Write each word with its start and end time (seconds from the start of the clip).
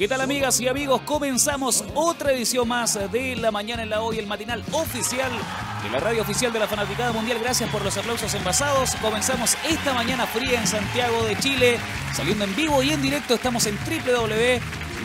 ¿Qué 0.00 0.08
tal 0.08 0.22
amigas 0.22 0.58
y 0.62 0.66
amigos? 0.66 1.02
Comenzamos 1.02 1.84
otra 1.92 2.32
edición 2.32 2.66
más 2.66 2.98
de 3.12 3.36
La 3.36 3.50
Mañana 3.50 3.82
en 3.82 3.90
la 3.90 4.00
Hoy, 4.00 4.18
el 4.18 4.26
matinal 4.26 4.64
oficial 4.72 5.30
de 5.82 5.90
la 5.90 6.00
radio 6.00 6.22
oficial 6.22 6.50
de 6.50 6.58
la 6.58 6.66
Fanaticada 6.66 7.12
Mundial. 7.12 7.38
Gracias 7.38 7.68
por 7.68 7.84
los 7.84 7.98
aplausos 7.98 8.32
envasados. 8.32 8.94
Comenzamos 9.02 9.58
esta 9.68 9.92
mañana 9.92 10.26
fría 10.26 10.58
en 10.58 10.66
Santiago 10.66 11.22
de 11.26 11.36
Chile, 11.36 11.78
saliendo 12.14 12.46
en 12.46 12.56
vivo 12.56 12.82
y 12.82 12.92
en 12.92 13.02
directo. 13.02 13.34
Estamos 13.34 13.66
en 13.66 13.76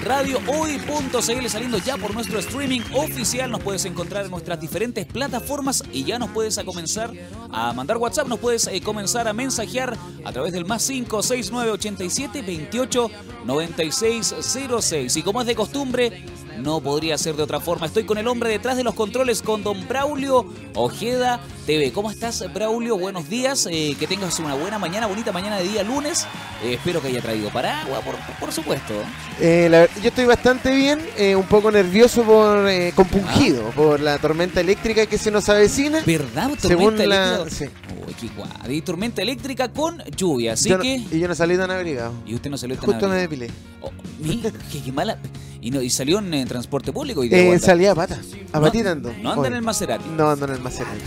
www.radiohoy.cl, 0.03 1.47
saliendo 1.47 1.77
ya 1.77 1.97
por 1.97 2.13
nuestro 2.13 2.39
streaming 2.39 2.81
oficial. 2.93 3.51
Nos 3.51 3.61
puedes 3.61 3.85
encontrar 3.85 4.25
en 4.25 4.31
nuestras 4.31 4.59
diferentes 4.59 5.05
plataformas 5.05 5.83
y 5.91 6.03
ya 6.03 6.19
nos 6.19 6.29
puedes 6.31 6.57
a 6.57 6.63
comenzar 6.63 7.11
a 7.51 7.73
mandar 7.73 7.97
WhatsApp, 7.97 8.27
nos 8.27 8.39
puedes 8.39 8.67
eh, 8.67 8.81
comenzar 8.81 9.27
a 9.27 9.33
mensajear 9.33 9.97
a 10.23 10.31
través 10.31 10.53
del 10.53 10.65
más 10.65 10.85
569 10.87 11.71
87 11.71 12.41
28 12.41 13.11
96 13.45 14.35
06. 14.81 15.17
Y 15.17 15.23
como 15.23 15.41
es 15.41 15.47
de 15.47 15.55
costumbre, 15.55 16.25
no 16.59 16.79
podría 16.81 17.17
ser 17.17 17.35
de 17.35 17.43
otra 17.43 17.59
forma. 17.59 17.85
Estoy 17.85 18.03
con 18.05 18.17
el 18.17 18.27
hombre 18.27 18.49
detrás 18.49 18.77
de 18.77 18.83
los 18.83 18.93
controles, 18.95 19.41
con 19.41 19.63
don 19.63 19.87
Braulio 19.87 20.45
Ojeda 20.73 21.39
TV. 21.65 21.91
¿Cómo 21.91 22.11
estás, 22.11 22.43
Braulio? 22.53 22.97
Buenos 22.97 23.29
días. 23.29 23.67
Eh, 23.71 23.95
que 23.99 24.07
tengas 24.07 24.39
una 24.39 24.53
buena 24.55 24.77
mañana, 24.79 25.07
bonita 25.07 25.31
mañana 25.31 25.57
de 25.57 25.63
día 25.67 25.83
lunes. 25.83 26.25
Eh, 26.63 26.73
espero 26.75 27.01
que 27.01 27.07
haya 27.09 27.21
traído 27.21 27.49
paraguas, 27.49 28.01
por, 28.03 28.15
por 28.39 28.51
supuesto. 28.51 28.93
Eh, 29.39 29.67
la 29.69 29.85
yo 30.01 30.09
estoy 30.09 30.25
bastante 30.25 30.73
bien, 30.75 30.99
eh, 31.17 31.35
un 31.35 31.45
poco 31.45 31.71
nervioso 31.71 32.23
por 32.23 32.69
compungido 32.95 33.63
por 33.71 33.99
la 33.99 34.17
tormenta 34.17 34.61
eléctrica 34.61 35.05
que 35.05 35.17
se 35.17 35.31
nos 35.31 35.49
avecina. 35.49 36.01
¿Verdad? 36.05 36.51
Tormenta 36.59 36.67
Según 36.67 36.97
la- 37.09 37.35
eléctrica. 37.35 37.49
sí. 37.49 37.65
Uy, 38.07 38.13
qué 38.13 38.27
guay. 38.35 38.77
Y 38.77 38.81
tormenta 38.81 39.21
eléctrica 39.21 39.71
con 39.71 40.01
lluvia, 40.15 40.53
así 40.53 40.69
Yo 40.69 40.77
no- 40.77 40.83
que. 40.83 40.95
y 41.11 41.19
yo 41.19 41.27
no 41.27 41.35
salí 41.35 41.57
tan 41.57 41.71
abrigado. 41.71 42.13
Y 42.25 42.35
usted 42.35 42.49
no 42.49 42.57
salió 42.57 42.75
tan 42.77 42.85
Justo 42.85 43.07
me 43.07 43.15
abrigado. 43.23 43.29
depilé. 43.47 43.51
Oh, 43.81 43.91
mira, 44.19 44.51
qué, 44.71 44.81
qué 44.81 44.91
mala. 44.91 45.17
Y, 45.65 45.71
no, 45.71 45.81
y 45.81 45.89
salió 45.89 46.19
en, 46.19 46.31
en 46.31 46.47
transporte 46.47 46.93
público 46.93 47.23
y 47.23 47.33
Eh, 47.33 47.47
vuelta. 47.47 47.65
salí 47.65 47.87
a 47.87 47.95
pata, 47.95 48.21
a 48.53 48.57
No- 48.59 48.65
patita 48.65 48.91
ando. 48.91 49.11
No 49.23 49.31
anda 49.31 49.41
Hoy. 49.41 49.47
en 49.47 49.53
el 49.55 49.61
Maserati. 49.63 50.07
No 50.15 50.29
ando 50.29 50.45
en 50.45 50.51
el 50.53 50.59
Maserati. 50.61 51.01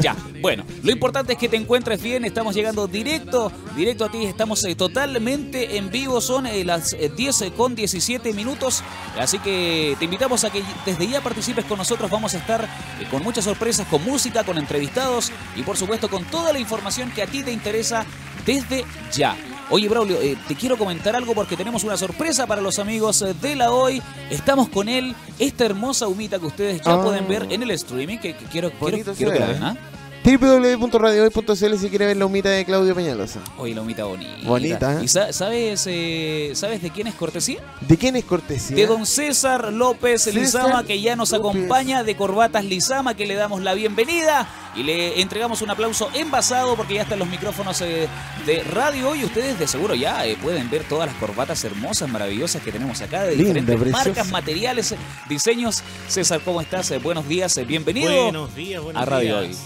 Ya, 0.00 0.16
bueno, 0.42 0.64
lo 0.82 0.90
importante 0.90 1.34
es 1.34 1.38
que 1.38 1.48
te 1.48 1.56
encuentres 1.56 2.02
bien, 2.02 2.24
estamos 2.24 2.56
llegando 2.56 2.88
directo, 2.88 3.52
directo 3.76 4.04
a 4.06 4.10
ti, 4.10 4.24
estamos 4.24 4.64
eh, 4.64 4.74
totalmente 4.74 5.76
en 5.76 5.90
vivo, 5.90 6.20
son 6.20 6.46
eh, 6.46 6.64
las 6.64 6.92
eh, 6.94 7.10
10 7.16 7.52
con 7.56 7.76
17 7.76 8.32
minutos, 8.32 8.82
así 9.18 9.38
que 9.38 9.94
te 10.00 10.06
invitamos 10.06 10.42
a 10.42 10.50
que 10.50 10.62
desde 10.84 11.06
ya 11.08 11.20
participes 11.20 11.64
con 11.64 11.78
nosotros, 11.78 12.10
vamos 12.10 12.34
a 12.34 12.38
estar 12.38 12.64
eh, 12.64 13.06
con 13.12 13.22
muchas 13.22 13.44
sorpresas, 13.44 13.86
con 13.86 14.04
música, 14.04 14.42
con 14.42 14.58
entrevistados 14.58 15.30
y 15.54 15.62
por 15.62 15.76
supuesto 15.76 16.10
con 16.10 16.24
toda 16.24 16.52
la 16.52 16.58
información 16.58 17.12
que 17.12 17.22
a 17.22 17.26
ti 17.26 17.42
te 17.44 17.52
interesa 17.52 18.04
desde 18.44 18.84
ya. 19.12 19.36
Oye, 19.70 19.88
Braulio, 19.88 20.20
eh, 20.20 20.36
te 20.48 20.56
quiero 20.56 20.76
comentar 20.76 21.14
algo 21.14 21.32
porque 21.32 21.56
tenemos 21.56 21.84
una 21.84 21.96
sorpresa 21.96 22.46
para 22.46 22.60
los 22.60 22.78
amigos 22.80 23.22
eh, 23.22 23.34
de 23.40 23.54
la 23.54 23.70
hoy. 23.70 24.02
Estamos 24.28 24.68
con 24.68 24.88
él, 24.88 25.14
esta 25.38 25.64
hermosa 25.64 26.08
humita 26.08 26.38
que 26.40 26.46
ustedes 26.46 26.82
ya 26.82 26.94
Ah. 26.94 27.02
pueden 27.04 27.28
ver 27.28 27.46
en 27.50 27.62
el 27.62 27.70
streaming, 27.72 28.18
que, 28.18 28.34
que 28.34 28.44
quiero, 28.46 28.72
quiero, 28.72 29.14
quiero 29.14 29.32
que 29.32 29.38
la 29.38 29.46
¿eh? 29.46 29.48
vean, 29.52 29.62
¿ah? 29.64 29.76
www.radiohoy.cl 30.24 31.76
si 31.78 31.88
quiere 31.88 32.06
ver 32.06 32.16
la 32.16 32.26
humita 32.26 32.50
de 32.50 32.64
Claudio 32.64 32.94
Peñalosa. 32.94 33.40
Oye, 33.56 33.74
la 33.74 33.82
humita 33.82 34.04
bonita. 34.04 34.30
Bonita, 34.46 35.00
¿eh? 35.00 35.04
¿Y 35.04 35.08
sa- 35.08 35.32
sabes, 35.32 35.84
eh, 35.86 36.52
sabes 36.54 36.82
de 36.82 36.90
quién 36.90 37.06
es 37.06 37.14
cortesía? 37.14 37.60
¿De 37.80 37.96
quién 37.96 38.16
es 38.16 38.24
cortesía? 38.24 38.76
De 38.76 38.86
don 38.86 39.06
César 39.06 39.72
López 39.72 40.22
César 40.22 40.40
Lizama, 40.40 40.84
que 40.84 41.00
ya 41.00 41.16
nos 41.16 41.30
López. 41.32 41.40
acompaña, 41.56 42.02
de 42.04 42.16
Corbatas 42.16 42.64
Lizama, 42.64 43.14
que 43.14 43.26
le 43.26 43.34
damos 43.34 43.62
la 43.62 43.72
bienvenida 43.74 44.46
y 44.76 44.82
le 44.82 45.20
entregamos 45.20 45.62
un 45.62 45.70
aplauso 45.70 46.08
envasado 46.14 46.76
porque 46.76 46.94
ya 46.94 47.02
están 47.02 47.18
los 47.18 47.28
micrófonos 47.28 47.80
eh, 47.80 48.06
de 48.46 48.62
radio 48.62 49.14
y 49.16 49.24
ustedes 49.24 49.58
de 49.58 49.66
seguro 49.66 49.94
ya 49.94 50.26
eh, 50.26 50.36
pueden 50.40 50.70
ver 50.70 50.84
todas 50.84 51.06
las 51.08 51.16
corbatas 51.16 51.64
hermosas, 51.64 52.08
maravillosas 52.10 52.62
que 52.62 52.70
tenemos 52.70 53.00
acá 53.00 53.22
de 53.22 53.30
Linda, 53.36 53.44
diferentes 53.54 53.76
preciosa. 53.80 54.04
marcas, 54.04 54.30
materiales, 54.30 54.94
diseños. 55.28 55.82
César, 56.08 56.40
¿cómo 56.44 56.60
estás? 56.60 56.90
Eh, 56.90 56.98
buenos 56.98 57.26
días, 57.26 57.56
eh, 57.56 57.64
bienvenido. 57.64 58.22
Buenos 58.24 58.54
días, 58.54 58.82
buenos 58.82 59.02
a 59.02 59.06
Radio 59.06 59.40
días. 59.40 59.58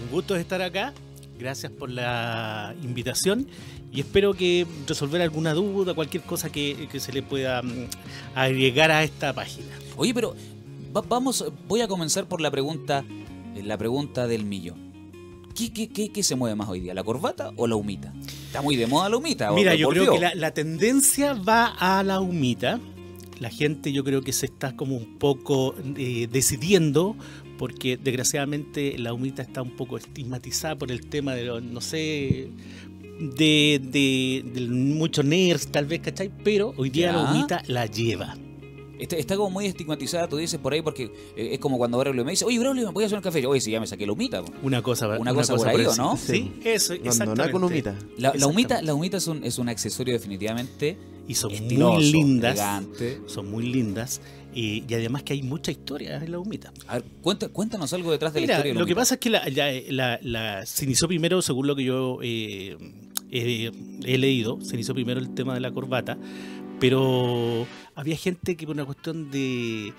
Un 0.00 0.10
gusto 0.10 0.36
estar 0.36 0.62
acá. 0.62 0.92
Gracias 1.38 1.72
por 1.72 1.90
la 1.90 2.74
invitación 2.82 3.48
y 3.92 4.00
espero 4.00 4.32
que 4.34 4.66
resolver 4.86 5.20
alguna 5.22 5.54
duda, 5.54 5.92
cualquier 5.92 6.22
cosa 6.22 6.50
que, 6.52 6.88
que 6.90 7.00
se 7.00 7.12
le 7.12 7.22
pueda 7.22 7.62
mm, 7.62 7.86
agregar 8.34 8.90
a 8.90 9.02
esta 9.02 9.32
página. 9.32 9.66
Oye, 9.96 10.14
pero 10.14 10.34
va- 10.96 11.00
vamos, 11.02 11.44
voy 11.66 11.80
a 11.80 11.88
comenzar 11.88 12.26
por 12.26 12.40
la 12.40 12.50
pregunta, 12.50 13.04
eh, 13.56 13.62
la 13.64 13.76
pregunta 13.76 14.26
del 14.28 14.44
millón. 14.44 14.92
¿Qué, 15.54 15.72
qué, 15.72 15.88
qué, 15.88 16.10
qué 16.10 16.22
se 16.22 16.36
mueve 16.36 16.54
más 16.54 16.68
hoy 16.68 16.80
día, 16.80 16.94
la 16.94 17.02
corbata 17.02 17.50
o 17.56 17.66
la 17.66 17.74
humita? 17.76 18.12
Está 18.46 18.62
muy 18.62 18.76
de 18.76 18.86
moda 18.86 19.08
la 19.08 19.16
humita. 19.16 19.50
Mira, 19.52 19.74
yo 19.74 19.88
creo 19.88 20.12
que 20.12 20.20
la, 20.20 20.34
la 20.34 20.52
tendencia 20.54 21.34
va 21.34 21.66
a 21.78 22.02
la 22.04 22.20
humita. 22.20 22.78
La 23.40 23.50
gente 23.50 23.92
yo 23.92 24.04
creo 24.04 24.22
que 24.22 24.32
se 24.32 24.46
está 24.46 24.76
como 24.76 24.96
un 24.96 25.18
poco 25.18 25.74
eh, 25.96 26.28
decidiendo 26.30 27.16
porque 27.62 27.96
desgraciadamente 27.96 28.98
la 28.98 29.12
humita 29.12 29.40
está 29.40 29.62
un 29.62 29.76
poco 29.76 29.96
estigmatizada 29.96 30.74
por 30.76 30.90
el 30.90 31.06
tema 31.06 31.32
de, 31.36 31.44
lo- 31.44 31.60
no 31.60 31.80
sé, 31.80 32.48
de, 33.20 33.80
de, 33.80 34.44
de 34.52 34.60
muchos 34.68 35.24
nerds 35.24 35.68
tal 35.70 35.86
vez, 35.86 36.00
¿cachai? 36.00 36.28
Pero 36.42 36.74
hoy 36.76 36.90
día 36.90 37.12
Ya. 37.12 37.12
la 37.12 37.30
humita 37.30 37.62
la 37.68 37.86
lleva. 37.86 38.36
Está, 38.98 39.16
está 39.16 39.36
como 39.36 39.50
muy 39.50 39.66
estigmatizada, 39.66 40.28
tú 40.28 40.38
dices 40.38 40.58
por 40.58 40.72
ahí, 40.72 40.82
porque 40.82 41.04
eh, 41.36 41.50
es 41.52 41.60
como 41.60 41.78
cuando 41.78 41.98
Braulio 41.98 42.24
me 42.24 42.32
dice, 42.32 42.44
oye, 42.44 42.58
Braulio, 42.58 42.86
¿me 42.88 42.92
voy 42.92 43.04
a 43.04 43.06
hacer 43.06 43.18
un 43.18 43.22
café? 43.22 43.40
Yo, 43.40 43.50
Oye, 43.50 43.60
si 43.60 43.70
ya 43.70 43.78
me 43.78 43.86
saqué 43.86 44.06
la 44.06 44.12
humita. 44.12 44.42
po". 44.42 44.52
Una 44.64 44.82
cosa, 44.82 45.06
Una 45.20 45.32
cosa 45.32 45.54
por 45.54 45.68
ahí, 45.68 45.84
¿o 45.86 45.94
no? 45.94 46.16
Sí, 46.16 46.52
eso, 46.64 46.94
exactamente. 46.94 47.52
con 47.52 47.62
humita. 47.62 47.94
La, 48.18 48.32
la 48.34 48.46
humita, 48.48 48.82
la 48.82 48.92
humita 48.92 49.18
es 49.18 49.28
un, 49.28 49.44
es 49.44 49.58
un 49.58 49.68
accesorio 49.68 50.14
definitivamente 50.14 50.96
Y 51.28 51.34
son 51.34 51.52
estiloso, 51.52 51.94
muy 51.94 52.12
lindas. 52.12 52.52
elegante. 52.54 53.20
Son 53.26 53.48
muy 53.48 53.64
lindas. 53.72 54.20
Y, 54.54 54.84
y 54.86 54.94
además 54.94 55.22
que 55.22 55.32
hay 55.32 55.42
mucha 55.42 55.70
historia 55.70 56.16
en 56.22 56.30
la 56.30 56.38
humita. 56.38 56.72
A 56.86 56.94
ver, 56.98 57.04
cuéntanos 57.52 57.92
algo 57.92 58.10
detrás 58.12 58.34
de 58.34 58.40
la 58.40 58.44
historia 58.46 58.64
de 58.64 58.74
la 58.74 58.80
lo 58.80 58.86
que 58.86 58.94
pasa 58.94 59.14
es 59.14 59.20
que 59.20 59.30
la, 59.30 59.42
la- 59.48 59.72
la- 59.88 60.18
la- 60.22 60.66
se 60.66 60.84
inició 60.84 61.08
primero, 61.08 61.40
según 61.40 61.66
lo 61.66 61.74
que 61.74 61.84
yo 61.84 62.18
eh, 62.22 62.76
eh, 63.30 63.70
he 64.04 64.18
leído, 64.18 64.58
se 64.60 64.74
inició 64.74 64.92
primero 64.94 65.20
el 65.20 65.34
tema 65.34 65.54
de 65.54 65.60
la 65.60 65.70
corbata, 65.70 66.18
pero 66.78 67.66
había 67.94 68.16
gente 68.16 68.56
que 68.56 68.66
por 68.66 68.74
una 68.74 68.84
cuestión 68.84 69.30
de 69.30 69.92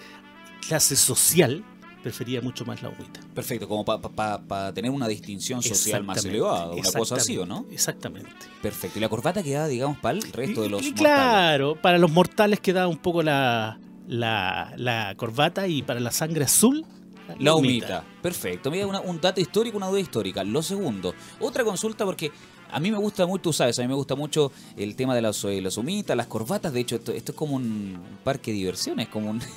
clase 0.68 0.96
social 0.96 1.64
prefería 2.04 2.42
mucho 2.42 2.66
más 2.66 2.82
la 2.84 2.90
humita. 2.90 3.22
Perfecto, 3.34 3.68
como 3.68 3.86
para 3.86 4.74
tener 4.74 4.92
una 4.92 5.08
distinción 5.08 5.64
social 5.64 6.04
más 6.04 6.24
elevada, 6.26 6.72
una 6.74 6.92
cosa 6.92 7.16
así, 7.16 7.38
¿o 7.38 7.46
no? 7.46 7.66
exactamente. 7.72 8.30
Perfecto. 8.62 9.00
Y 9.00 9.02
la 9.02 9.08
corbata 9.10 9.42
queda, 9.42 9.68
digamos, 9.68 9.98
para 10.00 10.18
el 10.18 10.24
resto 10.32 10.62
de 10.64 10.70
los 10.70 10.82
y 10.84 10.90
mortales. 10.92 11.00
claro, 11.00 11.82
para 11.82 11.98
los 11.98 12.12
mortales 12.12 12.60
queda 12.60 12.88
un 12.90 12.98
poco 12.98 13.24
la, 13.24 13.80
la, 14.14 14.74
la 14.78 15.16
corbata 15.16 15.68
y 15.68 15.82
para 15.82 16.00
la 16.00 16.12
sangre 16.12 16.44
azul, 16.46 16.86
La 17.40 17.56
humita. 17.56 18.04
Perfecto. 18.22 18.70
Mira, 18.70 18.86
una- 18.86 19.00
un 19.02 19.20
dato 19.20 19.40
histórico, 19.42 19.78
una 19.78 19.88
duda 19.88 20.00
histórica. 20.00 20.44
Lo 20.44 20.62
segundo, 20.62 21.16
otra 21.40 21.64
consulta 21.64 22.06
porque 22.06 22.32
a 22.74 22.80
mí 22.80 22.92
me 22.92 22.98
gusta 22.98 23.26
mucho, 23.26 23.42
tú 23.44 23.54
sabes, 23.54 23.78
a 23.80 23.82
mí 23.84 23.88
me 23.88 23.94
gusta 23.94 24.16
mucho 24.16 24.52
el 24.76 24.96
tema 24.96 25.14
de 25.16 25.22
las, 25.22 25.44
eh, 25.46 25.62
las 25.62 25.78
humitas, 25.78 26.16
las 26.18 26.28
corbatas. 26.28 26.74
De 26.74 26.80
hecho, 26.82 26.96
esto, 26.96 27.12
esto 27.12 27.32
es 27.32 27.38
como 27.38 27.56
un 27.56 27.98
parque 28.24 28.52
de 28.52 28.58
diversiones, 28.58 29.08
como, 29.10 29.30
un- 29.30 29.40
como 29.40 29.50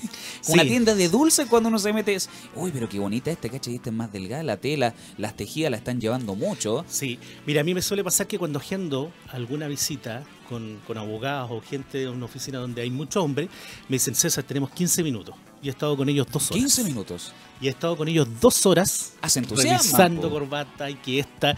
Sí. 0.43 0.53
una 0.53 0.63
tienda 0.65 0.95
de 0.95 1.09
dulces 1.09 1.47
cuando 1.49 1.69
uno 1.69 1.79
se 1.79 1.93
mete. 1.93 2.15
Es, 2.15 2.29
Uy, 2.55 2.71
pero 2.73 2.89
qué 2.89 2.99
bonita 2.99 3.31
esta, 3.31 3.49
¿cachai? 3.49 3.77
Esta 3.77 3.91
es 3.91 3.97
más 3.97 4.13
delgada, 4.13 4.43
la 4.43 4.57
tela, 4.57 4.95
las 5.19 5.35
tejidas 5.37 5.71
la 5.71 5.77
están 5.79 6.01
llevando 6.01 6.35
mucho. 6.35 6.85
Sí, 6.89 7.19
mira, 7.47 7.61
a 7.61 7.65
mí 7.65 7.75
me 7.75 7.83
suele 7.83 8.05
pasar 8.05 8.27
que 8.27 8.39
cuando 8.39 8.59
agendo 8.59 9.11
alguna 9.33 9.67
visita 9.69 10.25
con, 10.49 10.79
con 10.87 10.97
abogados 10.99 11.51
o 11.53 11.61
gente 11.61 11.99
de 11.99 12.09
una 12.09 12.27
oficina 12.27 12.59
donde 12.59 12.83
hay 12.83 12.91
muchos 12.91 13.23
hombres, 13.23 13.49
me 13.89 13.95
dicen, 13.97 14.15
César, 14.15 14.45
tenemos 14.45 14.71
15 14.71 15.03
minutos. 15.03 15.35
Y 15.63 15.69
he 15.69 15.71
estado 15.71 15.97
con 15.97 16.09
ellos 16.09 16.27
dos 16.31 16.51
horas. 16.51 16.61
15 16.63 16.85
minutos. 16.85 17.33
Y 17.61 17.67
he 17.67 17.71
estado 17.71 17.97
con 17.97 18.07
ellos 18.07 18.29
dos 18.41 18.67
horas 18.67 19.15
Hace 19.23 19.41
revisando 19.41 20.29
po. 20.29 20.31
corbata 20.31 20.89
y 20.91 20.95
que 20.97 21.19
esta 21.21 21.57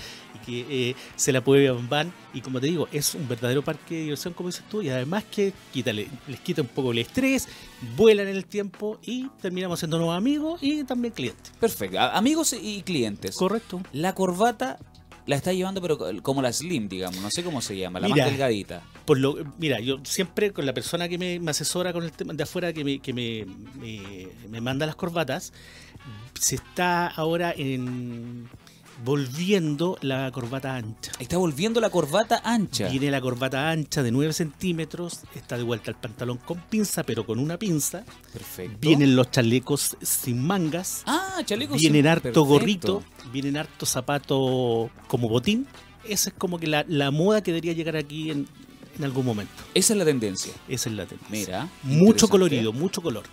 que 0.49 0.91
eh, 0.91 0.95
se 1.17 1.33
la 1.33 1.43
puede 1.43 1.71
van 1.71 2.13
y 2.33 2.41
como 2.41 2.61
te 2.61 2.67
digo 2.67 2.89
es 2.93 3.15
un 3.15 3.29
verdadero 3.29 3.63
parque 3.63 3.95
de 3.95 4.01
diversión 4.03 4.33
como 4.33 4.49
dices 4.49 4.65
tú 4.71 4.83
y 4.83 4.89
además 4.89 5.25
que 5.25 5.53
quítale, 5.73 6.09
les 6.27 6.41
quita 6.41 6.63
un 6.63 6.69
poco 6.69 6.93
el 6.93 6.99
estrés 6.99 7.49
vuelan 7.97 8.29
en 8.29 8.37
el 8.37 8.47
tiempo 8.47 8.99
y 9.03 9.29
terminamos 9.41 9.79
siendo 9.79 9.99
nuevos 9.99 10.17
amigos 10.17 10.61
y 10.63 10.85
también 10.85 11.13
clientes 11.13 11.53
Perfecto. 11.61 12.01
Amigos 12.01 12.55
y 12.61 12.83
clientes. 12.83 13.37
correcto 13.37 13.83
La 13.93 14.15
corbata 14.15 14.79
la 15.27 15.37
está 15.37 15.53
llevando, 15.53 15.83
pero 15.83 15.99
como 16.23 16.41
la 16.41 16.51
slim, 16.53 16.89
digamos. 16.89 17.21
No 17.21 17.31
sé 17.31 17.45
cómo 17.45 17.61
se 17.61 17.77
llama, 17.77 18.01
la 18.01 18.09
Mira. 18.09 18.25
más 18.25 18.33
delgadita. 18.33 18.83
por 19.05 19.19
lo 19.19 19.37
mira 19.59 19.79
yo 19.79 19.99
siempre 20.05 20.53
con 20.53 20.65
la 20.65 20.73
persona 20.73 21.07
que 21.09 21.19
me, 21.19 21.39
me 21.39 21.51
asesora 21.51 21.93
con 21.93 22.03
el 22.03 22.13
tema 22.13 22.33
de 22.33 22.43
afuera 22.43 22.73
que 22.73 22.83
me, 22.83 22.99
que 23.01 23.13
me, 23.13 23.45
me, 23.79 24.29
me 24.49 24.61
manda 24.63 24.87
las 24.87 24.97
corbatas 24.97 25.53
se 26.41 26.55
está 26.55 27.09
ahora 27.09 27.53
en 27.57 28.49
volviendo 29.05 29.99
la 30.03 30.31
corbata 30.33 30.75
ancha 30.77 31.13
Está 31.19 31.37
volviendo 31.37 31.81
la 31.81 31.91
corbata 31.91 32.41
ancha. 32.45 32.89
Viene 32.89 33.11
la 33.11 33.21
corbata 33.21 33.71
ancha 33.71 34.03
de 34.03 34.11
9 34.11 34.33
centímetros, 34.33 35.21
está 35.35 35.57
de 35.57 35.63
vuelta 35.63 35.91
el 35.91 35.97
pantalón 35.97 36.39
con 36.39 36.59
pinza, 36.61 37.03
pero 37.03 37.25
con 37.27 37.39
una 37.39 37.59
pinza. 37.59 38.05
Perfecto. 38.33 38.79
Vienen 38.81 39.17
los 39.17 39.31
chalecos 39.31 39.97
sin 40.03 40.45
mangas. 40.45 41.03
Ah, 41.07 41.41
chalecos. 41.45 41.79
vienen 41.79 42.07
harto 42.07 42.23
perfecto. 42.23 42.45
gorrito, 42.45 43.03
vienen 43.33 43.57
harto 43.57 43.87
zapato 43.87 44.91
como 45.07 45.29
botín. 45.29 45.67
Esa 46.05 46.31
es 46.31 46.37
como 46.37 46.59
que 46.59 46.67
la, 46.67 46.85
la 46.89 47.11
moda 47.11 47.43
que 47.43 47.53
debería 47.53 47.73
llegar 47.73 47.97
aquí 47.97 48.31
en, 48.31 48.47
en 48.97 49.05
algún 49.05 49.25
momento. 49.25 49.53
Esa 49.75 49.93
es 49.93 49.99
la 49.99 50.05
tendencia. 50.05 50.53
Esa 50.69 50.89
es 50.89 50.97
la 50.97 51.07
tendencia. 51.07 51.69
Mira. 51.83 51.99
Mucho 52.01 52.29
colorido, 52.29 52.73
mucho 52.73 53.01
color. 53.01 53.25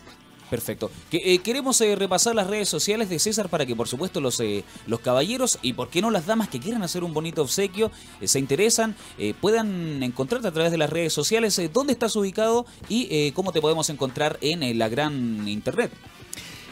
Perfecto. 0.49 0.91
Que, 1.09 1.33
eh, 1.33 1.39
queremos 1.39 1.79
eh, 1.81 1.95
repasar 1.95 2.35
las 2.35 2.47
redes 2.47 2.69
sociales 2.69 3.09
de 3.09 3.19
César 3.19 3.49
para 3.49 3.65
que, 3.65 3.75
por 3.75 3.87
supuesto, 3.87 4.21
los, 4.21 4.39
eh, 4.39 4.63
los 4.85 4.99
caballeros 4.99 5.57
y, 5.61 5.73
por 5.73 5.89
qué 5.89 6.01
no, 6.01 6.11
las 6.11 6.25
damas 6.25 6.49
que 6.49 6.59
quieran 6.59 6.83
hacer 6.83 7.03
un 7.03 7.13
bonito 7.13 7.41
obsequio, 7.41 7.91
se 8.23 8.39
interesan, 8.39 8.95
puedan 9.41 10.01
encontrarte 10.03 10.47
a 10.47 10.51
través 10.51 10.71
de 10.71 10.77
las 10.77 10.89
redes 10.89 11.13
sociales, 11.13 11.59
dónde 11.73 11.93
estás 11.93 12.15
ubicado 12.15 12.65
y 12.89 13.31
cómo 13.31 13.51
te 13.51 13.61
podemos 13.61 13.89
encontrar 13.89 14.37
en 14.41 14.77
la 14.77 14.89
gran 14.89 15.47
internet. 15.47 15.91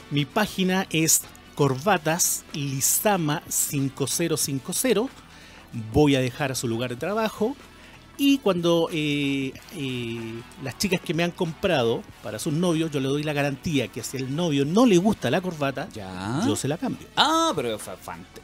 Mi 0.09 0.25
página 0.25 0.87
es 0.89 1.21
Corbatas 1.55 2.43
Lizama 2.53 3.43
5050. 3.47 5.11
Voy 5.91 6.15
a 6.15 6.21
dejar 6.21 6.51
a 6.51 6.55
su 6.55 6.67
lugar 6.67 6.91
de 6.91 6.95
trabajo. 6.97 7.55
Y 8.25 8.37
cuando 8.37 8.87
eh, 8.93 9.51
eh, 9.75 10.41
las 10.63 10.77
chicas 10.77 11.01
que 11.01 11.13
me 11.13 11.23
han 11.23 11.31
comprado 11.31 12.01
para 12.23 12.39
sus 12.39 12.53
novios, 12.53 12.89
yo 12.89 13.01
le 13.01 13.09
doy 13.09 13.21
la 13.21 13.33
garantía 13.33 13.89
que 13.89 14.01
si 14.01 14.15
el 14.15 14.33
novio 14.33 14.63
no 14.63 14.85
le 14.85 14.95
gusta 14.97 15.29
la 15.29 15.41
corbata, 15.41 15.89
Ya. 15.93 16.41
yo 16.47 16.55
se 16.55 16.69
la 16.69 16.77
cambio. 16.77 17.05
Ah, 17.17 17.51
pero 17.53 17.77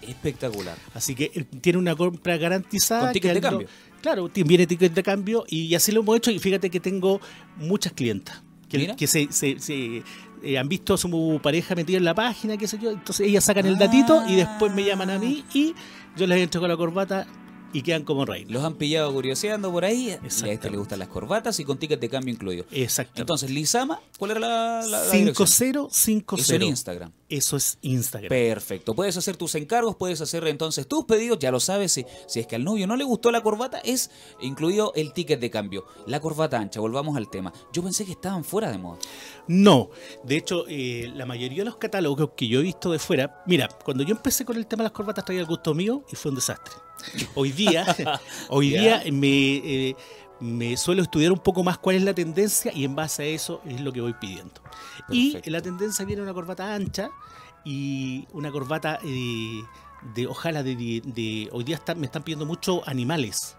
espectacular. 0.01 0.77
Así 0.93 1.15
que 1.15 1.31
eh, 1.33 1.45
tiene 1.61 1.79
una 1.79 1.95
compra 1.95 2.35
garantizada. 2.35 3.03
Con 3.03 3.13
ticket 3.13 3.29
que 3.31 3.33
de 3.35 3.41
no- 3.41 3.49
cambio. 3.49 3.67
Claro, 4.01 4.29
viene 4.43 4.67
ticket 4.67 4.93
de 4.93 5.01
cambio 5.01 5.45
y 5.47 5.73
así 5.75 5.93
lo 5.93 6.01
hemos 6.01 6.17
hecho. 6.17 6.31
Y 6.31 6.39
fíjate 6.39 6.69
que 6.69 6.81
tengo 6.81 7.21
muchas 7.55 7.93
clientas 7.93 8.41
que, 8.67 9.07
se, 9.07 9.29
se- 9.31 9.59
se, 9.59 10.03
eh, 10.43 10.57
han 10.57 10.67
visto 10.67 10.93
a 10.93 10.97
su 10.97 11.39
pareja 11.41 11.73
metida 11.73 11.97
en 11.99 12.03
la 12.03 12.13
página, 12.15 12.57
qué 12.57 12.67
sé 12.67 12.77
yo. 12.79 12.91
Entonces 12.91 13.25
ellas 13.27 13.45
sacan 13.45 13.65
el 13.65 13.77
datito 13.77 14.23
y 14.27 14.35
después 14.35 14.73
me 14.73 14.83
llaman 14.83 15.09
a 15.09 15.19
mí 15.19 15.45
y 15.53 15.73
yo 16.17 16.27
les 16.27 16.39
entrego 16.43 16.67
la 16.67 16.75
corbata 16.75 17.27
y 17.73 17.81
quedan 17.81 18.03
como 18.03 18.25
reinas. 18.25 18.51
Los 18.51 18.63
han 18.63 18.75
pillado 18.75 19.13
curioseando 19.13 19.71
por 19.71 19.85
ahí. 19.85 20.09
Y 20.09 20.45
a 20.45 20.51
este 20.51 20.69
le 20.69 20.77
gustan 20.77 20.99
las 20.99 21.07
corbatas 21.07 21.59
y 21.59 21.65
con 21.65 21.77
ticket 21.77 21.99
de 21.99 22.09
cambio 22.09 22.33
incluido. 22.33 22.65
Exactamente. 22.71 23.21
Entonces, 23.21 23.49
Lizama, 23.51 23.99
¿cuál 24.17 24.31
era 24.31 24.39
la, 24.39 24.81
la, 24.81 25.05
la 25.05 25.11
dirección? 25.11 25.89
5050. 25.89 26.41
Eso 26.41 26.55
en 26.55 26.63
Instagram. 26.63 27.11
Eso 27.27 27.57
es 27.57 27.77
Instagram. 27.81 28.29
Perfecto. 28.29 28.95
Puedes 28.95 29.17
hacer 29.17 29.37
tus 29.37 29.55
encargos, 29.55 29.95
puedes 29.95 30.19
hacer 30.21 30.47
entonces 30.47 30.87
tus 30.87 31.05
pedidos, 31.05 31.37
ya 31.39 31.51
lo 31.51 31.59
sabes. 31.59 31.91
Si, 31.91 32.05
si 32.27 32.39
es 32.39 32.47
que 32.47 32.55
al 32.55 32.63
novio 32.63 32.87
no 32.87 32.95
le 32.95 33.03
gustó 33.03 33.31
la 33.31 33.41
corbata, 33.41 33.79
es 33.79 34.09
incluido 34.41 34.91
el 34.95 35.13
ticket 35.13 35.39
de 35.39 35.51
cambio. 35.51 35.85
La 36.07 36.19
corbata 36.19 36.57
ancha, 36.57 36.79
volvamos 36.79 37.15
al 37.17 37.29
tema. 37.29 37.53
Yo 37.71 37.83
pensé 37.83 38.05
que 38.05 38.13
estaban 38.13 38.43
fuera 38.43 38.71
de 38.71 38.77
moda. 38.77 38.99
No, 39.47 39.89
de 40.23 40.37
hecho, 40.37 40.65
eh, 40.67 41.11
la 41.15 41.25
mayoría 41.25 41.59
de 41.59 41.65
los 41.65 41.77
catálogos 41.77 42.31
que 42.35 42.47
yo 42.47 42.59
he 42.59 42.63
visto 42.63 42.91
de 42.91 42.99
fuera, 42.99 43.43
mira, 43.45 43.67
cuando 43.83 44.03
yo 44.03 44.15
empecé 44.15 44.45
con 44.45 44.57
el 44.57 44.67
tema 44.67 44.83
de 44.83 44.85
las 44.85 44.93
corbatas 44.93 45.25
traía 45.25 45.41
el 45.41 45.47
gusto 45.47 45.73
mío 45.73 46.03
y 46.11 46.15
fue 46.15 46.29
un 46.29 46.35
desastre. 46.35 46.88
Hoy 47.35 47.51
día, 47.51 47.85
hoy 48.49 48.69
día 48.69 49.03
me, 49.11 49.55
eh, 49.57 49.95
me 50.39 50.75
suelo 50.77 51.01
estudiar 51.01 51.31
un 51.31 51.39
poco 51.39 51.63
más 51.63 51.77
cuál 51.77 51.95
es 51.95 52.03
la 52.03 52.13
tendencia 52.13 52.71
y 52.73 52.83
en 52.85 52.95
base 52.95 53.23
a 53.23 53.25
eso 53.25 53.61
es 53.65 53.79
lo 53.81 53.91
que 53.93 54.01
voy 54.01 54.13
pidiendo. 54.13 54.61
Y 55.09 55.31
Perfecto. 55.31 55.51
la 55.51 55.61
tendencia 55.61 56.05
viene 56.05 56.21
una 56.21 56.33
corbata 56.33 56.73
ancha 56.73 57.09
y 57.65 58.25
una 58.31 58.51
corbata 58.51 58.99
eh, 59.03 59.61
de, 60.15 60.27
ojalá, 60.27 60.63
de, 60.63 60.75
de- 60.75 61.01
de- 61.05 61.49
hoy 61.51 61.63
día 61.63 61.75
está- 61.75 61.95
me 61.95 62.05
están 62.05 62.23
pidiendo 62.23 62.45
mucho 62.45 62.87
animales. 62.87 63.55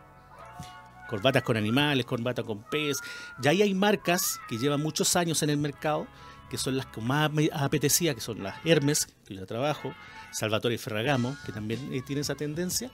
Corbatas 1.09 1.43
con 1.43 1.57
animales, 1.57 2.07
corbatas 2.07 2.45
con 2.45 2.63
pez. 2.63 2.99
Ya 3.43 3.51
ahí 3.51 3.63
hay 3.63 3.75
marcas 3.75 4.39
que 4.49 4.59
llevan 4.59 4.81
muchos 4.81 5.17
años 5.17 5.43
en 5.43 5.51
el 5.51 5.57
mercado, 5.57 6.07
que 6.49 6.57
son 6.57 6.77
las 6.77 6.87
que 6.87 7.01
más 7.01 7.33
me 7.33 7.51
apetecía, 7.53 8.15
que 8.15 8.21
son 8.21 8.43
las 8.45 8.55
Hermes, 8.65 9.09
que 9.27 9.35
yo 9.35 9.45
trabajo, 9.45 9.93
Salvatore 10.33 10.79
Ferragamo, 10.79 11.37
que 11.45 11.53
también 11.53 11.93
eh, 11.93 12.03
tiene 12.07 12.23
esa 12.23 12.35
tendencia, 12.35 12.91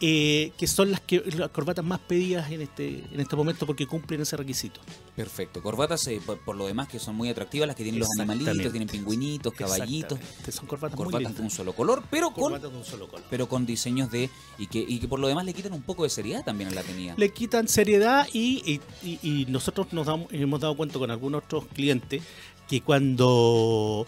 eh, 0.00 0.52
que 0.56 0.66
son 0.66 0.90
las, 0.90 1.00
que, 1.00 1.22
las 1.36 1.50
corbatas 1.50 1.84
más 1.84 2.00
pedidas 2.00 2.50
en 2.50 2.62
este, 2.62 3.04
en 3.12 3.20
este 3.20 3.36
momento 3.36 3.66
porque 3.66 3.86
cumplen 3.86 4.20
ese 4.22 4.36
requisito. 4.36 4.80
Perfecto. 5.14 5.62
Corbatas, 5.62 6.06
eh, 6.06 6.20
por, 6.24 6.38
por 6.40 6.56
lo 6.56 6.66
demás, 6.66 6.88
que 6.88 6.98
son 6.98 7.14
muy 7.16 7.28
atractivas, 7.28 7.66
las 7.66 7.76
que 7.76 7.82
tienen 7.82 8.00
los 8.00 8.08
animalitos, 8.18 8.70
tienen 8.70 8.88
pingüinitos, 8.88 9.52
caballitos. 9.52 10.18
Son 10.50 10.66
corbatas, 10.66 10.96
muy 10.98 11.04
corbatas 11.04 11.36
de 11.36 11.42
un 11.42 11.50
solo 11.50 11.72
color, 11.74 12.02
pero 12.10 12.30
con, 12.30 12.60
de 12.60 12.66
un 12.66 12.84
solo 12.84 13.08
color. 13.08 13.26
pero 13.28 13.48
con 13.48 13.66
diseños 13.66 14.10
de. 14.10 14.30
Y 14.58 14.66
que, 14.66 14.78
y 14.86 14.98
que 14.98 15.08
por 15.08 15.18
lo 15.20 15.28
demás 15.28 15.44
le 15.44 15.52
quitan 15.54 15.72
un 15.72 15.82
poco 15.82 16.04
de 16.04 16.10
seriedad 16.10 16.44
también 16.44 16.70
a 16.70 16.74
la 16.74 16.82
tenida. 16.82 17.14
le 17.16 17.32
quitan 17.32 17.68
seriedad 17.68 18.26
y, 18.32 18.80
y- 19.02 19.06
y- 19.06 19.18
y 19.42 19.46
nosotros 19.46 19.92
nos 19.92 20.06
damos- 20.06 20.28
hemos 20.32 20.60
dado 20.60 20.76
cuenta 20.76 20.98
con 20.98 21.10
algunos 21.10 21.44
otros 21.44 21.66
clientes 21.74 22.22
que 22.68 22.80
cuando 22.80 24.06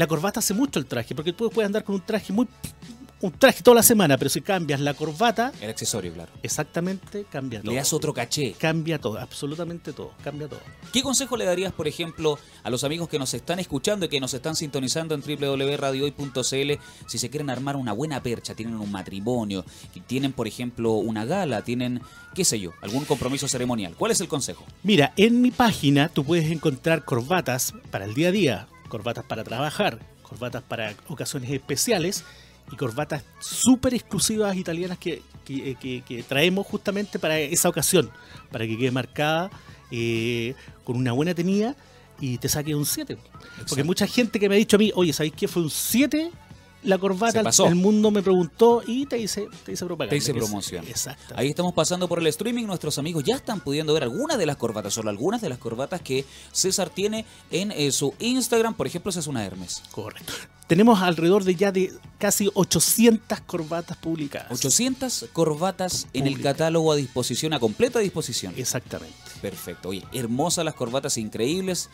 la 0.00 0.06
corbata 0.06 0.40
hace 0.40 0.54
mucho 0.54 0.78
el 0.78 0.86
traje, 0.86 1.14
porque 1.14 1.34
tú 1.34 1.50
puedes 1.50 1.66
andar 1.66 1.84
con 1.84 1.94
un 1.94 2.00
traje 2.00 2.32
muy 2.32 2.48
un 3.22 3.32
traje 3.32 3.62
toda 3.62 3.74
la 3.74 3.82
semana, 3.82 4.16
pero 4.16 4.30
si 4.30 4.40
cambias 4.40 4.80
la 4.80 4.94
corbata, 4.94 5.52
El 5.60 5.68
accesorio, 5.68 6.10
claro. 6.14 6.32
exactamente 6.42 7.26
cambia 7.30 7.60
todo. 7.60 7.72
Le 7.72 7.76
das 7.76 7.92
otro 7.92 8.14
caché. 8.14 8.54
Cambia 8.58 8.98
todo, 8.98 9.18
absolutamente 9.18 9.92
todo, 9.92 10.12
cambia 10.24 10.48
todo. 10.48 10.60
¿Qué 10.90 11.02
consejo 11.02 11.36
le 11.36 11.44
darías, 11.44 11.72
por 11.74 11.86
ejemplo, 11.86 12.38
a 12.62 12.70
los 12.70 12.82
amigos 12.82 13.10
que 13.10 13.18
nos 13.18 13.34
están 13.34 13.58
escuchando 13.58 14.06
y 14.06 14.08
que 14.08 14.20
nos 14.20 14.32
están 14.32 14.56
sintonizando 14.56 15.14
en 15.14 15.20
www.radiohoy.cl 15.20 16.72
si 17.06 17.18
se 17.18 17.28
quieren 17.28 17.50
armar 17.50 17.76
una 17.76 17.92
buena 17.92 18.22
percha, 18.22 18.54
tienen 18.54 18.76
un 18.76 18.90
matrimonio, 18.90 19.66
tienen, 20.06 20.32
por 20.32 20.48
ejemplo, 20.48 20.92
una 20.92 21.26
gala, 21.26 21.62
tienen, 21.62 22.00
qué 22.34 22.46
sé 22.46 22.58
yo, 22.58 22.72
algún 22.80 23.04
compromiso 23.04 23.48
ceremonial? 23.48 23.94
¿Cuál 23.98 24.12
es 24.12 24.20
el 24.22 24.28
consejo? 24.28 24.64
Mira, 24.82 25.12
en 25.18 25.42
mi 25.42 25.50
página 25.50 26.08
tú 26.08 26.24
puedes 26.24 26.50
encontrar 26.50 27.04
corbatas 27.04 27.74
para 27.90 28.06
el 28.06 28.14
día 28.14 28.28
a 28.28 28.32
día, 28.32 28.68
corbatas 28.90 29.24
para 29.24 29.42
trabajar, 29.44 29.98
corbatas 30.22 30.62
para 30.62 30.92
ocasiones 31.08 31.50
especiales 31.50 32.24
y 32.70 32.76
corbatas 32.76 33.24
súper 33.40 33.94
exclusivas 33.94 34.54
italianas 34.56 34.98
que, 34.98 35.22
que- 35.46 35.74
que- 35.80 36.02
que 36.06 36.22
traemos 36.22 36.66
justamente 36.66 37.18
para 37.18 37.38
esa 37.38 37.68
ocasión, 37.70 38.10
para 38.52 38.66
que 38.66 38.76
quede 38.76 38.90
marcada 38.90 39.50
eh, 39.90 40.54
con 40.84 40.96
una 40.96 41.12
buena 41.12 41.34
tenida 41.34 41.74
y 42.20 42.36
te 42.38 42.48
saque 42.48 42.74
un 42.74 42.84
7. 42.84 43.16
Porque 43.68 43.82
mucha 43.82 44.06
gente 44.06 44.38
que 44.38 44.48
me 44.48 44.54
ha 44.56 44.58
dicho 44.58 44.76
a 44.76 44.78
mí, 44.78 44.92
oye, 44.94 45.12
¿sabéis 45.12 45.32
qué 45.36 45.48
fue 45.48 45.62
un 45.62 45.70
7? 45.70 46.30
La 46.82 46.98
corbata, 46.98 47.42
el 47.66 47.74
mundo 47.74 48.10
me 48.10 48.22
preguntó 48.22 48.82
y 48.86 49.06
te 49.06 49.18
hice, 49.18 49.48
te 49.64 49.72
hice 49.72 49.84
propaganda. 49.84 50.10
Te 50.10 50.16
hice 50.16 50.32
promoción. 50.32 50.86
Exacto. 50.86 51.34
Ahí 51.36 51.48
estamos 51.48 51.74
pasando 51.74 52.08
por 52.08 52.18
el 52.18 52.26
streaming. 52.28 52.64
Nuestros 52.64 52.98
amigos 52.98 53.24
ya 53.24 53.36
están 53.36 53.60
pudiendo 53.60 53.92
ver 53.92 54.02
algunas 54.02 54.38
de 54.38 54.46
las 54.46 54.56
corbatas, 54.56 54.94
solo 54.94 55.10
algunas 55.10 55.40
de 55.40 55.48
las 55.50 55.58
corbatas 55.58 56.00
que 56.00 56.24
César 56.52 56.88
tiene 56.88 57.26
en 57.50 57.70
eh, 57.72 57.92
su 57.92 58.14
Instagram. 58.18 58.74
Por 58.74 58.86
ejemplo, 58.86 59.10
esa 59.10 59.20
es 59.20 59.26
una 59.26 59.44
Hermes. 59.44 59.82
Correcto. 59.90 60.32
Tenemos 60.70 61.02
alrededor 61.02 61.42
de 61.42 61.56
ya 61.56 61.72
de 61.72 61.92
casi 62.16 62.48
800 62.54 63.40
corbatas 63.40 63.96
publicadas. 63.96 64.52
800 64.52 65.30
corbatas 65.32 66.06
en 66.12 66.28
el 66.28 66.40
catálogo 66.40 66.92
a 66.92 66.94
disposición, 66.94 67.52
a 67.52 67.58
completa 67.58 67.98
disposición. 67.98 68.54
Exactamente. 68.56 69.16
Perfecto. 69.42 69.88
Oye, 69.88 70.04
hermosas 70.12 70.64
las 70.64 70.74
corbatas, 70.74 71.18
increíbles. 71.18 71.90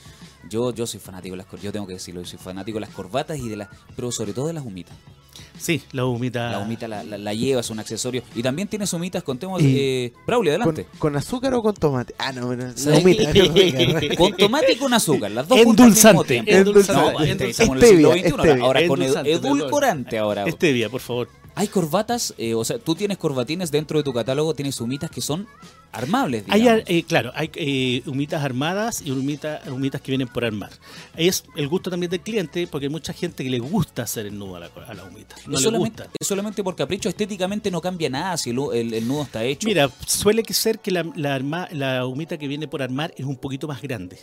Yo, 0.50 0.74
yo 0.74 0.86
soy 0.86 1.00
fanático 1.00 1.32
de 1.32 1.38
las 1.38 1.46
corbatas. 1.46 1.64
Yo 1.64 1.72
tengo 1.72 1.86
que 1.86 1.94
decirlo, 1.94 2.20
yo 2.20 2.28
soy 2.28 2.38
fanático 2.38 2.76
de 2.76 2.80
las 2.80 2.90
corbatas 2.90 3.38
y 3.38 3.48
de 3.48 3.56
las, 3.56 3.68
pero 3.96 4.12
sobre 4.12 4.34
todo 4.34 4.48
de 4.48 4.52
las 4.52 4.66
humitas. 4.66 4.94
Sí, 5.58 5.82
la 5.92 6.04
humita. 6.04 6.50
La 6.50 6.58
humita 6.58 6.86
la, 6.88 7.02
la, 7.02 7.18
la 7.18 7.34
lleva, 7.34 7.60
es 7.60 7.70
un 7.70 7.78
accesorio. 7.78 8.22
Y 8.34 8.42
también 8.42 8.68
tienes 8.68 8.92
humitas, 8.92 9.22
contemos. 9.22 9.60
Eh, 9.64 10.12
Braulio, 10.26 10.52
¿Con, 10.52 10.60
adelante. 10.62 10.86
con 10.98 11.16
azúcar 11.16 11.54
o 11.54 11.62
con 11.62 11.74
tomate? 11.74 12.14
Ah, 12.18 12.32
no, 12.32 12.54
no, 12.54 12.64
la 12.66 12.76
¿Sabes 12.76 13.02
humita, 13.02 13.30
rica. 13.32 14.16
Con 14.16 14.36
tomate 14.36 14.72
y 14.72 14.76
con 14.76 14.92
azúcar, 14.94 15.30
las 15.30 15.48
dos 15.48 15.58
juntas 15.62 16.04
al 16.04 16.14
mismo 16.14 16.22
Endulzante. 16.22 16.28
tiempo. 16.34 16.50
Endulzante. 16.50 17.02
No, 17.14 17.20
Endulzante. 17.20 17.50
estamos 17.50 17.76
en 17.76 17.76
el 17.80 17.90
siglo 17.90 18.12
Stevia, 18.12 18.12
XXI, 18.12 18.28
stevia. 18.30 18.64
ahora 18.64 18.86
con 18.86 19.02
edulcorante 19.02 20.18
ahora. 20.18 20.50
Stevia, 20.50 20.88
por 20.88 21.00
favor. 21.00 21.28
Hay 21.54 21.68
corbatas, 21.68 22.34
eh, 22.36 22.54
o 22.54 22.64
sea, 22.64 22.78
tú 22.78 22.94
tienes 22.94 23.16
corbatines 23.16 23.70
dentro 23.70 23.98
de 23.98 24.04
tu 24.04 24.12
catálogo, 24.12 24.54
tienes 24.54 24.78
humitas 24.80 25.10
que 25.10 25.22
son 25.22 25.46
armables, 25.92 26.44
Hay, 26.48 26.66
eh, 26.68 27.04
claro, 27.08 27.32
hay 27.34 27.50
eh, 27.54 28.02
humitas 28.06 28.42
armadas 28.44 29.00
y 29.02 29.10
humita- 29.10 29.60
humitas 29.70 30.00
que 30.00 30.10
vienen 30.12 30.28
por 30.28 30.44
armar. 30.44 30.70
Es 31.16 31.44
el 31.56 31.68
gusto 31.68 31.90
también 31.90 32.10
del 32.10 32.20
cliente, 32.20 32.66
porque 32.66 32.86
hay 32.86 32.90
mucha 32.90 33.12
gente 33.12 33.42
que 33.44 33.50
le 33.50 33.58
gusta 33.58 34.02
hacer 34.02 34.26
el 34.26 34.38
nudo 34.38 34.56
a 34.56 34.60
la, 34.60 34.70
a 34.86 34.94
la 34.94 35.04
humita. 35.04 35.34
No 35.46 35.54
es, 35.56 35.60
le 35.62 35.64
solamente, 35.64 36.02
gusta. 36.02 36.16
es 36.20 36.26
solamente 36.26 36.62
por 36.62 36.76
capricho, 36.76 37.08
estéticamente 37.08 37.70
no 37.70 37.80
cambia 37.80 38.10
nada 38.10 38.36
si 38.36 38.50
el, 38.50 38.58
el- 38.74 38.94
el 38.94 39.08
nudo 39.08 39.22
está 39.22 39.42
hecho. 39.44 39.66
Mira, 39.66 39.90
suele 40.06 40.42
que 40.42 40.52
ser 40.54 40.78
que 40.80 40.90
la, 40.90 41.04
la, 41.14 41.34
arma- 41.34 41.68
la 41.72 42.04
humita 42.06 42.36
que 42.38 42.46
viene 42.48 42.68
por 42.68 42.82
armar 42.82 43.14
es 43.16 43.24
un 43.24 43.36
poquito 43.36 43.66
más 43.66 43.80
grande. 43.80 44.18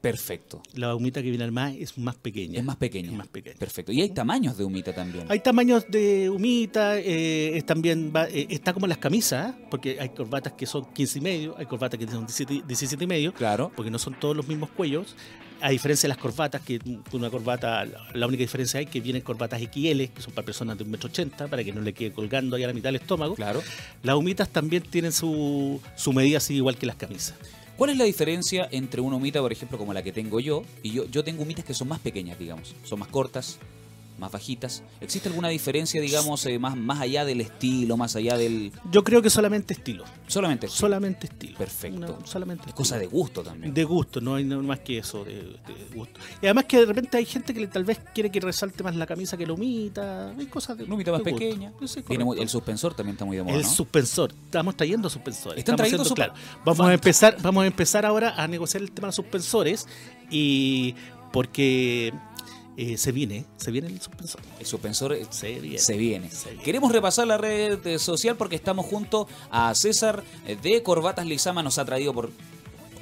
Perfecto. 0.00 0.62
La 0.74 0.94
humita 0.94 1.22
que 1.22 1.28
viene 1.28 1.44
armada 1.44 1.72
es 1.74 1.98
más 1.98 2.16
pequeña. 2.16 2.58
Es 2.58 2.64
más 2.64 2.76
pequeña. 2.76 3.10
Es 3.10 3.16
más 3.16 3.28
pequeña. 3.28 3.56
Perfecto. 3.58 3.92
Y 3.92 4.00
hay 4.00 4.08
tamaños 4.10 4.56
de 4.56 4.64
humita 4.64 4.94
también. 4.94 5.26
Hay 5.28 5.40
tamaños 5.40 5.84
de 5.90 6.30
humita, 6.30 6.98
eh, 6.98 7.56
es 7.56 7.66
también 7.66 8.10
va- 8.14 8.28
eh, 8.28 8.46
está 8.48 8.72
como 8.72 8.86
las 8.86 8.98
camisas, 8.98 9.54
porque 9.70 9.98
hay 10.00 10.08
corbatas 10.10 10.54
que 10.54 10.64
son 10.66 10.86
15 10.94 11.18
y 11.18 11.20
medio, 11.20 11.54
hay 11.58 11.66
corbatas 11.66 11.98
que 12.00 12.06
son 12.06 12.26
17, 12.26 12.62
17 12.66 13.04
y 13.04 13.06
medio, 13.06 13.34
Claro. 13.34 13.70
porque 13.76 13.90
no 13.90 13.98
son 13.98 14.18
todos 14.18 14.34
los 14.36 14.48
mismos 14.48 14.70
cuellos. 14.70 15.14
A 15.62 15.68
diferencia 15.68 16.06
de 16.06 16.14
las 16.14 16.16
corbatas, 16.16 16.62
que 16.62 16.80
una 17.12 17.28
corbata, 17.28 17.84
la 18.14 18.26
única 18.26 18.40
diferencia 18.40 18.80
hay 18.80 18.86
que 18.86 18.98
vienen 19.02 19.20
corbatas 19.20 19.60
XL, 19.60 20.08
que 20.08 20.22
son 20.22 20.32
para 20.32 20.46
personas 20.46 20.78
de 20.78 20.84
1,80m, 20.86 21.50
para 21.50 21.62
que 21.62 21.70
no 21.70 21.82
le 21.82 21.92
quede 21.92 22.12
colgando 22.12 22.56
ahí 22.56 22.64
a 22.64 22.68
la 22.68 22.72
mitad 22.72 22.88
del 22.88 22.96
estómago. 22.96 23.34
Claro. 23.34 23.62
Las 24.02 24.16
humitas 24.16 24.48
también 24.48 24.82
tienen 24.82 25.12
su, 25.12 25.78
su 25.96 26.14
medida 26.14 26.38
así 26.38 26.54
igual 26.54 26.78
que 26.78 26.86
las 26.86 26.96
camisas. 26.96 27.34
¿Cuál 27.80 27.92
es 27.92 27.96
la 27.96 28.04
diferencia 28.04 28.68
entre 28.72 29.00
una 29.00 29.16
humita, 29.16 29.40
por 29.40 29.52
ejemplo, 29.52 29.78
como 29.78 29.94
la 29.94 30.02
que 30.02 30.12
tengo 30.12 30.38
yo? 30.38 30.64
Y 30.82 30.90
yo, 30.90 31.06
yo 31.06 31.24
tengo 31.24 31.44
humitas 31.44 31.64
que 31.64 31.72
son 31.72 31.88
más 31.88 31.98
pequeñas, 31.98 32.38
digamos. 32.38 32.74
Son 32.84 32.98
más 32.98 33.08
cortas, 33.08 33.58
más 34.20 34.30
bajitas. 34.30 34.82
¿Existe 35.00 35.28
alguna 35.28 35.48
diferencia, 35.48 36.00
digamos, 36.00 36.46
eh, 36.46 36.58
más, 36.58 36.76
más 36.76 37.00
allá 37.00 37.24
del 37.24 37.40
estilo, 37.40 37.96
más 37.96 38.14
allá 38.14 38.36
del... 38.36 38.70
Yo 38.92 39.02
creo 39.02 39.20
que 39.22 39.30
solamente 39.30 39.74
estilo. 39.74 40.04
Solamente 40.28 40.66
estilo. 40.66 40.78
Solamente 40.88 41.26
estilo. 41.26 41.58
Perfecto. 41.58 42.18
Solamente 42.24 42.68
Es 42.68 42.74
cosa 42.74 42.98
de 42.98 43.06
gusto 43.06 43.42
también. 43.42 43.74
De 43.74 43.82
gusto, 43.84 44.20
no 44.20 44.36
hay 44.36 44.44
no 44.44 44.62
más 44.62 44.80
que 44.80 44.98
eso, 44.98 45.24
de, 45.24 45.32
de 45.34 45.94
gusto. 45.94 46.20
Y 46.40 46.46
además 46.46 46.66
que 46.66 46.78
de 46.78 46.86
repente 46.86 47.16
hay 47.16 47.24
gente 47.24 47.52
que 47.52 47.66
tal 47.66 47.84
vez 47.84 47.98
quiere 48.14 48.30
que 48.30 48.38
resalte 48.40 48.84
más 48.84 48.94
la 48.94 49.06
camisa 49.06 49.36
que 49.36 49.46
la 49.46 49.54
humita, 49.54 50.30
hay 50.30 50.46
cosas 50.46 50.78
de 50.78 50.84
humita 50.84 51.10
más 51.10 51.24
de 51.24 51.32
pequeña. 51.32 51.72
Sí, 51.86 52.02
muy- 52.18 52.38
el 52.40 52.48
suspensor 52.48 52.94
también 52.94 53.14
está 53.14 53.24
muy 53.24 53.36
de 53.38 53.42
moda, 53.42 53.56
El 53.56 53.62
¿no? 53.62 53.68
suspensor. 53.68 54.32
Estamos 54.44 54.76
trayendo 54.76 55.08
suspensores. 55.10 55.58
Están 55.58 55.74
Estamos 55.76 55.88
trayendo 55.90 56.14
claro. 56.14 56.34
Vamos 56.64 56.86
a 56.86 56.92
empezar, 56.92 57.36
vamos 57.42 57.64
a 57.64 57.66
empezar 57.66 58.04
ahora 58.06 58.34
a 58.36 58.46
negociar 58.46 58.82
el 58.82 58.90
tema 58.92 59.06
de 59.06 59.08
los 59.08 59.16
suspensores 59.16 59.88
y 60.30 60.94
porque 61.32 62.12
eh, 62.80 62.96
se 62.96 63.12
viene, 63.12 63.44
se 63.56 63.70
viene 63.70 63.88
el 63.88 64.00
suspensor. 64.00 64.40
El 64.58 64.66
suspensor 64.66 65.12
eh, 65.12 65.26
Se 65.30 65.60
viene. 65.60 65.78
se 65.78 65.96
viene. 65.96 66.30
Se 66.30 66.48
viene. 66.50 66.64
Queremos 66.64 66.92
repasar 66.92 67.26
la 67.26 67.36
red 67.36 67.98
social 67.98 68.36
porque 68.36 68.56
estamos 68.56 68.86
junto 68.86 69.28
a 69.50 69.74
César 69.74 70.24
eh, 70.46 70.56
de 70.60 70.82
Corbatas 70.82 71.26
Lizama. 71.26 71.62
Nos 71.62 71.78
ha 71.78 71.84
traído 71.84 72.14
por 72.14 72.30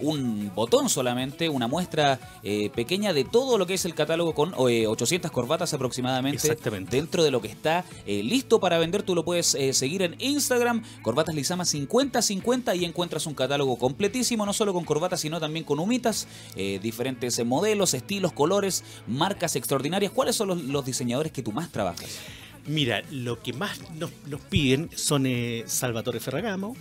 un 0.01 0.53
botón 0.55 0.89
solamente, 0.89 1.49
una 1.49 1.69
muestra 1.69 2.19
eh, 2.43 2.71
pequeña 2.71 3.13
de 3.13 3.25
todo 3.25 3.59
lo 3.59 3.67
que 3.67 3.75
es 3.75 3.85
el 3.85 3.95
catálogo 3.95 4.35
con 4.35 4.55
eh, 4.69 4.87
800 4.87 5.31
corbatas 5.31 5.75
aproximadamente. 5.75 6.47
Exactamente. 6.47 6.97
Dentro 6.97 7.25
de 7.25 7.31
lo 7.31 7.41
que 7.41 7.49
está 7.49 7.85
eh, 8.07 8.23
listo 8.23 8.61
para 8.61 8.79
vender, 8.79 9.03
tú 9.03 9.15
lo 9.15 9.25
puedes 9.25 9.55
eh, 9.55 9.73
seguir 9.73 10.03
en 10.03 10.17
Instagram, 10.19 10.83
Corbatas 11.03 11.35
Lizama 11.35 11.65
5050 11.65 12.75
y 12.75 12.85
encuentras 12.85 13.27
un 13.27 13.35
catálogo 13.35 13.77
completísimo, 13.79 14.45
no 14.47 14.53
solo 14.53 14.73
con 14.73 14.85
corbatas, 14.85 15.21
sino 15.21 15.41
también 15.41 15.65
con 15.65 15.79
humitas, 15.79 16.27
eh, 16.57 16.79
diferentes 16.83 17.39
eh, 17.39 17.45
modelos, 17.45 17.95
estilos, 17.95 18.33
colores, 18.33 18.85
marcas 19.07 19.57
extraordinarias. 19.57 20.13
¿Cuáles 20.13 20.37
son 20.37 20.49
los, 20.49 20.63
los 20.63 20.85
diseñadores 20.85 21.33
que 21.33 21.43
tú 21.43 21.53
más 21.53 21.71
trabajas? 21.71 22.19
Mira, 22.67 23.03
lo 23.11 23.41
que 23.41 23.53
más 23.53 23.79
nos, 23.93 24.11
nos 24.27 24.41
piden 24.43 24.91
son 24.95 25.27
eh, 25.27 25.65
Salvatore 25.67 26.21
Ferragamo, 26.21 26.77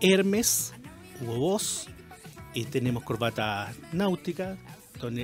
Hermes, 0.00 0.72
Hugo 1.20 1.38
Boss, 1.38 1.88
tenemos 2.70 3.02
corbatas 3.04 3.74
náuticas, 3.92 4.58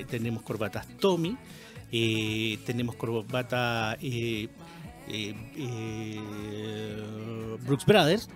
tenemos 0.08 0.42
corbatas 0.42 0.86
Tommy, 0.98 1.36
eh, 1.92 2.58
tenemos 2.64 2.94
corbatas 2.96 3.96
eh, 4.00 4.48
eh, 5.08 5.34
Brooks 7.64 7.86
Brothers, 7.86 8.28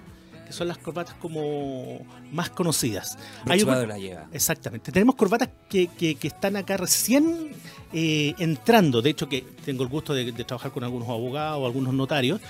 que 0.47 0.53
son 0.53 0.69
las 0.69 0.79
corbatas 0.79 1.15
como 1.15 2.05
más 2.33 2.51
conocidas. 2.51 3.17
Brooks 3.45 3.65
Brothers 3.65 4.01
lleva. 4.03 4.27
Exactamente. 4.33 4.93
Tenemos 4.93 5.15
corbatas 5.15 5.49
que, 5.69 5.87
que- 5.89 6.15
que 6.17 6.29
están 6.29 6.57
acá 6.57 6.77
recién 6.77 7.51
entrando. 7.93 9.03
De 9.03 9.11
hecho, 9.11 9.29
que 9.29 9.43
tengo 9.65 9.83
el 9.83 9.89
gusto 9.89 10.15
de, 10.15 10.33
de 10.33 10.45
trabajar 10.45 10.73
con 10.73 10.85
algunos 10.85 11.09
abogados 11.09 11.61
o 11.63 11.67
algunos 11.67 11.95
notarios 11.95 12.41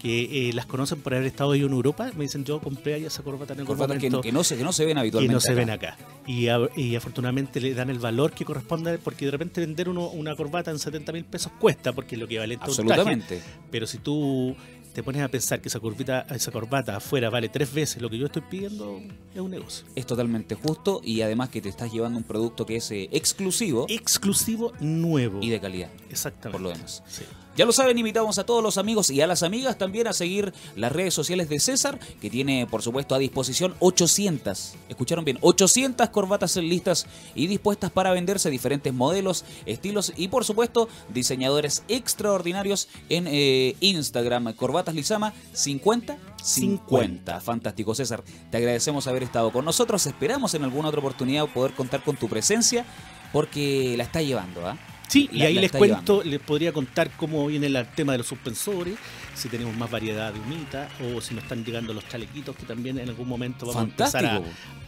que 0.00 0.48
eh, 0.48 0.52
las 0.54 0.66
conocen 0.66 1.00
por 1.02 1.14
haber 1.14 1.26
estado 1.26 1.54
yo 1.54 1.66
en 1.66 1.72
Europa. 1.72 2.10
Me 2.16 2.24
dicen, 2.24 2.44
yo 2.44 2.60
compré 2.60 2.94
ahí 2.94 3.04
esa 3.04 3.22
corbata 3.22 3.52
en 3.52 3.60
algún 3.60 3.76
que, 3.76 3.82
momento 3.82 4.20
que 4.22 4.32
no 4.32 4.42
se, 4.42 4.56
que 4.56 4.64
no 4.64 4.72
se 4.72 4.84
ven 4.86 4.96
y 4.96 5.00
habitualmente. 5.00 5.34
no 5.34 5.40
se 5.40 5.50
acá. 5.52 5.58
ven 5.58 5.70
acá. 5.70 5.96
Y, 6.26 6.48
a- 6.48 6.68
y 6.76 6.96
afortunadamente 6.96 7.60
le 7.60 7.74
dan 7.74 7.90
el 7.90 7.98
valor 7.98 8.32
que 8.32 8.44
corresponde, 8.44 8.98
porque 8.98 9.26
de 9.26 9.30
repente 9.32 9.60
vender 9.60 9.88
uno- 9.88 10.08
una 10.08 10.34
corbata 10.36 10.70
en 10.70 10.78
70 10.78 11.12
mil 11.12 11.24
pesos 11.24 11.52
cuesta, 11.60 11.92
porque 11.92 12.14
es 12.14 12.18
lo 12.18 12.24
a 12.24 12.28
un 12.44 12.58
traje. 12.58 12.64
Absolutamente. 12.64 13.42
Pero 13.70 13.86
si 13.86 13.98
tú 13.98 14.56
te 14.94 15.02
pones 15.02 15.22
a 15.22 15.28
pensar 15.28 15.60
que 15.60 15.68
esa, 15.68 15.78
corbita, 15.80 16.22
esa 16.34 16.50
corbata 16.50 16.96
afuera 16.96 17.30
vale 17.30 17.48
tres 17.48 17.72
veces 17.72 18.02
lo 18.02 18.10
que 18.10 18.18
yo 18.18 18.26
estoy 18.26 18.42
pidiendo, 18.50 19.00
es 19.34 19.40
un 19.40 19.50
negocio. 19.50 19.86
Es 19.94 20.06
totalmente 20.06 20.54
justo 20.56 21.00
y 21.04 21.20
además 21.20 21.50
que 21.50 21.60
te 21.60 21.68
estás 21.68 21.92
llevando 21.92 22.18
un 22.18 22.24
producto 22.24 22.66
que 22.66 22.76
es 22.76 22.90
eh, 22.90 23.08
exclusivo 23.12 23.86
Exclusivo 23.88 24.72
nuevo. 24.80 25.38
y 25.42 25.50
de 25.50 25.60
calidad, 25.60 25.90
Exactamente. 26.10 26.50
por 26.52 26.60
lo 26.60 26.70
demás. 26.70 27.02
Sí. 27.06 27.22
Ya 27.56 27.66
lo 27.66 27.72
saben, 27.72 27.98
invitamos 27.98 28.38
a 28.38 28.44
todos 28.44 28.62
los 28.62 28.78
amigos 28.78 29.10
y 29.10 29.20
a 29.20 29.26
las 29.26 29.42
amigas 29.42 29.76
también 29.76 30.06
a 30.06 30.12
seguir 30.12 30.54
las 30.76 30.92
redes 30.92 31.12
sociales 31.14 31.48
de 31.48 31.60
César, 31.60 31.98
que 32.20 32.30
tiene, 32.30 32.66
por 32.66 32.82
supuesto, 32.82 33.14
a 33.14 33.18
disposición 33.18 33.74
800, 33.80 34.74
escucharon 34.88 35.24
bien, 35.24 35.38
800 35.40 36.08
corbatas 36.10 36.56
listas 36.56 37.06
y 37.34 37.48
dispuestas 37.48 37.90
para 37.90 38.12
venderse 38.12 38.50
diferentes 38.50 38.94
modelos, 38.94 39.44
estilos 39.66 40.12
y, 40.16 40.28
por 40.28 40.44
supuesto, 40.44 40.88
diseñadores 41.12 41.82
extraordinarios 41.88 42.88
en 43.08 43.26
eh, 43.26 43.76
Instagram. 43.80 44.52
Corbatas 44.54 44.94
Lizama 44.94 45.32
50 45.52 46.16
50. 46.42 47.40
Fantástico, 47.40 47.94
César. 47.94 48.22
Te 48.50 48.56
agradecemos 48.56 49.06
haber 49.06 49.22
estado 49.22 49.52
con 49.52 49.64
nosotros. 49.64 50.06
Esperamos 50.06 50.54
en 50.54 50.64
alguna 50.64 50.88
otra 50.88 51.00
oportunidad 51.00 51.46
poder 51.48 51.74
contar 51.74 52.02
con 52.02 52.16
tu 52.16 52.28
presencia 52.28 52.84
porque 53.32 53.94
la 53.96 54.04
está 54.04 54.22
llevando, 54.22 54.66
¿ah? 54.66 54.78
Sí, 55.10 55.28
y 55.32 55.42
ahí 55.42 55.54
les 55.54 55.72
cuento, 55.72 56.22
les 56.24 56.38
podría 56.40 56.72
contar 56.72 57.10
cómo 57.16 57.46
viene 57.48 57.66
el 57.66 57.86
tema 57.96 58.12
de 58.12 58.18
los 58.18 58.26
suspensores, 58.28 58.94
si 59.34 59.48
tenemos 59.48 59.76
más 59.76 59.90
variedad 59.90 60.32
de 60.32 60.38
humita 60.38 60.88
o 61.04 61.20
si 61.20 61.34
nos 61.34 61.42
están 61.42 61.64
llegando 61.64 61.92
los 61.92 62.06
chalequitos 62.08 62.54
que 62.56 62.64
también 62.64 62.98
en 62.98 63.08
algún 63.08 63.26
momento 63.28 63.66
vamos 63.66 63.82
Fantástico. 63.82 64.26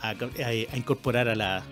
a 0.00 0.11
empezar 0.11 0.38
a, 0.41 0.45
a- 0.45 0.49
a- 0.49 0.73
a 0.75 0.76
incorporar 0.76 1.29
a 1.29 1.35
la, 1.35 1.62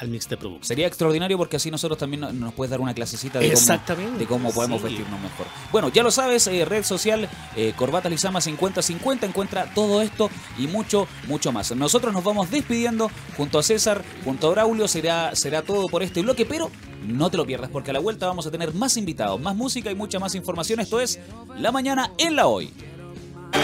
al 0.00 0.08
mix 0.08 0.28
de 0.28 0.36
productos. 0.36 0.66
Sería 0.66 0.86
extraordinario 0.86 1.36
porque 1.38 1.56
así 1.56 1.70
nosotros 1.70 1.98
también 1.98 2.20
no- 2.22 2.32
nos 2.32 2.54
puedes 2.54 2.70
dar 2.70 2.80
una 2.80 2.94
clasecita 2.94 3.38
de 3.38 3.52
cómo, 3.52 4.18
de 4.18 4.26
cómo 4.26 4.50
podemos 4.52 4.78
sí. 4.80 4.84
vestirnos 4.88 5.20
mejor. 5.20 5.46
Bueno, 5.70 5.88
ya 5.90 6.02
lo 6.02 6.10
sabes, 6.10 6.46
eh, 6.46 6.64
red 6.64 6.84
social 6.84 7.28
eh, 7.56 7.72
Corbatas 7.76 8.10
Lizama 8.10 8.40
5050 8.40 9.26
encuentra 9.26 9.72
todo 9.74 10.00
esto 10.02 10.30
y 10.58 10.66
mucho, 10.66 11.06
mucho 11.28 11.52
más. 11.52 11.74
Nosotros 11.76 12.12
nos 12.14 12.24
vamos 12.24 12.50
despidiendo 12.50 13.10
junto 13.36 13.58
a 13.58 13.62
César, 13.62 14.02
junto 14.24 14.48
a 14.48 14.50
Braulio, 14.50 14.88
será, 14.88 15.34
será 15.36 15.62
todo 15.62 15.86
por 15.88 16.02
este 16.02 16.22
bloque, 16.22 16.46
pero 16.46 16.70
no 17.06 17.30
te 17.30 17.36
lo 17.36 17.46
pierdas 17.46 17.70
porque 17.70 17.90
a 17.90 17.94
la 17.94 18.00
vuelta 18.00 18.26
vamos 18.26 18.46
a 18.46 18.50
tener 18.50 18.72
más 18.74 18.96
invitados, 18.96 19.40
más 19.40 19.54
música 19.54 19.90
y 19.90 19.94
mucha 19.94 20.18
más 20.18 20.34
información. 20.34 20.80
Esto 20.80 21.00
es 21.00 21.18
La 21.58 21.72
Mañana 21.72 22.10
en 22.18 22.36
la 22.36 22.46
Hoy. 22.46 22.72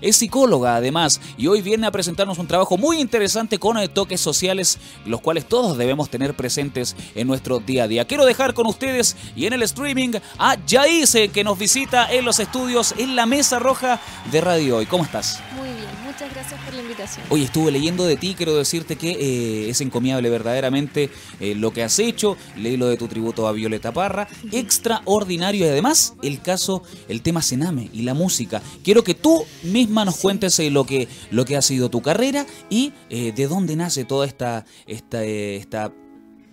Es 0.00 0.16
psicóloga 0.16 0.76
además 0.76 1.20
y 1.36 1.46
hoy 1.46 1.62
viene 1.62 1.86
a 1.86 1.90
presentarnos 1.90 2.38
un 2.38 2.46
trabajo 2.46 2.76
muy 2.78 3.00
interesante 3.00 3.58
con 3.58 3.78
eh, 3.78 3.88
toques 3.88 4.20
sociales, 4.20 4.78
los 5.04 5.20
cuales 5.20 5.46
todos 5.46 5.76
debemos 5.76 6.08
tener 6.08 6.34
presentes 6.34 6.96
en 7.14 7.26
nuestro 7.26 7.60
día 7.60 7.84
a 7.84 7.88
día. 7.88 8.06
Quiero 8.06 8.24
dejar 8.24 8.54
con 8.54 8.66
ustedes 8.66 9.16
y 9.36 9.46
en 9.46 9.52
el 9.52 9.62
streaming 9.62 10.12
a 10.38 10.56
Yaise 10.66 11.28
que 11.28 11.44
nos 11.44 11.58
visita 11.58 12.10
en 12.12 12.24
los 12.24 12.38
estudios 12.38 12.94
en 12.98 13.16
la 13.16 13.26
mesa 13.26 13.58
roja 13.58 14.00
de 14.30 14.40
Radio 14.40 14.78
Hoy. 14.78 14.86
¿Cómo 14.86 15.04
estás? 15.04 15.40
Muy 15.56 15.68
bien, 15.68 15.99
muchas 16.20 16.34
gracias 16.34 16.60
por 16.62 16.74
la 16.74 16.82
invitación. 16.82 17.26
Oye, 17.30 17.44
estuve 17.44 17.70
leyendo 17.70 18.04
de 18.04 18.16
ti, 18.16 18.34
quiero 18.36 18.54
decirte 18.54 18.96
que 18.96 19.10
eh, 19.12 19.70
es 19.70 19.80
encomiable 19.80 20.28
verdaderamente 20.28 21.08
eh, 21.40 21.54
lo 21.54 21.72
que 21.72 21.82
has 21.82 21.98
hecho. 21.98 22.36
Leí 22.56 22.76
lo 22.76 22.88
de 22.88 22.98
tu 22.98 23.08
tributo 23.08 23.48
a 23.48 23.52
Violeta 23.52 23.92
Parra, 23.92 24.28
extraordinario 24.52 25.64
y 25.64 25.68
además 25.68 26.14
el 26.22 26.42
caso, 26.42 26.82
el 27.08 27.22
tema 27.22 27.40
Sename 27.40 27.88
y 27.92 28.02
la 28.02 28.12
música. 28.12 28.60
Quiero 28.84 29.02
que 29.02 29.14
tú 29.14 29.44
misma 29.62 30.04
nos 30.04 30.18
cuentes 30.18 30.58
eh, 30.58 30.70
lo 30.70 30.84
que 30.84 31.08
lo 31.30 31.46
que 31.46 31.56
ha 31.56 31.62
sido 31.62 31.88
tu 31.88 32.02
carrera 32.02 32.44
y 32.68 32.92
de 33.08 33.46
dónde 33.48 33.76
nace 33.76 34.04
toda 34.04 34.26
esta 34.26 34.64
esta 34.86 35.24
esta 35.24 35.92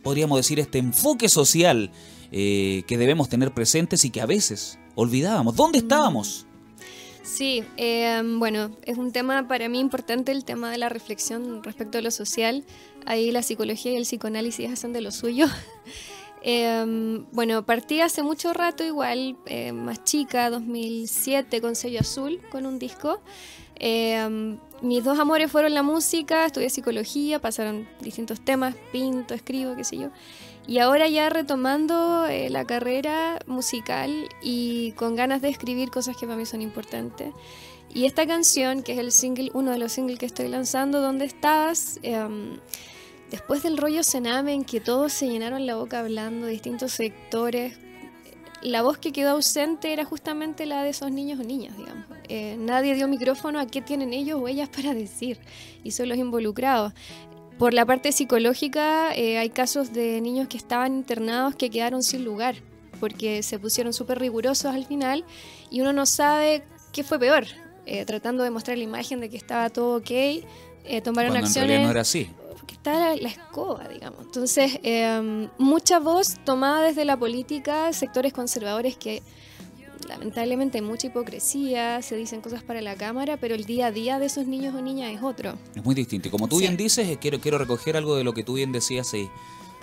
podríamos 0.01 0.37
decir 0.37 0.59
este 0.59 0.77
enfoque 0.77 1.29
social 1.29 1.91
que 2.31 2.85
debemos 2.87 3.29
tener 3.29 3.53
presentes 3.53 4.05
y 4.05 4.11
que 4.11 4.21
a 4.21 4.25
veces 4.25 4.79
olvidábamos. 4.95 5.55
¿Dónde 5.55 5.79
estábamos? 5.79 6.46
Sí, 7.27 7.65
eh, 7.75 8.21
bueno, 8.23 8.71
es 8.83 8.97
un 8.97 9.11
tema 9.11 9.49
para 9.49 9.67
mí 9.67 9.81
importante 9.81 10.31
el 10.31 10.45
tema 10.45 10.71
de 10.71 10.77
la 10.77 10.87
reflexión 10.87 11.61
respecto 11.61 11.97
a 11.97 12.01
lo 12.01 12.09
social. 12.09 12.63
Ahí 13.05 13.31
la 13.31 13.43
psicología 13.43 13.91
y 13.91 13.97
el 13.97 14.03
psicoanálisis 14.03 14.71
hacen 14.71 14.93
de 14.93 15.01
lo 15.01 15.11
suyo. 15.11 15.45
Em, 16.43 17.25
bueno, 17.31 17.65
partí 17.65 17.99
hace 17.99 18.21
mucho 18.21 18.53
rato 18.53 18.85
igual, 18.85 19.35
eh, 19.47 19.73
más 19.73 20.03
chica, 20.05 20.49
2007, 20.51 21.59
con 21.59 21.75
sello 21.75 21.99
azul, 21.99 22.39
con 22.51 22.65
un 22.65 22.79
disco. 22.79 23.19
Em, 23.75 24.57
mis 24.81 25.03
dos 25.03 25.19
amores 25.19 25.51
fueron 25.51 25.73
la 25.73 25.83
música, 25.83 26.45
estudié 26.45 26.69
psicología, 26.69 27.41
pasaron 27.41 27.87
distintos 27.99 28.39
temas, 28.39 28.75
pinto, 28.93 29.33
escribo, 29.33 29.75
qué 29.75 29.83
sé 29.83 29.97
yo. 29.97 30.09
Y 30.67 30.79
ahora 30.79 31.07
ya 31.07 31.29
retomando 31.29 32.27
eh, 32.27 32.49
la 32.49 32.65
carrera 32.65 33.39
musical 33.47 34.27
y 34.41 34.91
con 34.93 35.15
ganas 35.15 35.41
de 35.41 35.47
escribir 35.47 35.89
cosas 35.89 36.17
que 36.17 36.25
para 36.25 36.37
mí 36.37 36.45
son 36.45 36.61
importantes. 36.61 37.33
Y 37.93 38.05
esta 38.05 38.27
canción, 38.27 38.83
que 38.83 38.91
es 38.91 38.99
el 38.99 39.13
single, 39.13 39.49
uno 39.53 39.71
de 39.71 39.77
los 39.77 39.93
singles 39.93 40.19
que 40.19 40.25
estoy 40.25 40.49
lanzando, 40.49 40.99
¿Dónde 40.99 41.23
estabas? 41.23 41.99
Em, 42.03 42.59
después 43.31 43.63
del 43.63 43.77
rollo 43.77 44.03
Sename 44.03 44.53
en 44.53 44.65
que 44.65 44.81
todos 44.81 45.13
se 45.13 45.27
llenaron 45.27 45.65
la 45.65 45.77
boca 45.77 45.99
hablando, 45.99 46.47
distintos 46.47 46.91
sectores, 46.91 47.79
la 48.61 48.81
voz 48.81 48.97
que 48.97 49.11
quedó 49.11 49.31
ausente 49.31 49.93
era 49.93 50.03
justamente 50.03 50.65
la 50.65 50.83
de 50.83 50.89
esos 50.89 51.11
niños 51.11 51.39
o 51.39 51.43
niñas, 51.43 51.77
digamos. 51.77 52.05
Eh, 52.27 52.57
nadie 52.59 52.95
dio 52.95 53.07
micrófono 53.07 53.59
a 53.59 53.67
qué 53.67 53.81
tienen 53.81 54.13
ellos 54.13 54.39
o 54.41 54.47
ellas 54.47 54.67
para 54.69 54.93
decir, 54.93 55.39
y 55.83 55.91
son 55.91 56.09
los 56.09 56.17
involucrados. 56.17 56.93
Por 57.57 57.73
la 57.73 57.85
parte 57.85 58.11
psicológica, 58.11 59.15
eh, 59.15 59.39
hay 59.39 59.49
casos 59.49 59.91
de 59.91 60.21
niños 60.21 60.47
que 60.47 60.57
estaban 60.57 60.93
internados 60.95 61.55
que 61.55 61.69
quedaron 61.71 62.03
sin 62.03 62.23
lugar, 62.23 62.55
porque 62.99 63.41
se 63.41 63.57
pusieron 63.57 63.93
súper 63.93 64.19
rigurosos 64.19 64.75
al 64.75 64.85
final 64.85 65.25
y 65.71 65.81
uno 65.81 65.91
no 65.91 66.05
sabe 66.05 66.63
qué 66.91 67.03
fue 67.03 67.17
peor, 67.17 67.45
eh, 67.85 68.05
tratando 68.05 68.43
de 68.43 68.51
mostrar 68.51 68.77
la 68.77 68.83
imagen 68.83 69.19
de 69.19 69.29
que 69.29 69.37
estaba 69.37 69.69
todo 69.69 69.97
ok, 69.97 70.11
eh, 70.11 71.01
tomaron 71.03 71.31
Cuando 71.31 71.47
acciones. 71.47 71.55
en 71.55 71.67
realidad 71.67 71.83
no 71.85 71.91
era 71.91 72.01
así. 72.01 72.29
Porque 72.57 72.75
está 72.75 72.99
la, 72.99 73.15
la 73.15 73.29
escoba, 73.29 73.87
digamos. 73.87 74.19
Entonces, 74.21 74.79
eh, 74.83 75.47
mucha 75.57 75.99
voz 75.99 76.35
tomada 76.43 76.83
desde 76.83 77.05
la 77.05 77.17
política, 77.17 77.91
sectores 77.91 78.33
conservadores 78.33 78.97
que 78.97 79.21
lamentablemente 80.07 80.77
hay 80.79 80.83
mucha 80.83 81.07
hipocresía, 81.07 82.01
se 82.01 82.15
dicen 82.15 82.41
cosas 82.41 82.63
para 82.63 82.81
la 82.81 82.95
cámara, 82.95 83.37
pero 83.37 83.55
el 83.55 83.65
día 83.65 83.87
a 83.87 83.91
día 83.91 84.19
de 84.19 84.25
esos 84.27 84.47
niños 84.47 84.73
o 84.75 84.81
niñas 84.81 85.11
es 85.13 85.21
otro. 85.21 85.53
Es 85.75 85.83
muy 85.83 85.95
distinto. 85.95 86.27
Y 86.27 86.31
como 86.31 86.47
tú 86.47 86.57
Sí. 86.57 86.61
bien 86.63 86.77
dices, 86.77 87.07
eh, 87.07 87.17
quiero, 87.19 87.39
quiero 87.39 87.57
recoger 87.57 87.97
algo 87.97 88.15
de 88.15 88.23
lo 88.23 88.33
que 88.33 88.43
tú 88.43 88.53
bien 88.53 88.71
decías. 88.71 89.13
eh, 89.13 89.29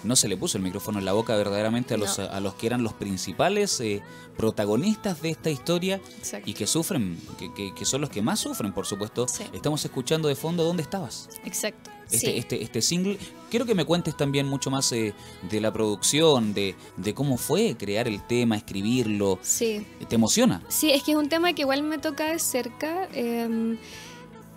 no 0.02 0.16
se 0.16 0.28
le 0.28 0.36
puso 0.36 0.58
el 0.58 0.62
micrófono 0.64 0.98
en 0.98 1.06
la 1.06 1.14
boca 1.14 1.34
verdaderamente 1.34 1.94
a 1.94 1.96
los, 1.96 2.18
No. 2.18 2.24
a 2.26 2.38
los 2.40 2.52
que 2.56 2.66
eran 2.66 2.82
los 2.82 2.92
principales 2.92 3.80
eh, 3.80 4.02
protagonistas 4.36 5.22
de 5.22 5.30
esta 5.30 5.48
historia 5.48 5.98
Exacto. 6.18 6.50
y 6.50 6.52
que 6.52 6.66
sufren, 6.66 7.18
que, 7.38 7.52
que- 7.54 7.74
que 7.74 7.84
son 7.86 8.02
los 8.02 8.10
que 8.10 8.20
más 8.20 8.38
sufren, 8.40 8.74
por 8.74 8.84
supuesto. 8.84 9.26
Sí. 9.28 9.44
Estamos 9.54 9.82
escuchando 9.82 10.28
de 10.28 10.34
fondo 10.36 10.62
¿Dónde 10.64 10.82
estabas? 10.82 11.30
Exacto. 11.46 11.90
Este, 12.11 12.18
sí. 12.18 12.32
este, 12.37 12.62
este 12.62 12.82
single. 12.82 13.18
Quiero 13.50 13.66
que 13.66 13.75
me 13.75 13.84
cuentes 13.84 14.16
también 14.16 14.46
mucho 14.46 14.70
más 14.70 14.90
eh, 14.92 15.14
de 15.50 15.61
la 15.61 15.73
producción, 15.73 16.54
de, 16.54 16.75
de 16.96 17.14
cómo 17.14 17.37
fue 17.37 17.76
crear 17.76 18.08
el 18.08 18.23
tema, 18.26 18.56
escribirlo. 18.56 19.38
sí. 19.42 19.87
¿Te 20.08 20.16
emociona? 20.16 20.62
Sí, 20.68 20.90
es 20.90 21.02
que 21.02 21.12
es 21.12 21.16
un 21.16 21.28
tema 21.28 21.52
que 21.52 21.62
igual 21.62 21.82
me 21.82 21.99
toca 21.99 22.26
de 22.32 22.38
cerca. 22.38 23.08
eh, 23.12 23.76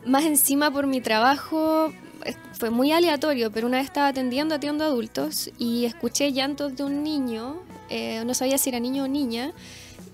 más 0.07 0.23
encima 0.23 0.71
por 0.71 0.87
mi 0.87 1.01
trabajo, 1.01 1.91
eh, 2.25 2.35
fue 2.53 2.69
muy 2.69 2.91
aleatorio, 2.91 3.51
pero 3.51 3.67
una 3.67 3.77
vez 3.77 3.87
estaba 3.87 4.07
atendiendo, 4.07 4.55
atiendo 4.55 4.83
adultos 4.85 5.51
y 5.57 5.85
escuché 5.85 6.31
llantos 6.31 6.75
de 6.75 6.83
un 6.83 7.03
niño, 7.03 7.57
eh, 7.89 8.23
no 8.25 8.33
sabía 8.33 8.57
si 8.57 8.69
era 8.69 8.79
niño 8.79 9.03
o 9.03 9.07
niña, 9.07 9.53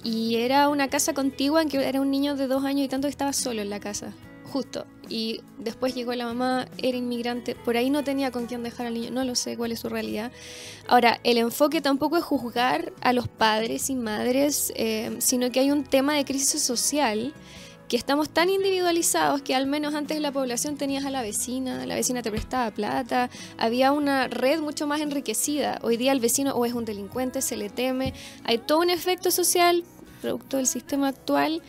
y 0.04 0.36
era 0.36 0.68
una 0.68 0.90
casa 0.90 1.14
contigua 1.14 1.62
en 1.62 1.70
que 1.70 1.78
era 1.88 2.02
un 2.02 2.12
niño 2.12 2.36
de 2.36 2.48
dos 2.48 2.66
años 2.66 2.86
y 2.86 2.90
tanto 2.90 3.08
que 3.08 3.12
estaba 3.12 3.34
solo 3.34 3.62
en 3.62 3.70
la 3.70 3.80
casa, 3.80 4.14
justo. 4.52 4.86
Y 5.10 5.42
después 5.60 5.94
llegó 5.94 6.14
la 6.14 6.26
mamá, 6.26 6.68
era 6.78 6.98
inmigrante, 6.98 7.56
por 7.56 7.78
ahí 7.78 7.90
no 7.90 8.04
tenía 8.04 8.32
con 8.32 8.46
quién 8.46 8.64
dejar 8.64 8.88
al 8.88 8.94
niño, 8.94 9.12
no 9.12 9.24
lo 9.24 9.36
sé 9.36 9.58
cuál 9.58 9.72
es 9.72 9.80
su 9.80 9.90
realidad. 9.90 10.32
Ahora, 10.88 11.20
el 11.24 11.38
enfoque 11.38 11.82
tampoco 11.82 12.18
es 12.18 12.24
juzgar 12.24 12.94
a 13.02 13.14
los 13.14 13.28
padres 13.28 13.90
y 13.90 13.96
madres, 13.96 14.72
eh, 14.76 15.16
sino 15.20 15.52
que 15.52 15.60
hay 15.60 15.72
un 15.72 15.84
tema 15.84 16.16
de 16.16 16.26
crisis 16.26 16.62
social 16.62 17.34
que 17.88 17.98
estamos 17.98 18.30
tan 18.30 18.50
individualizados 18.50 19.42
que 19.42 19.56
al 19.56 19.68
menos 19.68 19.94
antes 19.94 20.20
la 20.20 20.32
población 20.32 20.78
tenías 20.78 21.06
a 21.06 21.12
la 21.12 21.22
vecina, 21.22 21.86
la 21.86 21.96
vecina 21.96 22.22
te 22.22 22.32
prestaba 22.32 22.72
plata, 22.72 23.30
había 23.58 23.92
una 23.92 24.28
red 24.28 24.62
mucho 24.62 24.88
más 24.88 25.02
enriquecida. 25.02 25.80
Hoy 25.84 25.98
día 25.98 26.12
el 26.12 26.20
vecino 26.20 26.54
o 26.54 26.66
es 26.66 26.74
un 26.74 26.86
delincuente, 26.86 27.42
se 27.42 27.58
le 27.58 27.70
teme, 27.70 28.14
hay 28.46 28.58
todo 28.58 28.80
un 28.80 28.90
efecto 28.90 29.32
social 29.32 29.84
producto 30.22 30.58
del 30.58 30.68
sistema 30.68 31.10
actual 31.10 31.62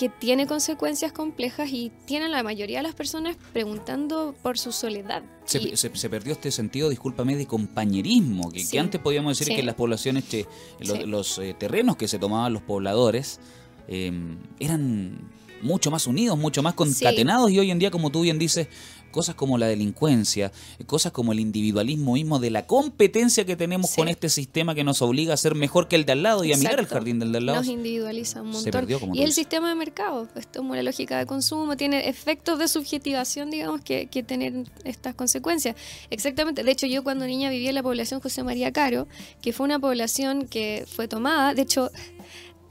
que 0.00 0.08
tiene 0.08 0.46
consecuencias 0.46 1.12
complejas 1.12 1.68
y 1.70 1.92
tienen 2.06 2.32
la 2.32 2.42
mayoría 2.42 2.78
de 2.78 2.84
las 2.84 2.94
personas 2.94 3.36
preguntando 3.52 4.34
por 4.42 4.58
su 4.58 4.72
soledad. 4.72 5.22
Se, 5.44 5.58
Y- 5.58 5.76
se- 5.76 5.94
se 5.94 6.08
perdió 6.08 6.32
este 6.32 6.50
sentido, 6.50 6.88
discúlpame, 6.88 7.36
de 7.36 7.44
compañerismo, 7.44 8.50
que, 8.50 8.78
antes 8.78 8.98
podíamos 8.98 9.36
decir 9.38 9.52
Sí. 9.52 9.60
que 9.60 9.62
las 9.62 9.74
poblaciones, 9.74 10.26
che, 10.26 10.46
lo- 10.78 10.96
Sí. 10.96 11.02
los 11.04 11.38
eh, 11.38 11.54
terrenos 11.58 11.96
que 11.98 12.08
se 12.08 12.18
tomaban 12.18 12.50
los 12.54 12.62
pobladores 12.62 13.40
eh, 13.88 14.10
eran 14.58 15.18
mucho 15.60 15.90
más 15.90 16.06
unidos, 16.06 16.38
mucho 16.38 16.62
más 16.62 16.72
concatenados 16.72 17.50
y 17.50 17.58
hoy 17.58 17.70
en 17.70 17.78
día, 17.78 17.90
como 17.90 18.08
tú 18.10 18.22
bien 18.22 18.38
dices, 18.38 18.68
cosas 19.10 19.34
como 19.34 19.58
la 19.58 19.66
delincuencia, 19.66 20.52
cosas 20.86 21.12
como 21.12 21.32
el 21.32 21.40
individualismo 21.40 22.14
mismo 22.14 22.38
de 22.38 22.50
la 22.50 22.66
competencia 22.66 23.44
que 23.44 23.56
tenemos 23.56 23.90
Sí. 23.90 23.96
con 23.96 24.08
este 24.08 24.28
sistema 24.28 24.74
que 24.74 24.84
nos 24.84 25.02
obliga 25.02 25.34
a 25.34 25.36
ser 25.36 25.54
mejor 25.54 25.88
que 25.88 25.96
el 25.96 26.04
de 26.04 26.12
al 26.12 26.22
lado 26.22 26.44
y 26.44 26.52
a 26.52 26.56
mirar 26.56 26.78
el 26.80 26.86
jardín 26.86 27.18
del 27.18 27.32
de 27.32 27.38
al 27.38 27.46
lado. 27.46 27.58
Nos 27.58 27.68
individualiza 27.68 28.42
un 28.42 28.50
montón. 28.50 28.86
y 28.88 28.92
el 28.94 29.12
dices. 29.12 29.34
sistema 29.34 29.68
de 29.68 29.74
mercado, 29.74 30.28
es 30.36 30.46
como 30.54 30.74
la 30.74 30.82
lógica 30.82 31.18
de 31.18 31.26
consumo, 31.26 31.76
tiene 31.76 32.08
efectos 32.08 32.58
de 32.58 32.68
subjetivación, 32.68 33.50
digamos, 33.50 33.80
que, 33.82 34.06
que 34.06 34.22
tener 34.22 34.52
estas 34.84 35.14
consecuencias. 35.14 35.76
Exactamente. 36.10 36.62
De 36.62 36.70
hecho, 36.70 36.86
yo 36.86 37.02
cuando 37.02 37.26
niña 37.26 37.50
vivía 37.50 37.70
en 37.70 37.74
la 37.74 37.82
población 37.82 38.20
José 38.20 38.42
María 38.42 38.72
Caro, 38.72 39.06
que 39.42 39.52
fue 39.52 39.64
una 39.64 39.78
población 39.78 40.46
que 40.46 40.86
fue 40.90 41.08
tomada, 41.08 41.54
de 41.54 41.62
hecho... 41.62 41.90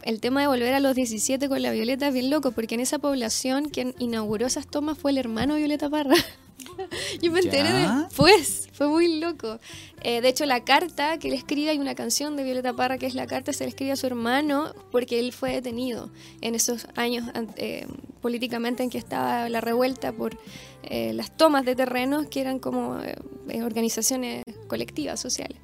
El 0.04 0.20
tema 0.22 0.42
de 0.42 0.48
volver 0.48 0.74
a 0.74 0.80
los 0.80 0.96
17 0.96 1.50
con 1.50 1.62
la 1.62 1.72
Violeta 1.72 2.08
es 2.08 2.14
bien 2.14 2.30
loco, 2.30 2.52
porque 2.52 2.76
en 2.76 2.82
esa 2.82 3.00
población 3.00 3.70
quien 3.70 3.94
inauguró 4.00 4.48
esas 4.48 4.68
tomas 4.68 4.98
fue 4.98 5.12
el 5.12 5.18
hermano 5.18 5.54
de 5.54 5.60
Violeta 5.60 5.90
Parra. 5.90 6.16
Yo 7.22 7.32
me 7.32 7.40
enteré 7.40 7.70
¿Ya? 7.70 8.08
después, 8.08 8.70
fue 8.72 8.88
muy 8.88 9.20
loco. 9.20 9.60
Eh, 10.02 10.22
de 10.22 10.30
hecho, 10.30 10.46
la 10.46 10.64
carta 10.64 11.18
que 11.20 11.28
él 11.28 11.34
escribe, 11.34 11.72
hay 11.72 11.80
una 11.80 11.96
canción 11.96 12.38
de 12.38 12.44
Violeta 12.44 12.74
Parra 12.74 12.98
que 12.98 13.06
es 13.06 13.14
la 13.14 13.28
carta, 13.28 13.52
se 13.54 13.66
le 13.66 13.70
escribe 13.70 13.92
a 13.92 13.96
su 13.96 14.08
hermano 14.08 14.74
porque 14.92 15.20
él 15.20 15.34
fue 15.34 15.52
detenido 15.52 16.10
en 16.42 16.56
esos 16.56 16.88
años 16.96 17.26
eh, 17.58 17.86
políticamente 18.22 18.84
en 18.84 18.90
que 18.90 18.98
estaba 18.98 19.50
la 19.50 19.62
revuelta 19.62 20.12
por 20.12 20.38
eh, 20.84 21.14
las 21.14 21.36
tomas 21.36 21.66
de 21.66 21.76
terrenos 21.76 22.28
que 22.28 22.42
eran 22.42 22.60
como 22.60 23.00
eh, 23.00 23.64
organizaciones 23.64 24.44
colectivas, 24.68 25.20
sociales. 25.20 25.58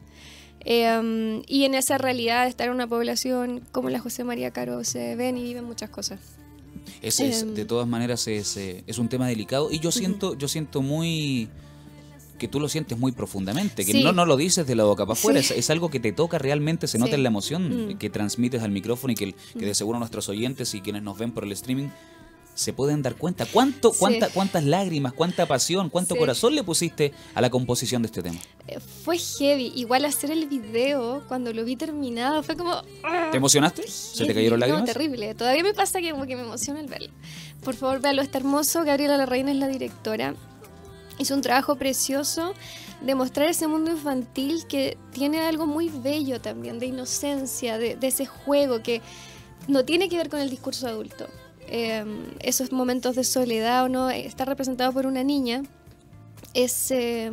Eh, 0.65 1.41
y 1.47 1.63
en 1.65 1.75
esa 1.75 1.97
realidad 1.97 2.43
de 2.43 2.49
estar 2.49 2.67
en 2.67 2.73
una 2.73 2.87
población 2.87 3.61
como 3.71 3.89
la 3.89 3.99
José 3.99 4.23
María 4.23 4.51
Caro 4.51 4.83
se 4.83 5.15
ven 5.15 5.37
y 5.37 5.43
viven 5.43 5.63
muchas 5.63 5.89
cosas. 5.91 6.19
Es, 7.01 7.19
es- 7.19 7.43
Em. 7.43 7.53
de 7.53 7.65
todas 7.65 7.87
maneras 7.87 8.27
es, 8.27 8.57
eh, 8.57 8.83
es 8.87 8.97
un 8.97 9.07
tema 9.07 9.27
delicado 9.27 9.69
y 9.71 9.79
yo 9.79 9.91
siento, 9.91 10.35
yo 10.35 10.47
siento 10.47 10.81
muy 10.81 11.49
que 12.39 12.47
tú 12.49 12.59
lo 12.59 12.67
sientes 12.67 12.97
muy 12.97 13.13
profundamente, 13.13 13.85
que 13.85 13.93
Sí. 13.93 14.03
no, 14.03 14.11
no 14.11 14.25
lo 14.25 14.35
dices 14.35 14.67
de 14.67 14.75
la 14.75 14.83
boca 14.83 15.05
para 15.05 15.13
afuera, 15.13 15.41
Sí. 15.41 15.53
es, 15.53 15.59
es 15.59 15.69
algo 15.69 15.89
que 15.89 16.01
te 16.01 16.11
toca 16.11 16.37
realmente, 16.37 16.85
se 16.87 16.97
nota 16.99 17.11
Sí. 17.11 17.15
en 17.15 17.23
la 17.23 17.29
emoción 17.29 17.91
Mm. 17.93 17.97
que 17.97 18.09
transmites 18.09 18.61
al 18.61 18.71
micrófono 18.71 19.13
y 19.13 19.15
que, 19.15 19.33
que 19.57 19.65
de 19.65 19.73
seguro 19.73 19.99
nuestros 19.99 20.27
oyentes 20.27 20.73
y 20.75 20.81
quienes 20.81 21.01
nos 21.03 21.17
ven 21.17 21.31
por 21.31 21.45
el 21.45 21.53
streaming 21.53 21.87
se 22.55 22.73
pueden 22.73 23.03
dar 23.03 23.15
cuenta. 23.15 23.45
¿Cuánto, 23.45 23.91
Sí. 23.91 23.97
cuánta, 23.99 24.29
¿Cuántas 24.29 24.63
lágrimas, 24.63 25.13
cuánta 25.13 25.45
pasión, 25.45 25.89
cuánto 25.89 26.15
Sí. 26.15 26.19
corazón 26.19 26.55
le 26.55 26.63
pusiste 26.63 27.13
a 27.35 27.41
la 27.41 27.49
composición 27.51 28.01
de 28.01 28.07
este 28.07 28.23
tema? 28.23 28.39
Eh, 28.67 28.79
fue 28.79 29.17
heavy. 29.19 29.73
Igual 29.75 30.05
hacer 30.05 30.31
el 30.31 30.47
video, 30.47 31.23
cuando 31.27 31.53
lo 31.53 31.63
vi 31.65 31.75
terminado, 31.75 32.41
fue 32.41 32.55
como... 32.55 32.71
¡ah! 33.03 33.27
¿Te 33.29 33.37
emocionaste? 33.37 33.87
¿Se 33.87 34.25
te 34.25 34.33
cayeron 34.33 34.59
lágrimas? 34.59 34.81
No, 34.81 34.87
terrible. 34.87 35.35
Todavía 35.35 35.61
me 35.63 35.73
pasa 35.73 35.99
que 36.01 36.09
como 36.11 36.25
que 36.25 36.35
me 36.35 36.41
emociona 36.43 36.79
el 36.79 36.87
verlo. 36.87 37.09
Por 37.63 37.75
favor, 37.75 37.99
véalo, 37.99 38.21
está 38.21 38.37
hermoso. 38.37 38.83
Gabriela 38.83 39.17
Larraín 39.17 39.49
es 39.49 39.57
la 39.57 39.67
directora. 39.67 40.33
Hizo 41.19 41.35
un 41.35 41.41
trabajo 41.41 41.75
precioso 41.75 42.53
de 43.01 43.15
mostrar 43.15 43.49
ese 43.49 43.67
mundo 43.67 43.91
infantil 43.91 44.65
que 44.67 44.97
tiene 45.11 45.41
algo 45.41 45.65
muy 45.67 45.89
bello 45.89 46.39
también, 46.41 46.79
de 46.79 46.85
inocencia, 46.87 47.77
de, 47.77 47.95
de 47.97 48.07
ese 48.07 48.25
juego 48.25 48.81
que 48.81 49.01
no 49.67 49.83
tiene 49.85 50.07
que 50.09 50.17
ver 50.17 50.29
con 50.29 50.39
el 50.39 50.49
discurso 50.49 50.87
adulto. 50.87 51.27
Eh, 51.67 52.05
esos 52.41 52.71
momentos 52.71 53.15
de 53.15 53.23
soledad 53.23 53.85
o 53.85 53.89
no, 53.89 54.09
está 54.09 54.45
representado 54.45 54.93
por 54.93 55.05
una 55.05 55.23
niña 55.23 55.63
es, 56.53 56.89
eh, 56.91 57.31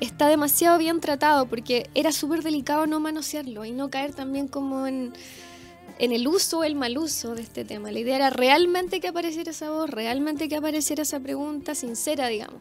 está 0.00 0.28
demasiado 0.28 0.78
bien 0.78 1.00
tratado 1.00 1.46
porque 1.46 1.90
era 1.94 2.12
súper 2.12 2.42
delicado 2.42 2.86
no 2.86 3.00
manosearlo 3.00 3.64
y 3.64 3.72
no 3.72 3.90
caer 3.90 4.14
también 4.14 4.48
como 4.48 4.86
en, 4.86 5.12
en 5.98 6.12
el 6.12 6.26
uso 6.26 6.58
o 6.58 6.64
el 6.64 6.74
mal 6.74 6.98
uso 6.98 7.34
de 7.34 7.42
este 7.42 7.64
tema. 7.64 7.90
La 7.92 8.00
idea 8.00 8.16
era 8.16 8.30
realmente 8.30 9.00
que 9.00 9.08
apareciera 9.08 9.50
esa 9.52 9.70
voz, 9.70 9.88
realmente 9.88 10.48
que 10.48 10.56
apareciera 10.56 11.02
esa 11.02 11.20
pregunta 11.20 11.74
sincera, 11.74 12.26
digamos, 12.28 12.60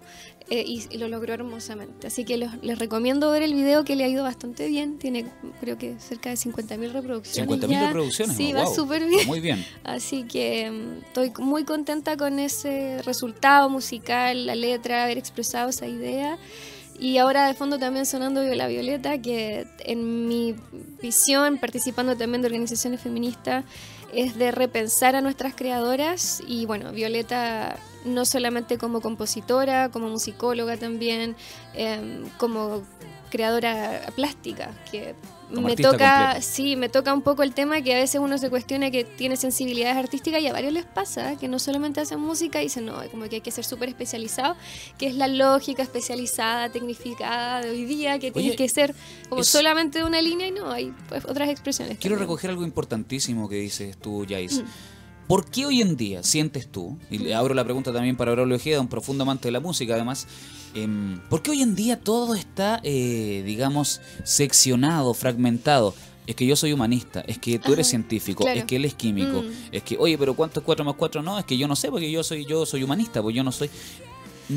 eh, 0.49 0.63
y, 0.67 0.83
y 0.91 0.97
lo 0.99 1.07
logró 1.07 1.33
hermosamente. 1.33 2.07
Así 2.07 2.25
que 2.25 2.37
los- 2.37 2.51
les 2.61 2.77
recomiendo 2.77 3.31
ver 3.31 3.41
el 3.41 3.53
video 3.55 3.83
que 3.83 3.95
le 3.95 4.03
ha 4.03 4.07
ido 4.07 4.23
bastante 4.23 4.67
bien, 4.67 4.99
tiene 4.99 5.25
creo 5.61 5.77
que 5.77 5.95
cerca 5.99 6.29
de 6.29 6.37
50.000 6.37 6.91
reproducciones. 6.91 7.49
50.000 7.49 7.69
ya. 7.71 7.87
reproducciones. 7.87 8.37
Sí, 8.37 8.53
va 8.53 8.67
súper 8.67 9.05
bien. 9.05 9.25
Muy 9.25 9.39
bien. 9.39 9.65
Así 9.83 10.23
que 10.25 10.69
mm, 10.69 10.97
estoy 11.07 11.31
muy 11.39 11.63
contenta 11.63 12.17
con 12.17 12.37
ese 12.39 13.01
resultado 13.03 13.69
musical, 13.69 14.45
la 14.45 14.55
letra, 14.55 15.05
haber 15.05 15.17
expresado 15.17 15.69
esa 15.69 15.87
idea. 15.87 16.37
Y 16.99 17.17
ahora 17.17 17.47
de 17.47 17.53
fondo 17.53 17.79
también 17.79 18.05
sonando 18.05 18.43
La 18.43 18.67
Violeta, 18.67 19.17
que 19.17 19.67
en 19.79 20.27
mi 20.27 20.55
visión, 21.01 21.57
participando 21.57 22.15
también 22.15 22.41
de 22.41 22.47
organizaciones 22.47 23.01
feministas, 23.01 23.65
es 24.13 24.37
de 24.37 24.51
repensar 24.51 25.15
a 25.15 25.21
nuestras 25.21 25.55
creadoras. 25.55 26.41
Y 26.47 26.65
bueno, 26.65 26.91
Violeta 26.91 27.77
no 28.05 28.25
solamente 28.25 28.77
como 28.77 29.01
compositora, 29.01 29.89
como 29.89 30.09
musicóloga 30.09 30.77
también, 30.77 31.35
em, 31.73 32.29
como 32.37 32.83
creadora 33.33 34.13
plástica, 34.15 34.69
que 34.91 35.15
me 35.49 35.75
toca, 35.75 36.39
sí, 36.39 36.75
me 36.75 36.87
toca 36.87 37.11
un 37.11 37.23
poco 37.23 37.41
el 37.41 37.55
tema 37.55 37.81
que 37.81 37.91
a 37.95 37.97
veces 37.97 38.21
uno 38.21 38.37
se 38.37 38.51
cuestiona 38.51 38.91
que 38.91 39.05
tiene 39.05 39.37
sensibilidades 39.37 39.97
artísticas 39.97 40.39
y 40.43 40.47
a 40.47 40.53
varios 40.53 40.71
les 40.71 40.85
pasa, 40.85 41.35
que 41.35 41.47
no 41.47 41.57
solamente 41.57 41.99
hacen 41.99 42.19
música 42.19 42.61
y 42.61 42.65
dicen, 42.65 42.85
no, 42.85 42.95
como 43.09 43.27
que 43.27 43.37
hay 43.37 43.41
que 43.41 43.49
ser 43.49 43.65
súper 43.65 43.89
especializado, 43.89 44.55
que 44.99 45.07
es 45.07 45.15
la 45.15 45.27
lógica 45.27 45.81
especializada, 45.81 46.69
tecnificada 46.69 47.61
de 47.61 47.71
hoy 47.71 47.85
día, 47.85 48.19
que 48.19 48.31
tiene 48.31 48.55
que 48.55 48.69
ser 48.69 48.93
como 49.29 49.43
solamente 49.43 49.97
de 49.97 50.05
una 50.05 50.21
línea 50.21 50.49
y 50.49 50.51
no, 50.51 50.71
hay 50.71 50.93
pues, 51.09 51.25
otras 51.25 51.49
expresiones. 51.49 51.97
Quiero 51.97 52.17
recoger 52.17 52.51
algo 52.51 52.63
importantísimo 52.63 53.49
que 53.49 53.55
dices 53.55 53.97
tú, 53.97 54.27
Jais. 54.29 54.61
Mm. 54.61 54.65
¿Por 55.33 55.49
qué 55.49 55.65
hoy 55.65 55.81
en 55.81 55.97
día 55.97 56.21
sientes 56.21 56.67
tú, 56.67 56.95
y 57.09 57.17
le 57.17 57.33
abro 57.33 57.55
la 57.55 57.63
pregunta 57.63 57.91
también 57.91 58.15
para 58.15 58.33
Braulio 58.33 58.55
Ojeda, 58.55 58.79
un 58.79 58.87
profundo 58.87 59.23
amante 59.23 59.47
de 59.47 59.51
la 59.51 59.59
música 59.59 59.95
además, 59.95 60.27
eh, 60.75 60.87
¿por 61.27 61.41
qué 61.41 61.49
hoy 61.49 61.63
en 61.63 61.73
día 61.73 61.99
todo 61.99 62.35
está, 62.35 62.79
eh, 62.83 63.41
digamos, 63.43 63.99
seccionado, 64.23 65.11
fragmentado? 65.15 65.95
Es 66.27 66.35
que 66.35 66.45
yo 66.45 66.55
soy 66.55 66.71
humanista, 66.71 67.21
es 67.21 67.39
que 67.39 67.57
tú 67.57 67.73
eres 67.73 67.87
científico, 67.87 68.47
es 68.47 68.65
que 68.65 68.75
él 68.75 68.85
es 68.85 68.93
químico, 68.93 69.41
mm. 69.41 69.51
es 69.71 69.81
que, 69.81 69.97
oye, 69.97 70.19
pero 70.19 70.35
¿cuánto 70.35 70.59
es 70.59 70.65
4 70.67 70.85
más 70.85 70.93
4? 70.93 71.23
No, 71.23 71.39
es 71.39 71.45
que 71.45 71.57
yo 71.57 71.67
no 71.67 71.75
sé, 71.75 71.89
porque 71.89 72.11
yo 72.11 72.23
soy 72.23 72.45
yo 72.45 72.67
soy 72.67 72.83
humanista, 72.83 73.19
pues 73.23 73.35
yo 73.35 73.43
no 73.43 73.51
soy 73.51 73.71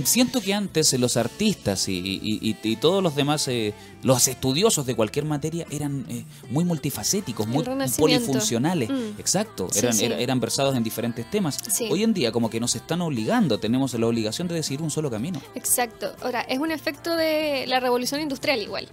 siento 0.05 0.41
que 0.41 0.55
antes 0.55 0.93
los 0.99 1.17
artistas 1.17 1.87
y, 1.89 2.77
todos 2.81 3.03
los 3.03 3.15
demás, 3.15 3.47
eh, 3.49 3.75
los 4.03 4.29
estudiosos 4.29 4.87
de 4.87 4.95
cualquier 4.95 5.25
materia, 5.25 5.67
eran 5.71 6.05
eh, 6.09 6.25
muy 6.51 6.65
multifacéticos, 6.65 7.47
muy 7.47 7.65
polifuncionales. 7.99 8.91
Mm. 8.91 9.19
Exacto, 9.19 9.69
eran, 9.75 9.99
eran 10.01 10.41
versados 10.41 10.77
en 10.77 10.83
diferentes 10.83 11.29
temas. 11.31 11.59
Hoy 11.91 12.03
en 12.03 12.13
día 12.13 12.33
como 12.33 12.51
que 12.51 12.61
nos 12.61 12.75
están 12.75 13.01
obligando, 13.01 13.59
tenemos 13.59 13.95
la 13.95 14.07
obligación 14.07 14.49
de 14.49 14.57
decidir 14.57 14.83
un 14.83 14.91
solo 14.91 15.11
camino. 15.11 15.41
Exacto. 15.55 16.13
Ahora, 16.23 16.41
es 16.43 16.59
un 16.59 16.71
efecto 16.71 17.17
de 17.17 17.65
la 17.67 17.81
revolución 17.81 18.21
industrial 18.21 18.61
igual. 18.61 18.89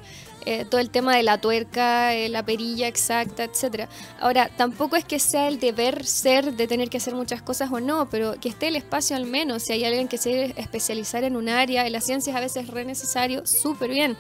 Eh, 0.45 0.65
todo 0.69 0.81
el 0.81 0.89
tema 0.89 1.15
de 1.15 1.23
la 1.23 1.37
tuerca, 1.37 2.13
eh, 2.13 2.27
la 2.27 2.43
perilla 2.43 2.87
exacta, 2.87 3.45
etcétera. 3.45 3.87
Ahora, 4.19 4.49
tampoco 4.57 4.97
es 4.97 5.05
que 5.05 5.19
sea 5.19 5.47
el 5.47 5.59
deber 5.59 6.05
ser 6.05 6.53
de 6.53 6.67
tener 6.67 6.89
que 6.89 6.97
hacer 6.97 7.15
muchas 7.15 7.41
cosas 7.41 7.71
o 7.71 7.79
no, 7.79 8.09
pero 8.09 8.39
que 8.39 8.49
esté 8.49 8.67
el 8.67 8.75
espacio 8.75 9.15
al 9.15 9.25
menos. 9.25 9.63
Si 9.63 9.73
hay 9.73 9.85
alguien 9.85 10.07
que 10.07 10.17
se 10.17 10.29
quiere 10.29 10.53
especializar 11.01 11.23
en 11.23 11.35
un 11.35 11.49
área, 11.49 11.85
en 11.85 11.91
las 11.91 12.05
ciencias 12.05 12.35
a 12.35 12.39
veces 12.39 12.63
es 12.63 12.69
re 12.69 12.85
necesario, 12.85 13.45
súper 13.45 13.89
bien 13.89 14.17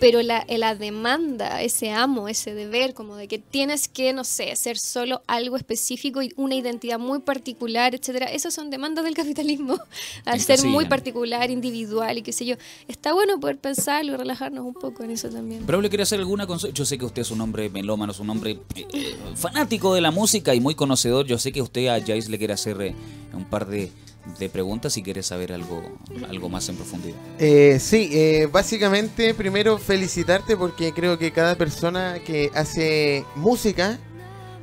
pero 0.00 0.22
la, 0.22 0.44
la, 0.48 0.74
demanda, 0.74 1.62
ese 1.62 1.90
amo, 1.90 2.28
ese 2.28 2.54
deber, 2.54 2.94
como 2.94 3.16
de 3.16 3.28
que 3.28 3.38
tienes 3.38 3.88
que, 3.88 4.12
no 4.12 4.24
sé, 4.24 4.54
ser 4.56 4.78
solo 4.78 5.22
algo 5.26 5.56
específico 5.56 6.22
y 6.22 6.32
una 6.36 6.54
identidad 6.54 6.98
muy 6.98 7.20
particular, 7.20 7.94
etcétera, 7.94 8.26
esas 8.26 8.54
son 8.54 8.70
demandas 8.70 9.04
del 9.04 9.14
capitalismo, 9.14 9.78
al 10.24 10.40
ser 10.40 10.64
muy 10.64 10.86
particular, 10.86 11.50
individual 11.50 12.18
y 12.18 12.22
qué 12.22 12.32
sé 12.32 12.46
yo. 12.46 12.56
Está 12.86 13.12
bueno 13.12 13.40
poder 13.40 13.58
pensarlo 13.58 14.12
y 14.12 14.16
relajarnos 14.16 14.64
un 14.64 14.74
poco 14.74 15.02
en 15.02 15.10
eso 15.10 15.28
también. 15.28 15.64
Pero 15.66 15.80
le 15.80 15.88
quiere 15.88 16.04
hacer 16.04 16.20
alguna 16.20 16.46
Yo 16.72 16.84
sé 16.84 16.98
que 16.98 17.04
usted 17.04 17.22
es 17.22 17.30
un 17.30 17.40
hombre 17.40 17.68
melómano, 17.68 18.12
es 18.12 18.20
un 18.20 18.30
hombre 18.30 18.58
eh, 18.74 18.86
eh, 18.92 19.16
fanático 19.34 19.94
de 19.94 20.00
la 20.00 20.10
música 20.10 20.54
y 20.54 20.60
muy 20.60 20.74
conocedor. 20.74 21.26
Yo 21.26 21.38
sé 21.38 21.52
que 21.52 21.62
usted 21.62 21.88
a 21.88 21.98
Jace 21.98 22.28
le 22.28 22.38
quiere 22.38 22.52
hacer 22.52 22.80
eh, 22.80 22.94
un 23.32 23.44
par 23.44 23.66
de 23.66 23.90
de 24.38 24.48
preguntas 24.48 24.92
si 24.92 25.02
quieres 25.02 25.26
saber 25.26 25.52
algo, 25.52 25.82
algo 26.28 26.48
más 26.48 26.68
en 26.68 26.76
profundidad. 26.76 27.16
Eh, 27.38 27.78
sí, 27.80 28.10
eh, 28.12 28.48
básicamente 28.50 29.34
primero 29.34 29.78
felicitarte 29.78 30.56
porque 30.56 30.92
creo 30.92 31.18
que 31.18 31.32
cada 31.32 31.56
persona 31.56 32.18
que 32.24 32.50
hace 32.54 33.24
música 33.34 33.98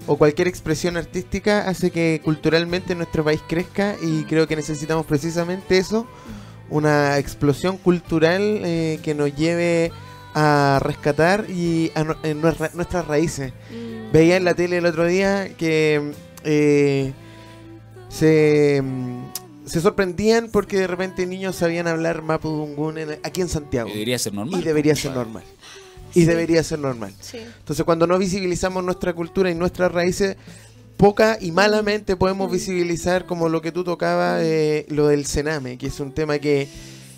o 0.08 0.18
cualquier 0.18 0.48
expresión 0.48 0.98
artística 0.98 1.68
hace 1.68 1.90
que 1.90 2.22
culturalmente 2.24 2.94
nuestro 2.96 3.24
país 3.24 3.42
crezca 3.48 3.96
y 4.02 4.24
creo 4.26 4.48
que 4.48 4.56
necesitamos 4.56 5.06
precisamente 5.06 5.78
eso, 5.78 6.08
una 6.70 7.18
explosión 7.18 7.78
cultural 7.78 8.42
eh, 8.64 9.00
que 9.04 9.16
nos 9.16 9.36
lleve 9.36 9.92
a 10.36 10.80
rescatar 10.82 11.50
y 11.50 11.92
a 11.96 12.04
nuestras 12.04 13.08
raíces. 13.08 13.54
Mm. 13.72 14.12
Veía 14.12 14.38
en 14.38 14.44
la 14.44 14.54
tele 14.54 14.78
el 14.78 14.86
otro 14.86 15.06
día 15.06 15.56
que 15.58 16.12
se 18.10 18.82
se 19.66 19.82
sorprendían 19.82 20.50
porque 20.52 20.78
de 20.78 20.88
repente 20.88 21.26
niños 21.26 21.56
sabían 21.56 21.88
hablar 21.88 22.22
mapudungun 22.22 22.98
aquí 23.24 23.42
en 23.42 23.50
Santiago. 23.50 23.90
Y 23.90 23.94
debería 23.94 24.20
ser 24.20 24.34
normal. 24.34 24.60
Y 24.60 24.64
debería 24.64 24.96
ser 24.96 25.12
normal. 25.12 25.44
Y 26.14 26.24
debería 26.24 26.64
ser 26.64 26.80
normal. 26.80 27.14
Entonces, 27.34 27.84
cuando 27.84 28.08
no 28.08 28.18
visibilizamos 28.18 28.84
nuestra 28.84 29.14
cultura 29.14 29.52
y 29.52 29.56
nuestras 29.56 29.92
raíces, 29.92 30.38
poca 30.98 31.38
y 31.42 31.52
malamente 31.52 32.16
podemos 32.16 32.52
visibilizar 32.52 33.26
como 33.26 33.50
lo 33.50 33.62
que 33.62 33.72
tú 33.72 33.84
tocabas, 33.84 34.42
eh, 34.44 34.86
lo 34.90 35.08
del 35.08 35.26
cename, 35.26 35.78
que 35.78 35.88
es 35.88 36.00
un 36.00 36.14
tema 36.14 36.40
que, 36.40 36.70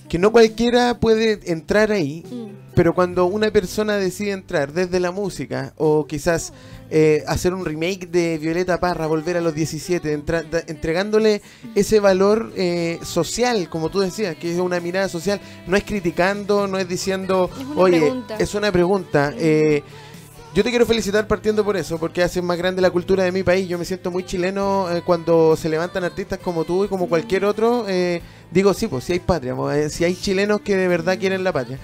que 0.09 0.17
no 0.17 0.31
cualquiera 0.31 0.99
puede 0.99 1.39
entrar 1.51 1.91
ahí, 1.91 2.23
mm. 2.29 2.73
pero 2.73 2.95
cuando 2.95 3.25
una 3.25 3.51
persona 3.51 3.97
decide 3.97 4.31
entrar 4.31 4.73
desde 4.73 4.99
la 4.99 5.11
música 5.11 5.73
o 5.77 6.07
quizás 6.07 6.53
eh, 6.89 7.23
hacer 7.27 7.53
un 7.53 7.65
remake 7.65 8.07
de 8.07 8.37
Violeta 8.37 8.79
Parra, 8.79 9.07
volver 9.07 9.35
a 9.35 9.41
los 9.41 9.53
17, 9.53 10.23
entregándole 10.67 11.41
ese 11.75 11.99
valor 11.99 12.53
eh, 12.55 12.99
social, 13.03 13.67
como 13.69 13.89
tú 13.89 13.99
decías, 13.99 14.35
que 14.37 14.53
es 14.53 14.59
una 14.59 14.79
mirada 14.79 15.09
social, 15.09 15.41
no 15.67 15.75
es 15.75 15.83
criticando, 15.83 16.67
no 16.67 16.77
es 16.77 16.87
diciendo, 16.87 17.49
oye, 17.75 18.13
es 18.39 18.55
una 18.55 18.71
pregunta. 18.71 19.33
Eh, 19.37 19.83
yo 20.53 20.63
te 20.63 20.69
quiero 20.69 20.85
felicitar 20.85 21.27
partiendo 21.27 21.63
por 21.63 21.75
eso, 21.75 21.99
porque 21.99 22.23
haces 22.23 22.41
más 22.41 22.57
grande 22.57 22.81
la 22.81 22.89
cultura 22.89 23.23
de 23.23 23.31
mi 23.31 23.43
país. 23.43 23.67
Yo 23.67 23.77
me 23.77 23.85
siento 23.85 24.09
muy 24.09 24.23
chileno 24.23 24.87
cuando 25.05 25.55
se 25.55 25.69
levantan 25.69 26.03
artistas 26.03 26.39
como 26.39 26.63
tú 26.63 26.85
y 26.85 26.87
como 26.87 27.07
cualquier 27.07 27.45
otro. 27.45 27.85
digo, 28.49 28.73
sí, 28.73 28.87
pues 28.87 29.03
si 29.03 29.13
hay 29.13 29.19
patria, 29.19 29.55
si 29.89 30.03
hay 30.03 30.15
chilenos 30.15 30.61
que 30.61 30.75
de 30.75 30.87
verdad 30.87 31.19
quieren 31.19 31.43
la 31.43 31.51
patria. 31.51 31.77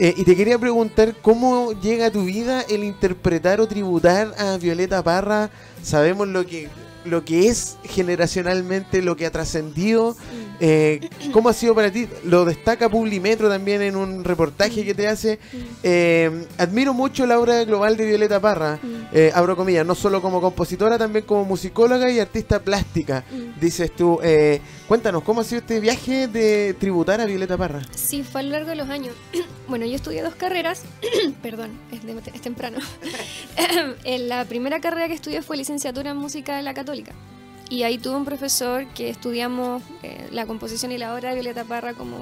Eh, 0.00 0.14
y 0.16 0.22
te 0.22 0.36
quería 0.36 0.58
preguntar 0.58 1.16
cómo 1.22 1.72
llega 1.72 2.06
a 2.06 2.10
tu 2.10 2.24
vida 2.24 2.62
el 2.68 2.84
interpretar 2.84 3.60
o 3.60 3.66
tributar 3.66 4.32
a 4.38 4.56
Violeta 4.56 5.02
Parra. 5.02 5.50
Sabemos 5.82 6.28
lo 6.28 6.46
que 6.46 6.68
lo 7.04 7.24
que 7.24 7.48
es 7.48 7.78
generacionalmente, 7.84 9.00
lo 9.00 9.16
que 9.16 9.24
ha 9.24 9.30
trascendido. 9.30 10.14
Eh, 10.60 11.08
¿Cómo 11.32 11.48
ha 11.48 11.52
sido 11.52 11.74
para 11.74 11.90
ti? 11.90 12.06
Lo 12.24 12.44
destaca 12.44 12.90
Publimetro 12.90 13.48
también 13.48 13.80
en 13.80 13.96
un 13.96 14.24
reportaje 14.24 14.84
que 14.84 14.94
te 14.94 15.08
hace. 15.08 15.38
Eh, 15.82 16.46
admiro 16.58 16.92
mucho 16.92 17.24
la 17.24 17.40
obra 17.40 17.64
global 17.64 17.96
de 17.96 18.04
Violeta 18.04 18.40
Parra, 18.40 18.78
abro 19.32 19.56
comillas, 19.56 19.86
no 19.86 19.94
solo 19.94 20.20
como 20.20 20.40
compositora, 20.40 20.98
también 20.98 21.24
como 21.24 21.44
musicóloga 21.44 22.10
y 22.10 22.20
artista 22.20 22.60
plástica, 22.60 23.24
dices 23.58 23.90
tú. 23.96 24.20
Cuéntanos, 24.88 25.22
¿cómo 25.22 25.42
ha 25.42 25.44
sido 25.44 25.60
este 25.60 25.80
viaje 25.80 26.26
de 26.28 26.74
tributar 26.74 27.20
a 27.20 27.26
Violeta 27.26 27.58
Parra? 27.58 27.82
Sí, 27.94 28.22
fue 28.22 28.40
a 28.40 28.44
lo 28.44 28.50
largo 28.50 28.70
de 28.70 28.76
los 28.76 28.88
años. 28.88 29.14
bueno, 29.68 29.84
yo 29.84 29.94
estudié 29.94 30.22
dos 30.22 30.34
carreras, 30.34 30.82
perdón, 31.42 31.78
es, 31.92 32.00
es 32.34 32.40
temprano. 32.40 32.78
la 34.04 34.46
primera 34.46 34.80
carrera 34.80 35.06
que 35.06 35.14
estudié 35.14 35.42
fue 35.42 35.58
licenciatura 35.58 36.10
en 36.10 36.16
música 36.16 36.56
de 36.56 36.62
la 36.62 36.72
Católica. 36.72 37.12
Y 37.70 37.82
ahí 37.82 37.98
tuve 37.98 38.16
un 38.16 38.24
profesor 38.24 38.86
que 38.94 39.10
estudiamos 39.10 39.82
eh, 40.02 40.26
la 40.32 40.46
composición 40.46 40.90
y 40.90 40.96
la 40.96 41.14
obra 41.14 41.28
de 41.28 41.34
Violeta 41.34 41.64
Parra 41.64 41.92
como 41.92 42.16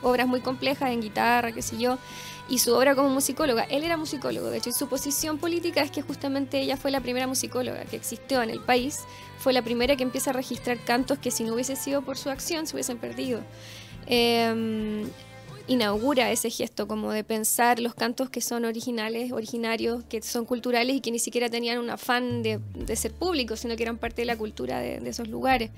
obras 0.00 0.28
muy 0.28 0.40
complejas 0.40 0.92
en 0.92 1.00
guitarra, 1.00 1.50
qué 1.50 1.60
sé 1.60 1.76
yo, 1.76 1.98
y 2.52 2.58
su 2.58 2.74
obra 2.74 2.94
como 2.94 3.08
musicóloga. 3.08 3.62
Él 3.62 3.82
era 3.82 3.96
musicólogo, 3.96 4.50
de 4.50 4.58
hecho, 4.58 4.68
y 4.68 4.74
su 4.74 4.86
posición 4.86 5.38
política 5.38 5.80
es 5.80 5.90
que 5.90 6.02
justamente 6.02 6.60
ella 6.60 6.76
fue 6.76 6.90
la 6.90 7.00
primera 7.00 7.26
musicóloga 7.26 7.86
que 7.86 7.96
existió 7.96 8.42
en 8.42 8.50
el 8.50 8.60
país, 8.60 8.98
fue 9.38 9.54
la 9.54 9.62
primera 9.62 9.96
que 9.96 10.02
empieza 10.02 10.30
a 10.30 10.32
registrar 10.34 10.76
cantos 10.84 11.18
que 11.18 11.30
si 11.30 11.44
no 11.44 11.54
hubiese 11.54 11.76
sido 11.76 12.02
por 12.02 12.18
su 12.18 12.28
acción 12.28 12.66
se 12.66 12.76
hubiesen 12.76 12.98
perdido. 12.98 13.40
Eh, 14.06 15.02
inaugura 15.66 16.30
ese 16.30 16.50
gesto 16.50 16.86
como 16.86 17.10
de 17.12 17.24
pensar 17.24 17.80
los 17.80 17.94
cantos 17.94 18.28
que 18.28 18.42
son 18.42 18.66
originales, 18.66 19.32
originarios, 19.32 20.04
que 20.04 20.20
son 20.20 20.44
culturales 20.44 20.96
y 20.96 21.00
que 21.00 21.10
ni 21.10 21.18
siquiera 21.18 21.48
tenían 21.48 21.78
un 21.78 21.88
afán 21.88 22.42
de, 22.42 22.60
ser 22.96 23.12
públicos, 23.12 23.60
sino 23.60 23.76
que 23.76 23.82
eran 23.82 23.96
parte 23.96 24.20
de 24.22 24.26
la 24.26 24.36
cultura 24.36 24.78
de, 24.80 25.00
esos 25.08 25.26
lugares. 25.28 25.70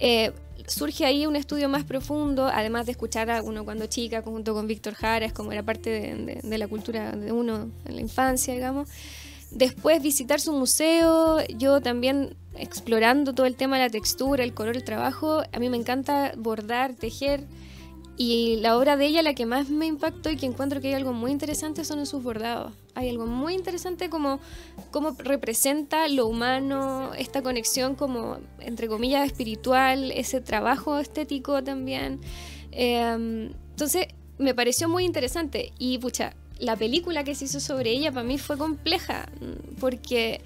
Eh, 0.00 0.32
surge 0.66 1.04
ahí 1.04 1.26
un 1.26 1.36
estudio 1.36 1.68
más 1.68 1.84
profundo, 1.84 2.46
además 2.46 2.86
de 2.86 2.92
escuchar 2.92 3.30
a 3.30 3.42
uno 3.42 3.64
cuando 3.64 3.86
chica, 3.86 4.22
junto 4.22 4.54
con 4.54 4.66
Víctor 4.66 4.94
Jaras, 4.94 5.32
como 5.32 5.52
era 5.52 5.62
parte 5.62 6.40
de, 6.42 6.58
la 6.58 6.68
cultura 6.68 7.12
de 7.12 7.32
uno 7.32 7.70
en 7.84 7.94
la 7.94 8.00
infancia, 8.00 8.54
digamos. 8.54 8.88
Después 9.50 10.00
visitar 10.00 10.40
su 10.40 10.52
museo, 10.52 11.44
yo 11.48 11.80
también 11.80 12.36
explorando 12.56 13.34
todo 13.34 13.46
el 13.46 13.56
tema 13.56 13.78
de 13.78 13.84
la 13.84 13.90
textura, 13.90 14.44
el 14.44 14.54
color, 14.54 14.76
el 14.76 14.84
trabajo, 14.84 15.42
a 15.52 15.58
mí 15.58 15.68
me 15.68 15.76
encanta 15.76 16.32
bordar, 16.36 16.94
tejer, 16.94 17.42
y 18.22 18.56
la 18.56 18.76
obra 18.76 18.98
de 18.98 19.06
ella, 19.06 19.22
la 19.22 19.32
que 19.32 19.46
más 19.46 19.70
me 19.70 19.86
impactó 19.86 20.28
y 20.28 20.36
que 20.36 20.44
encuentro 20.44 20.82
que 20.82 20.88
hay 20.88 20.92
algo 20.92 21.14
muy 21.14 21.30
interesante 21.30 21.86
son 21.86 22.00
en 22.00 22.04
sus 22.04 22.22
bordados. 22.22 22.74
Hay 22.94 23.08
algo 23.08 23.24
muy 23.24 23.54
interesante 23.54 24.10
como 24.10 24.40
cómo 24.90 25.16
representa 25.18 26.06
lo 26.06 26.26
humano, 26.26 27.14
esta 27.14 27.40
conexión 27.40 27.94
como, 27.94 28.36
entre 28.58 28.88
comillas, 28.88 29.24
espiritual, 29.24 30.10
ese 30.10 30.42
trabajo 30.42 30.98
estético 30.98 31.64
también. 31.64 32.20
Em, 32.72 33.54
entonces, 33.70 34.08
me 34.36 34.54
pareció 34.54 34.86
muy 34.86 35.06
interesante. 35.06 35.72
Y 35.78 35.96
pucha, 35.96 36.34
la 36.58 36.76
película 36.76 37.24
que 37.24 37.34
se 37.34 37.46
hizo 37.46 37.58
sobre 37.58 37.88
ella 37.88 38.12
para 38.12 38.24
mí 38.24 38.36
fue 38.36 38.58
compleja, 38.58 39.30
porque 39.80 40.42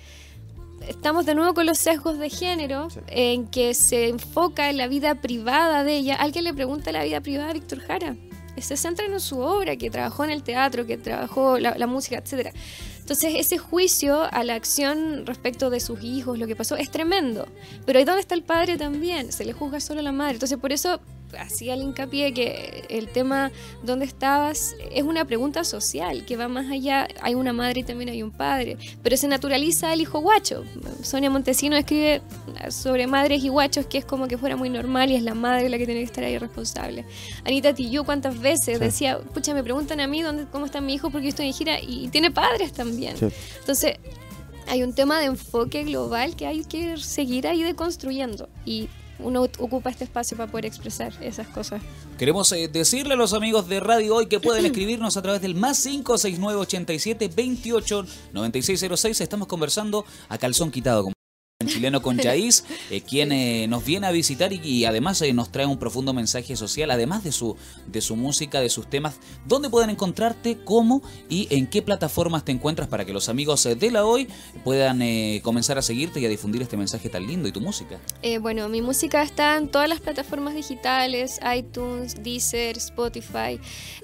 estamos 0.88 1.26
de 1.26 1.34
nuevo 1.34 1.54
con 1.54 1.66
los 1.66 1.78
sesgos 1.78 2.18
de 2.18 2.30
género, 2.30 2.88
en 3.08 3.46
que 3.46 3.74
se 3.74 4.08
enfoca 4.08 4.70
en 4.70 4.76
la 4.76 4.88
vida 4.88 5.16
privada 5.16 5.84
de 5.84 5.96
ella. 5.96 6.16
Alguien 6.16 6.44
le 6.44 6.54
pregunta 6.54 6.92
la 6.92 7.04
vida 7.04 7.20
privada 7.20 7.50
a 7.50 7.52
Víctor 7.52 7.80
Jara. 7.80 8.16
Se 8.58 8.76
centra 8.76 9.06
en 9.06 9.18
su 9.18 9.40
obra, 9.40 9.76
que 9.76 9.90
trabajó 9.90 10.24
en 10.24 10.30
el 10.30 10.42
teatro, 10.42 10.86
que 10.86 10.96
trabajó 10.96 11.58
la, 11.58 11.76
la 11.76 11.86
música, 11.86 12.18
etcétera. 12.18 12.52
Entonces 13.00 13.34
ese 13.36 13.58
juicio 13.58 14.22
a 14.32 14.44
la 14.44 14.54
acción 14.54 15.26
respecto 15.26 15.68
de 15.68 15.80
sus 15.80 16.02
hijos, 16.02 16.38
lo 16.38 16.46
que 16.46 16.56
pasó, 16.56 16.76
es 16.76 16.90
tremendo. 16.90 17.46
Pero 17.84 18.00
¿y 18.00 18.04
dónde 18.04 18.20
está 18.20 18.34
el 18.34 18.42
padre 18.42 18.78
también? 18.78 19.32
Se 19.32 19.44
le 19.44 19.52
juzga 19.52 19.80
solo 19.80 20.00
a 20.00 20.02
la 20.04 20.12
madre. 20.12 20.34
Entonces 20.34 20.56
por 20.56 20.72
eso 20.72 21.00
hacía 21.38 21.74
el 21.74 21.82
hincapié 21.82 22.32
que 22.32 22.84
el 22.88 23.08
tema 23.08 23.50
¿dónde 23.82 24.04
estabas? 24.04 24.74
es 24.92 25.02
una 25.02 25.24
pregunta 25.24 25.64
social 25.64 26.24
que 26.24 26.36
va 26.36 26.48
más 26.48 26.70
allá. 26.70 27.08
Hay 27.22 27.34
una 27.34 27.52
madre 27.52 27.80
y 27.80 27.84
también 27.84 28.10
hay 28.10 28.22
un 28.22 28.30
padre, 28.30 28.76
pero 29.02 29.16
se 29.16 29.28
naturaliza 29.28 29.92
el 29.92 30.00
hijo 30.00 30.20
guacho. 30.20 30.64
Sonia 31.02 31.30
Montesino 31.30 31.76
escribe 31.76 32.22
sobre 32.70 33.06
madres 33.06 33.42
y 33.44 33.48
guachos 33.48 33.86
que 33.86 33.98
es 33.98 34.04
como 34.04 34.28
que 34.28 34.38
fuera 34.38 34.56
muy 34.56 34.70
normal 34.70 35.10
y 35.10 35.16
es 35.16 35.22
la 35.22 35.34
madre 35.34 35.68
la 35.68 35.78
que 35.78 35.86
tiene 35.86 36.00
que 36.00 36.06
estar 36.06 36.24
ahí 36.24 36.38
responsable. 36.38 37.04
Anita 37.44 37.74
Tillú 37.74 38.04
cuántas 38.04 38.38
veces 38.38 38.80
decía, 38.80 39.18
pucha, 39.18 39.54
me 39.54 39.62
preguntan 39.62 40.00
a 40.00 40.06
mí 40.06 40.22
dónde, 40.22 40.46
cómo 40.50 40.66
está 40.66 40.80
mi 40.80 40.94
hijo 40.94 41.10
porque 41.10 41.24
yo 41.24 41.28
estoy 41.30 41.46
en 41.46 41.52
gira 41.52 41.78
y 41.80 42.08
tiene 42.08 42.30
padres 42.30 42.72
también. 42.72 43.16
Entonces, 43.60 43.96
hay 44.66 44.82
un 44.82 44.94
tema 44.94 45.18
de 45.18 45.26
enfoque 45.26 45.84
global 45.84 46.36
que 46.36 46.46
hay 46.46 46.64
que 46.64 46.96
seguir 46.96 47.46
ahí 47.46 47.62
deconstruyendo 47.62 48.48
y 48.64 48.88
uno 49.18 49.42
ocupa 49.58 49.90
este 49.90 50.04
espacio 50.04 50.36
para 50.36 50.50
poder 50.50 50.66
expresar 50.66 51.12
esas 51.20 51.46
cosas. 51.48 51.82
Queremos 52.18 52.50
eh, 52.52 52.68
decirle 52.68 53.14
a 53.14 53.16
los 53.16 53.32
amigos 53.32 53.68
de 53.68 53.80
Radio 53.80 54.16
Hoy 54.16 54.26
que 54.26 54.40
pueden 54.40 54.66
escribirnos 54.66 55.16
a 55.16 55.22
través 55.22 55.40
del 55.40 55.54
más 55.54 55.82
569 55.82 56.60
87 56.60 57.30
28 57.34 58.06
9606. 58.32 59.20
Estamos 59.20 59.48
conversando 59.48 60.04
a 60.28 60.38
calzón 60.38 60.70
quitado 60.70 61.04
chileno 61.66 62.02
con 62.02 62.18
Yaís, 62.18 62.64
eh, 62.90 63.00
quien 63.00 63.30
eh, 63.30 63.66
nos 63.68 63.84
viene 63.84 64.08
a 64.08 64.10
visitar 64.10 64.52
y, 64.52 64.84
además 64.86 65.22
eh, 65.22 65.32
nos 65.32 65.52
trae 65.52 65.66
un 65.66 65.78
profundo 65.78 66.12
mensaje 66.12 66.56
social, 66.56 66.90
además 66.90 67.22
de 67.22 67.30
su, 67.30 67.56
de 67.86 68.00
su 68.00 68.16
música, 68.16 68.60
de 68.60 68.68
sus 68.68 68.90
temas. 68.90 69.20
¿Dónde 69.46 69.70
pueden 69.70 69.90
encontrarte? 69.90 70.58
¿Cómo? 70.64 71.00
¿Y 71.28 71.46
en 71.54 71.68
qué 71.68 71.80
plataformas 71.80 72.44
te 72.44 72.50
encuentras 72.52 72.88
para 72.88 73.04
que 73.04 73.12
los 73.12 73.28
amigos 73.28 73.62
de 73.64 73.90
la 73.90 74.04
hoy 74.04 74.28
puedan 74.64 75.00
comenzar 75.40 75.78
a 75.78 75.82
seguirte 75.82 76.20
y 76.20 76.26
a 76.26 76.28
difundir 76.28 76.62
este 76.62 76.76
mensaje 76.76 77.08
tan 77.08 77.26
lindo 77.26 77.48
y 77.48 77.52
tu 77.52 77.60
música? 77.60 78.00
bueno, 78.40 78.68
mi 78.68 78.82
música 78.82 79.22
está 79.22 79.56
en 79.56 79.68
todas 79.68 79.88
las 79.88 80.00
plataformas 80.00 80.54
digitales, 80.54 81.38
iTunes, 81.56 82.16
Deezer, 82.22 82.76
Spotify. 82.78 83.60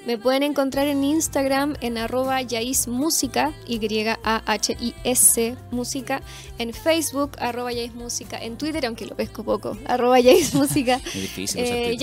Me 0.07 0.19
pueden 0.19 0.43
encontrar 0.43 0.87
en 0.87 1.03
Instagram 1.05 1.77
en 1.81 1.99
arroba 1.99 2.41
Música, 2.87 3.53
Y-A-H-I-S 3.67 5.57
Música, 5.71 6.23
en 6.59 6.73
Facebook 6.73 7.33
arroba 7.41 7.71
Música, 7.95 8.39
en 8.39 8.57
Twitter, 8.57 8.87
aunque 8.87 9.07
lo 9.07 9.17
pesco 9.17 9.45
poco, 9.45 9.77
arroba 9.87 10.19
Música. 10.55 11.01
eh, 11.57 11.97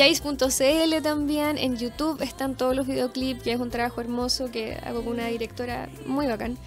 también, 1.02 1.58
en 1.58 1.78
YouTube 1.78 2.21
están 2.21 2.56
todos 2.56 2.76
los 2.76 2.88
videoclips, 2.88 3.43
que 3.43 3.52
es 3.52 3.60
un 3.60 3.69
trabajo 3.69 4.02
hermoso 4.02 4.52
que 4.52 4.78
hago 4.84 5.04
con 5.04 5.13
una 5.13 5.28
directora 5.28 5.89
muy 6.06 6.28
bacán. 6.28 6.58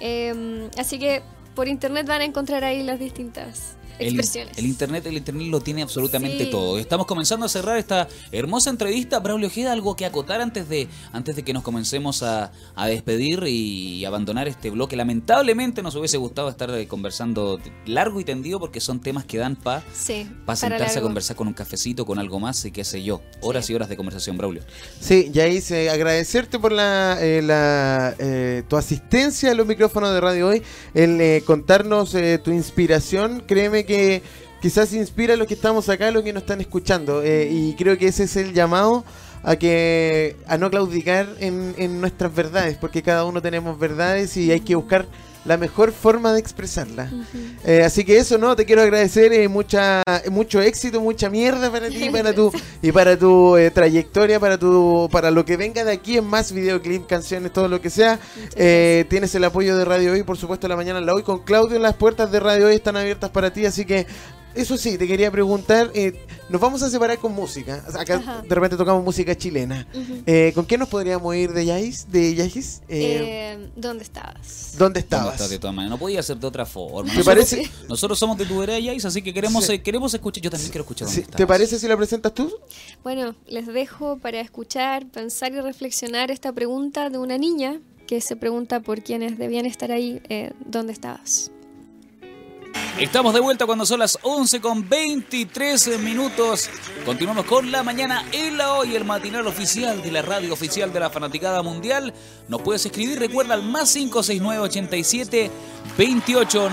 Em, 0.00 0.68
así 0.76 0.98
que 0.98 1.22
por 1.54 1.68
internet 1.68 2.06
van 2.06 2.20
a 2.20 2.24
encontrar 2.24 2.64
ahí 2.64 2.82
las 2.82 2.98
distintas 2.98 3.75
el, 3.98 4.20
el, 4.56 4.66
internet, 4.66 5.06
el 5.06 5.16
internet 5.16 5.48
lo 5.48 5.60
tiene 5.60 5.82
absolutamente 5.82 6.46
todo. 6.46 6.78
Estamos 6.78 7.06
comenzando 7.06 7.46
a 7.46 7.48
cerrar 7.48 7.78
esta 7.78 8.08
hermosa 8.32 8.70
entrevista. 8.70 9.20
Braulio 9.20 9.48
Ojeda, 9.48 9.72
algo 9.72 9.96
que 9.96 10.04
acotar 10.04 10.40
antes 10.40 10.68
de, 10.68 10.88
antes 11.12 11.36
de 11.36 11.42
que 11.42 11.52
nos 11.52 11.62
comencemos 11.62 12.22
a, 12.22 12.50
despedir 12.86 13.42
y 13.46 14.04
abandonar 14.04 14.48
este 14.48 14.70
bloque. 14.70 14.96
Lamentablemente 14.96 15.82
nos 15.82 15.94
hubiese 15.96 16.16
gustado 16.18 16.48
estar 16.48 16.70
eh, 16.70 16.86
conversando 16.86 17.58
largo 17.84 18.20
y 18.20 18.24
tendido 18.24 18.60
porque 18.60 18.80
son 18.80 19.00
temas 19.00 19.24
que 19.24 19.38
dan 19.38 19.56
para 19.56 19.82
pa 20.44 20.56
sentarse 20.56 20.98
a 20.98 21.02
conversar 21.02 21.36
con 21.36 21.48
un 21.48 21.54
cafecito, 21.54 22.06
con 22.06 22.18
algo 22.18 22.38
más 22.38 22.64
y 22.64 22.70
qué 22.70 22.84
sé 22.84 23.02
yo. 23.02 23.22
Horas 23.40 23.68
y 23.70 23.74
horas 23.74 23.88
de 23.88 23.96
conversación, 23.96 24.36
Braulio. 24.36 24.62
Sí, 25.00 25.30
ya 25.32 25.48
hice 25.48 25.90
agradecerte 25.90 26.58
por 26.58 26.72
la, 26.72 27.18
eh, 27.20 27.42
la 27.42 28.14
eh, 28.18 28.62
tu 28.68 28.76
asistencia 28.76 29.50
a 29.50 29.54
los 29.54 29.66
micrófonos 29.66 30.12
de 30.12 30.20
radio 30.20 30.48
hoy, 30.48 30.62
el 30.94 31.42
contarnos 31.44 32.14
tu 32.44 32.50
inspiración. 32.50 33.42
Créeme 33.46 33.85
que 33.86 34.22
quizás 34.60 34.92
inspira 34.92 35.34
a 35.34 35.36
los 35.36 35.46
que 35.46 35.54
estamos 35.54 35.88
acá, 35.88 36.08
a 36.08 36.10
los 36.10 36.22
que 36.22 36.32
nos 36.32 36.42
están 36.42 36.60
escuchando. 36.60 37.22
Eh, 37.22 37.48
y 37.50 37.74
creo 37.74 37.96
que 37.96 38.08
ese 38.08 38.24
es 38.24 38.36
el 38.36 38.52
llamado 38.52 39.04
a 39.42 39.56
que 39.56 40.36
a 40.48 40.58
no 40.58 40.70
claudicar 40.70 41.28
en, 41.38 42.00
nuestras 42.00 42.34
verdades, 42.34 42.76
porque 42.78 43.02
cada 43.02 43.24
uno 43.24 43.40
tenemos 43.40 43.78
verdades 43.78 44.36
y 44.36 44.50
hay 44.50 44.60
que 44.60 44.74
buscar 44.74 45.06
la 45.46 45.56
mejor 45.56 45.92
forma 45.92 46.32
de 46.32 46.40
expresarla. 46.40 47.10
Eh, 47.64 47.82
así 47.84 48.04
que 48.04 48.18
eso, 48.18 48.38
¿no? 48.38 48.56
Te 48.56 48.64
quiero 48.64 48.82
agradecer 48.82 49.32
eh, 49.32 49.48
mucha, 49.48 50.02
mucho 50.30 50.60
éxito, 50.60 51.00
mucha 51.00 51.30
mierda 51.30 51.70
para 51.70 51.88
ti 51.88 52.10
para 52.12 52.34
tu, 52.34 52.52
y 52.82 52.92
para 52.92 53.18
tu 53.18 53.56
trayectoria, 53.72 54.40
para 54.40 54.58
tu 54.58 55.08
para 55.10 55.30
lo 55.30 55.44
que 55.44 55.56
venga 55.56 55.84
de 55.84 55.92
aquí 55.92 56.18
en 56.18 56.24
más 56.24 56.52
videoclip, 56.52 57.06
canciones, 57.06 57.52
todo 57.52 57.68
lo 57.68 57.80
que 57.80 57.90
sea. 57.90 58.18
tienes 58.54 59.34
el 59.34 59.44
apoyo 59.44 59.76
de 59.76 59.84
Radio 59.84 60.12
Hoy, 60.12 60.22
por 60.22 60.36
supuesto, 60.36 60.68
la 60.68 60.76
mañana 60.76 61.00
la 61.00 61.14
hoy 61.14 61.22
con 61.22 61.40
Claudio. 61.40 61.78
Las 61.78 61.94
puertas 61.94 62.30
de 62.32 62.40
Radio 62.40 62.66
Hoy 62.66 62.74
están 62.74 62.96
abiertas 62.96 63.30
para 63.30 63.52
ti, 63.52 63.66
así 63.66 63.84
que 63.84 64.06
eso 64.56 64.76
sí, 64.76 64.96
te 64.96 65.06
quería 65.06 65.30
preguntar, 65.30 65.90
eh, 65.94 66.26
nos 66.48 66.60
vamos 66.60 66.82
a 66.82 66.90
separar 66.90 67.18
con 67.18 67.32
música. 67.32 67.84
Acá 67.98 68.42
de 68.42 68.54
repente 68.54 68.76
tocamos 68.76 69.04
música 69.04 69.36
chilena. 69.36 69.86
Eh, 70.26 70.52
¿Con 70.54 70.66
qué 70.66 70.78
nos 70.78 70.88
podríamos 70.88 71.34
ir 71.36 71.52
de 71.52 71.66
Yais? 71.66 72.10
De 72.10 72.34
Yais? 72.34 72.82
Eh, 72.88 73.70
¿Dónde 73.76 74.04
estabas? 74.04 74.74
¿Dónde 74.78 75.00
estabas? 75.00 75.48
de 75.48 75.58
todas 75.58 75.74
maneras, 75.74 75.90
no 75.90 75.98
podía 75.98 76.22
ser 76.22 76.38
de 76.38 76.46
otra 76.46 76.64
forma. 76.64 77.10
¿Te 77.10 77.18
nosotros, 77.18 77.26
parece? 77.26 77.70
Nosotros 77.88 78.18
somos 78.18 78.38
de 78.38 78.46
tu 78.46 78.58
vereda 78.58 78.78
Yais, 78.78 79.04
así 79.04 79.22
que 79.22 79.32
queremos, 79.32 79.66
queremos 79.84 80.14
escuchar. 80.14 80.42
Yo 80.42 80.50
también 80.50 80.70
quiero 80.70 80.82
escuchar. 80.82 81.08
Dónde 81.08 81.22
¿Te 81.22 81.46
parece 81.46 81.78
si 81.78 81.86
la 81.86 81.96
presentas 81.96 82.32
tú? 82.32 82.52
Bueno, 83.02 83.34
les 83.46 83.66
dejo 83.66 84.18
para 84.18 84.40
escuchar, 84.40 85.06
pensar 85.06 85.52
y 85.52 85.60
reflexionar 85.60 86.30
esta 86.30 86.52
pregunta 86.52 87.10
de 87.10 87.18
una 87.18 87.38
niña 87.38 87.80
que 88.06 88.20
se 88.20 88.36
pregunta 88.36 88.80
por 88.80 89.02
quiénes 89.02 89.36
debían 89.36 89.66
estar 89.66 89.92
ahí. 89.92 90.22
¿Dónde 90.64 90.92
estabas? 90.92 91.50
Estamos 92.98 93.34
de 93.34 93.40
vuelta 93.40 93.66
cuando 93.66 93.84
son 93.84 94.00
las 94.00 94.18
11 94.22 94.60
con 94.62 94.88
23 94.88 95.98
minutos. 96.00 96.70
Continuamos 97.04 97.44
con 97.44 97.70
la 97.70 97.82
mañana 97.82 98.24
en 98.32 98.56
la 98.56 98.72
hoy, 98.72 98.96
el 98.96 99.04
matinal 99.04 99.46
oficial 99.46 100.00
de 100.02 100.10
la 100.10 100.22
radio 100.22 100.54
oficial 100.54 100.90
de 100.92 101.00
la 101.00 101.10
Fanaticada 101.10 101.62
Mundial. 101.62 102.14
Nos 102.48 102.62
puedes 102.62 102.86
escribir, 102.86 103.18
recuerda 103.18 103.52
al 103.52 103.62
más 103.62 103.92
569 103.92 104.62
87 104.62 105.50
28 105.98 106.70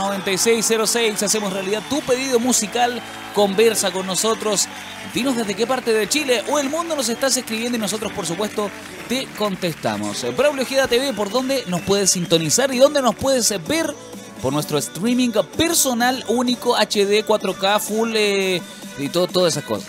Hacemos 1.23 1.53
realidad 1.53 1.83
tu 1.89 1.99
pedido 2.01 2.39
musical. 2.39 3.01
Conversa 3.35 3.91
con 3.91 4.05
nosotros. 4.05 4.67
Dinos 5.13 5.35
desde 5.35 5.55
qué 5.55 5.67
parte 5.67 5.91
de 5.91 6.07
Chile 6.07 6.43
o 6.49 6.57
el 6.57 6.69
mundo 6.69 6.95
nos 6.95 7.09
estás 7.09 7.35
escribiendo 7.35 7.77
y 7.77 7.81
nosotros, 7.81 8.11
por 8.13 8.25
supuesto, 8.25 8.69
te 9.09 9.27
contestamos. 9.37 10.25
Braulio 10.37 10.63
Ojeda 10.63 10.87
TV, 10.87 11.13
¿por 11.13 11.29
dónde 11.29 11.63
nos 11.67 11.81
puedes 11.81 12.11
sintonizar 12.11 12.73
y 12.73 12.77
dónde 12.77 13.01
nos 13.01 13.15
puedes 13.15 13.49
ver? 13.67 13.93
Por 14.43 14.51
nuestro 14.51 14.77
streaming 14.77 15.32
personal 15.56 16.21
único 16.27 16.75
HD 16.75 17.25
4K 17.25 17.79
full 17.79 18.12
eh, 18.13 18.62
y 18.99 19.08
todo, 19.08 19.25
todas 19.27 19.53
esas 19.53 19.63
cosas. 19.63 19.88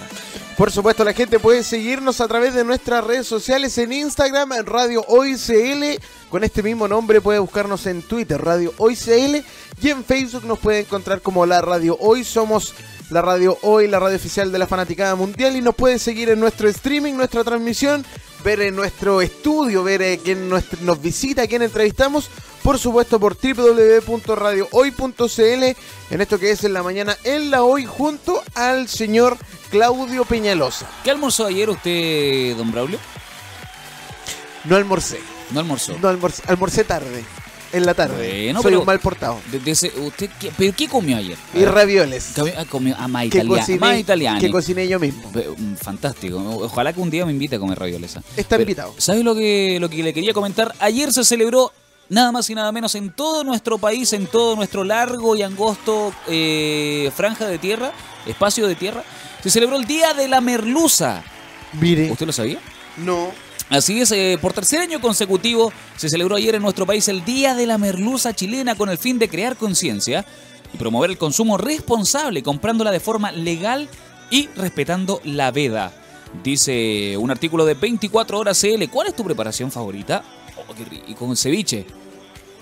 Por 0.57 0.71
supuesto, 0.71 1.03
la 1.03 1.12
gente 1.12 1.40
puede 1.40 1.64
seguirnos 1.64 2.21
a 2.21 2.29
través 2.29 2.55
de 2.55 2.62
nuestras 2.62 3.03
redes 3.03 3.27
sociales 3.27 3.77
en 3.79 3.93
Instagram, 3.93 4.51
Radio 4.64 5.05
Hoy 5.09 5.35
CL. 5.35 6.01
Con 6.31 6.45
este 6.45 6.62
mismo 6.62 6.87
nombre 6.87 7.21
puede 7.21 7.40
buscarnos 7.40 7.85
en 7.87 8.03
Twitter, 8.03 8.40
Radio 8.40 8.73
Hoy 8.79 8.95
CL. 8.95 9.43
Y 9.83 9.90
en 9.90 10.05
Facebook 10.05 10.45
nos 10.45 10.61
puede 10.61 10.81
encontrar 10.81 11.21
como 11.21 11.45
La 11.45 11.61
Radio 11.61 11.97
Hoy. 11.99 12.23
Somos 12.23 12.75
la 13.11 13.23
Radio 13.23 13.59
Hoy, 13.62 13.88
la 13.88 13.99
radio 13.99 14.17
oficial 14.17 14.53
de 14.53 14.59
la 14.61 14.69
Fanaticada 14.69 15.17
Mundial. 15.17 15.57
Y 15.57 15.62
nos 15.62 15.75
puede 15.75 15.99
seguir 15.99 16.29
en 16.29 16.38
nuestro 16.38 16.69
streaming, 16.69 17.14
nuestra 17.14 17.43
transmisión, 17.43 18.05
ver 18.44 18.61
en 18.61 18.76
nuestro 18.76 19.20
estudio, 19.22 19.83
ver 19.83 20.02
eh, 20.02 20.20
quién 20.22 20.48
nos, 20.48 20.62
visita, 21.00 21.48
quién 21.48 21.62
entrevistamos 21.62 22.28
por 22.62 22.78
supuesto 22.78 23.18
por 23.18 23.37
www.radiohoy.cl 23.37 25.64
en 26.11 26.20
esto 26.20 26.38
que 26.38 26.50
es 26.50 26.64
en 26.64 26.74
la 26.74 26.83
mañana 26.83 27.16
en 27.24 27.50
la 27.50 27.62
hoy 27.62 27.87
junto 27.87 28.42
al 28.54 28.88
señor 28.88 29.38
Claudio 29.70 30.24
Peñalosa. 30.24 30.87
¿Qué 31.02 31.11
almorzó 31.11 31.46
ayer 31.46 31.70
usted, 31.70 32.57
don 32.57 32.70
Braulio? 32.70 32.98
No 34.64 34.76
almorcé. 34.76 35.20
No 35.50 35.61
almorzó. 35.61 35.96
No 35.98 36.09
almorcé, 36.09 36.42
almorcé 36.46 36.85
tarde. 36.85 37.24
En 37.75 37.85
la 37.85 37.95
tarde. 37.95 38.55
Soy 38.63 38.75
un 38.75 38.87
mal 38.87 39.01
portado. 39.01 39.41
usted, 40.07 40.31
¿qué, 40.39 40.53
¿Pero 40.57 40.75
qué 40.77 40.89
comió 40.89 41.17
ayer? 41.17 41.37
Y 41.53 41.65
ravioles. 41.65 42.33
Ah, 42.57 42.65
comió, 42.71 42.95
ah, 42.97 43.09
más, 43.09 43.27
italiano, 43.27 44.41
Que 44.41 44.51
cociné 44.51 44.87
yo 44.87 45.01
mismo. 45.01 45.29
Mm, 45.59 45.75
fantástico. 45.75 46.39
Ojalá 46.63 46.93
que 46.93 47.01
un 47.01 47.11
día 47.11 47.27
me 47.27 47.33
invite 47.33 47.57
a 47.57 47.59
comer 47.59 47.77
ravioles. 47.77 48.17
Está 48.37 48.61
invitado. 48.61 48.95
¿Sabes 48.99 49.25
lo 49.25 49.35
que, 49.35 49.79
lo 49.81 49.91
que 49.91 50.05
le 50.05 50.15
quería 50.15 50.33
comentar? 50.33 50.73
Ayer 50.79 51.13
se 51.13 51.25
celebró 51.25 51.73
nada 52.09 52.31
más 52.31 52.49
y 52.49 52.55
nada 52.55 52.71
menos 52.71 52.95
en 52.95 53.11
todo 53.11 53.43
nuestro 53.43 53.79
país, 53.79 54.13
en 54.13 54.27
todo 54.27 54.55
nuestro 54.55 54.85
largo 54.85 55.35
y 55.35 55.43
angosto 55.43 56.13
eh, 56.29 57.11
franja 57.17 57.47
de 57.47 57.59
tierra, 57.59 57.93
espacio 58.27 58.69
de 58.69 58.77
tierra, 58.77 59.03
se 59.43 59.51
celebró 59.51 59.77
el 59.77 59.87
Día 59.87 60.15
de 60.15 60.29
la 60.29 60.41
Merluza. 60.41 61.23
Mire. 61.73 62.11
¿Usted 62.11 62.27
lo 62.27 62.33
sabía? 62.33 62.59
No. 62.99 63.33
Así 63.70 64.00
es, 64.00 64.12
eh, 64.12 64.38
por 64.40 64.53
tercer 64.53 64.81
año 64.81 65.00
consecutivo 65.00 65.72
se 65.96 66.09
celebró 66.09 66.37
ayer 66.37 66.55
en 66.55 66.62
nuestro 66.62 66.87
país 66.87 67.09
el 67.09 67.24
Día 67.24 67.55
de 67.55 67.66
la 67.66 67.79
Merluza 67.79 68.35
Chilena 68.35 68.74
con 68.74 68.90
el 68.90 68.98
fin 68.98 69.18
de 69.18 69.29
crear 69.29 69.57
conciencia 69.57 70.24
y 70.72 70.77
promover 70.77 71.11
el 71.11 71.18
consumo 71.18 71.57
responsable, 71.57 72.42
comprándola 72.42 72.90
de 72.90 73.00
forma 73.00 73.33
legal 73.33 73.88
y 74.31 74.48
respetando 74.57 75.20
la 75.24 75.50
veda. 75.50 75.92
Dice 76.42 77.16
un 77.16 77.31
artículo 77.31 77.64
de 77.64 77.74
24 77.74 78.38
horas 78.38 78.61
CL, 78.61 78.88
¿cuál 78.90 79.09
es 79.09 79.16
tu 79.16 79.24
preparación 79.24 79.70
favorita? 79.70 80.22
Oh, 80.57 80.74
qué 80.74 80.85
rico, 80.85 81.37
ceviche. 81.37 81.87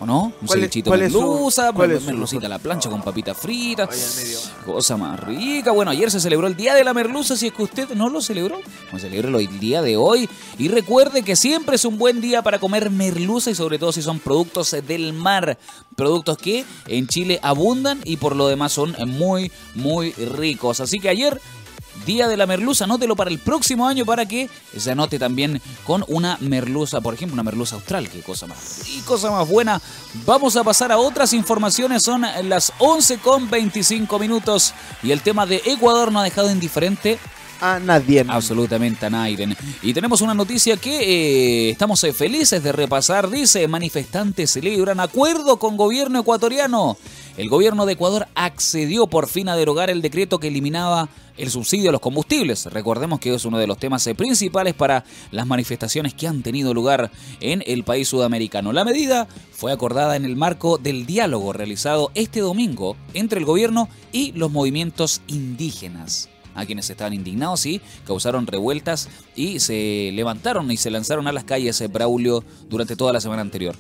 ¿O 0.03 0.07
no? 0.07 0.33
Un 0.41 0.49
cevichito 0.49 0.91
de 0.91 0.99
merluza, 0.99 1.71
merlucita 1.71 2.47
a 2.47 2.49
la 2.49 2.59
plancha 2.59 2.91
con 2.91 3.03
papitas 3.03 3.37
fritas. 3.37 4.51
Cosa 4.67 4.97
más 4.97 5.21
rica. 5.21 5.71
Bueno, 5.71 5.93
ayer 5.93 6.11
se 6.11 6.19
celebró 6.19 6.49
el 6.49 6.57
Día 6.57 6.75
de 6.75 6.83
la 6.83 6.93
Merluza. 6.93 7.37
Si 7.37 7.47
es 7.47 7.53
que 7.53 7.63
usted 7.63 7.89
no 7.91 8.09
lo 8.09 8.21
celebró, 8.21 8.59
pues 8.91 9.03
celebrelo 9.05 9.39
el 9.39 9.61
día 9.61 9.81
de 9.81 9.97
hoy. 9.97 10.29
Y 10.59 10.67
recuerde 10.67 11.23
que 11.23 11.37
siempre 11.37 11.77
es 11.77 11.85
un 11.85 11.99
buen 11.99 12.21
día 12.21 12.43
para 12.43 12.59
comer 12.59 12.91
merluza 12.91 13.53
y 13.53 13.55
sobre 13.55 13.79
todo 13.79 13.93
si 13.93 14.03
son 14.03 14.19
productos 14.19 14.75
del 14.89 15.13
mar. 15.13 15.57
Productos 15.95 16.37
que 16.37 16.65
en 16.89 17.07
Chile 17.07 17.39
abundan 17.41 18.01
y 18.03 18.17
por 18.17 18.35
lo 18.35 18.49
demás 18.49 18.73
son 18.73 18.97
muy, 19.07 19.53
muy 19.77 20.11
ricos. 20.15 20.81
Así 20.81 20.99
que 20.99 21.11
ayer 21.11 21.41
Día 22.07 22.29
de 22.29 22.37
la 22.37 22.47
Merluza, 22.47 22.85
anótelo 22.85 23.17
para 23.17 23.31
el 23.31 23.39
próximo 23.39 23.87
año 23.87 24.05
para 24.05 24.27
que 24.27 24.49
se 24.77 24.91
anote 24.91 25.19
también 25.19 25.61
con 25.85 26.05
una 26.09 26.37
merluza, 26.41 27.01
por 27.01 27.15
ejemplo, 27.15 27.35
una 27.35 27.43
merluza 27.43 27.77
austral, 27.77 28.09
qué 28.09 28.21
cosa 28.21 28.47
más 28.47 28.89
y 28.89 29.01
cosa 29.01 29.31
más 29.31 29.49
buena. 29.49 29.81
Vamos 30.27 30.57
a 30.57 30.65
pasar 30.65 30.93
a 30.93 30.99
otras 30.99 31.33
informaciones, 31.33 32.03
son 32.03 32.23
las 32.45 32.73
11 32.79 33.19
con 33.19 33.49
25 33.49 34.19
minutos 34.19 34.75
y 35.03 35.11
el 35.11 35.23
tema 35.23 35.47
de 35.47 35.63
Ecuador 35.65 36.13
no 36.13 36.21
ha 36.21 36.25
dejado 36.25 36.51
indiferente 36.51 37.19
a 37.63 37.79
nadie. 37.79 38.25
Absolutamente 38.29 39.07
a 39.07 39.11
nadie. 39.11 39.57
Y 39.83 39.95
tenemos 39.95 40.21
una 40.21 40.35
noticia 40.35 40.77
que 40.77 41.69
eh, 41.69 41.71
estamos 41.71 42.03
eh, 42.03 42.13
felices 42.13 42.63
de 42.63 42.73
repasar. 42.73 43.31
Dice, 43.31 43.67
manifestantes 43.69 44.51
celebran 44.51 44.99
acuerdo 44.99 45.59
con 45.59 45.77
gobierno 45.77 46.21
ecuatoriano. 46.21 46.99
El 47.37 47.49
gobierno 47.49 47.87
de 47.87 47.95
Ecuador 47.95 48.27
accedió 48.35 49.07
por 49.07 49.29
fin 49.29 49.49
a 49.49 49.57
derogar 49.57 49.89
el 49.89 50.03
decreto 50.03 50.39
que 50.39 50.49
eliminaba 50.49 51.09
el 51.39 51.51
subsidio 51.51 51.89
a 51.89 51.93
los 51.93 52.01
combustibles. 52.01 52.67
Recordemos 52.67 53.21
que 53.21 53.33
es 53.33 53.45
uno 53.45 53.59
de 53.59 53.69
los 53.69 53.79
temas 53.79 54.05
eh, 54.09 54.15
principales 54.15 54.75
para 54.75 55.05
las 55.31 55.47
manifestaciones 55.47 56.15
que 56.15 56.27
han 56.27 56.43
tenido 56.43 56.75
lugar 56.75 57.13
en 57.41 57.63
el 57.67 57.85
país 57.85 58.09
sudamericano. 58.09 58.73
La 58.73 58.85
medida 58.85 59.29
fue 59.53 59.73
acordada 59.73 60.17
en 60.17 60.25
el 60.25 60.35
marco 60.35 60.79
del 60.79 61.07
diálogo 61.07 61.53
realizado 61.53 62.11
este 62.15 62.41
domingo 62.41 62.97
entre 63.15 63.39
el 63.39 63.47
gobierno 63.47 63.89
y 64.11 64.33
los 64.33 64.51
movimientos 64.51 65.23
indígenas 65.29 66.32
a 66.55 66.67
quienes 66.67 66.89
estaban 66.91 67.13
indignados 67.13 67.67
y 67.67 67.81
causaron 68.07 68.47
revueltas 68.47 69.09
y 69.35 69.61
se 69.61 70.11
levantaron 70.13 70.71
y 70.71 70.77
se 70.77 70.91
lanzaron 70.91 71.27
a 71.27 71.33
las 71.33 71.45
calles 71.45 71.81
eh, 71.81 71.89
Braulio 71.89 72.45
durante 72.69 72.97
toda 72.97 73.13
la 73.13 73.21
semana 73.21 73.43
anterior. 73.43 73.75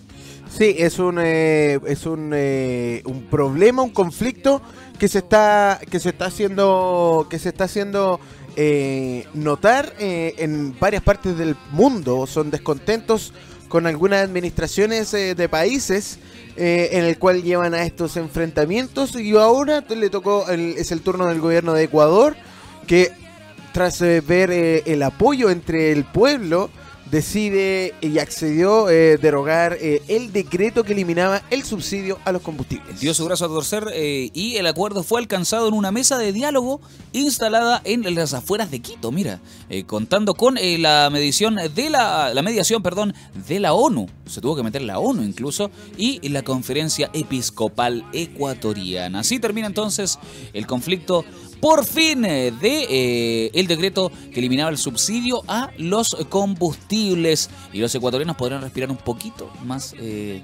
Sí, 0.50 0.74
es 0.78 0.98
un, 0.98 1.18
eh, 1.18 1.80
es 1.87 2.04
un, 2.04 2.35
un 2.35 3.26
problema, 3.30 3.82
un 3.82 3.90
conflicto 3.90 4.61
que 4.98 5.08
se 5.08 5.18
está 5.18 5.80
que 5.90 5.98
se 5.98 6.11
está 6.11 6.26
haciendo 6.26 7.26
que 7.28 7.38
se 7.38 7.48
está 7.48 7.64
haciendo 7.64 8.20
eh, 8.54 9.26
notar 9.32 9.94
eh, 9.98 10.35
en 10.38 10.78
varias 10.78 11.02
partes 11.02 11.38
del 11.38 11.56
mundo 11.70 12.26
son 12.26 12.50
descontentos 12.50 13.32
con 13.68 13.87
algunas 13.87 14.22
administraciones 14.22 15.14
eh, 15.14 15.35
de 15.35 15.48
países 15.48 16.18
en 16.54 17.04
el 17.06 17.18
cual 17.18 17.42
llevan 17.42 17.72
a 17.72 17.82
estos 17.82 18.18
enfrentamientos 18.18 19.16
y 19.16 19.35
ahora 19.35 19.82
le 19.88 20.11
tocó 20.11 20.46
es 20.50 20.92
el 20.92 21.00
turno 21.00 21.26
del 21.28 21.40
gobierno 21.40 21.72
de 21.72 21.85
Ecuador 21.85 22.37
que 22.87 23.11
tras 23.73 24.01
ver 24.01 24.51
el 24.51 25.03
apoyo 25.03 25.51
entre 25.51 25.92
el 25.92 26.05
pueblo 26.05 26.71
decide 27.12 27.95
y 28.01 28.18
accedió 28.18 28.88
eh, 28.88 29.18
derogar 29.18 29.77
eh, 29.79 30.01
el 30.09 30.33
decreto 30.33 30.83
que 30.83 30.95
eliminaba 30.95 31.42
el 31.51 31.62
subsidio 31.62 32.18
a 32.25 32.33
los 32.33 32.40
combustibles. 32.40 33.01
Dio 33.01 33.12
su 33.12 33.27
brazo 33.27 33.45
a 33.45 33.49
torcer 33.49 33.88
eh, 33.92 34.31
y 34.33 34.57
el 34.57 34.66
acuerdo 34.66 35.03
fue 35.03 35.21
alcanzado 35.21 35.68
en 35.68 35.75
una 35.75 35.92
mesa 35.92 36.16
de 36.16 36.33
diálogo 36.33 36.81
instalada 37.12 37.83
en 37.85 38.14
las 38.14 38.33
afueras 38.33 38.71
de 38.71 38.81
Quito, 38.81 39.12
mira, 39.12 39.40
contando 39.87 40.33
con 40.33 40.57
la 40.79 41.11
medición 41.12 41.57
de 41.57 41.90
la, 41.90 42.33
la 42.33 42.40
mediación, 42.40 42.83
perdón, 42.83 43.14
de 43.47 43.61
la 43.61 43.75
ONU. 43.75 44.09
Se 44.25 44.40
tuvo 44.40 44.57
que 44.57 44.62
meter 44.62 44.81
la 44.81 44.99
ONU 44.99 45.23
incluso 45.23 45.71
y 45.99 46.27
la 46.31 46.42
conferencia 46.42 47.11
episcopal 47.12 48.07
ecuatoriana. 48.14 49.21
Así 49.21 49.38
termina 49.38 49.66
entonces 49.66 50.18
el 50.55 50.66
conflicto 50.66 51.27
por 51.62 51.87
fin 51.87 52.25
eh, 52.25 52.51
de 52.51 52.87
eh, 52.90 53.51
el 53.55 53.68
decreto 53.68 54.11
que 54.35 54.40
eliminaba 54.40 54.68
el 54.68 54.79
subsidio 54.79 55.44
a 55.46 55.70
los 55.79 56.16
combustibles 56.29 57.51
y 57.72 57.79
los 57.79 57.94
ecuatorianos 57.94 58.35
podrán 58.37 58.62
respirar 58.62 58.90
un 58.90 58.96
poquito 58.96 59.48
más 59.64 59.94
eh, 60.01 60.42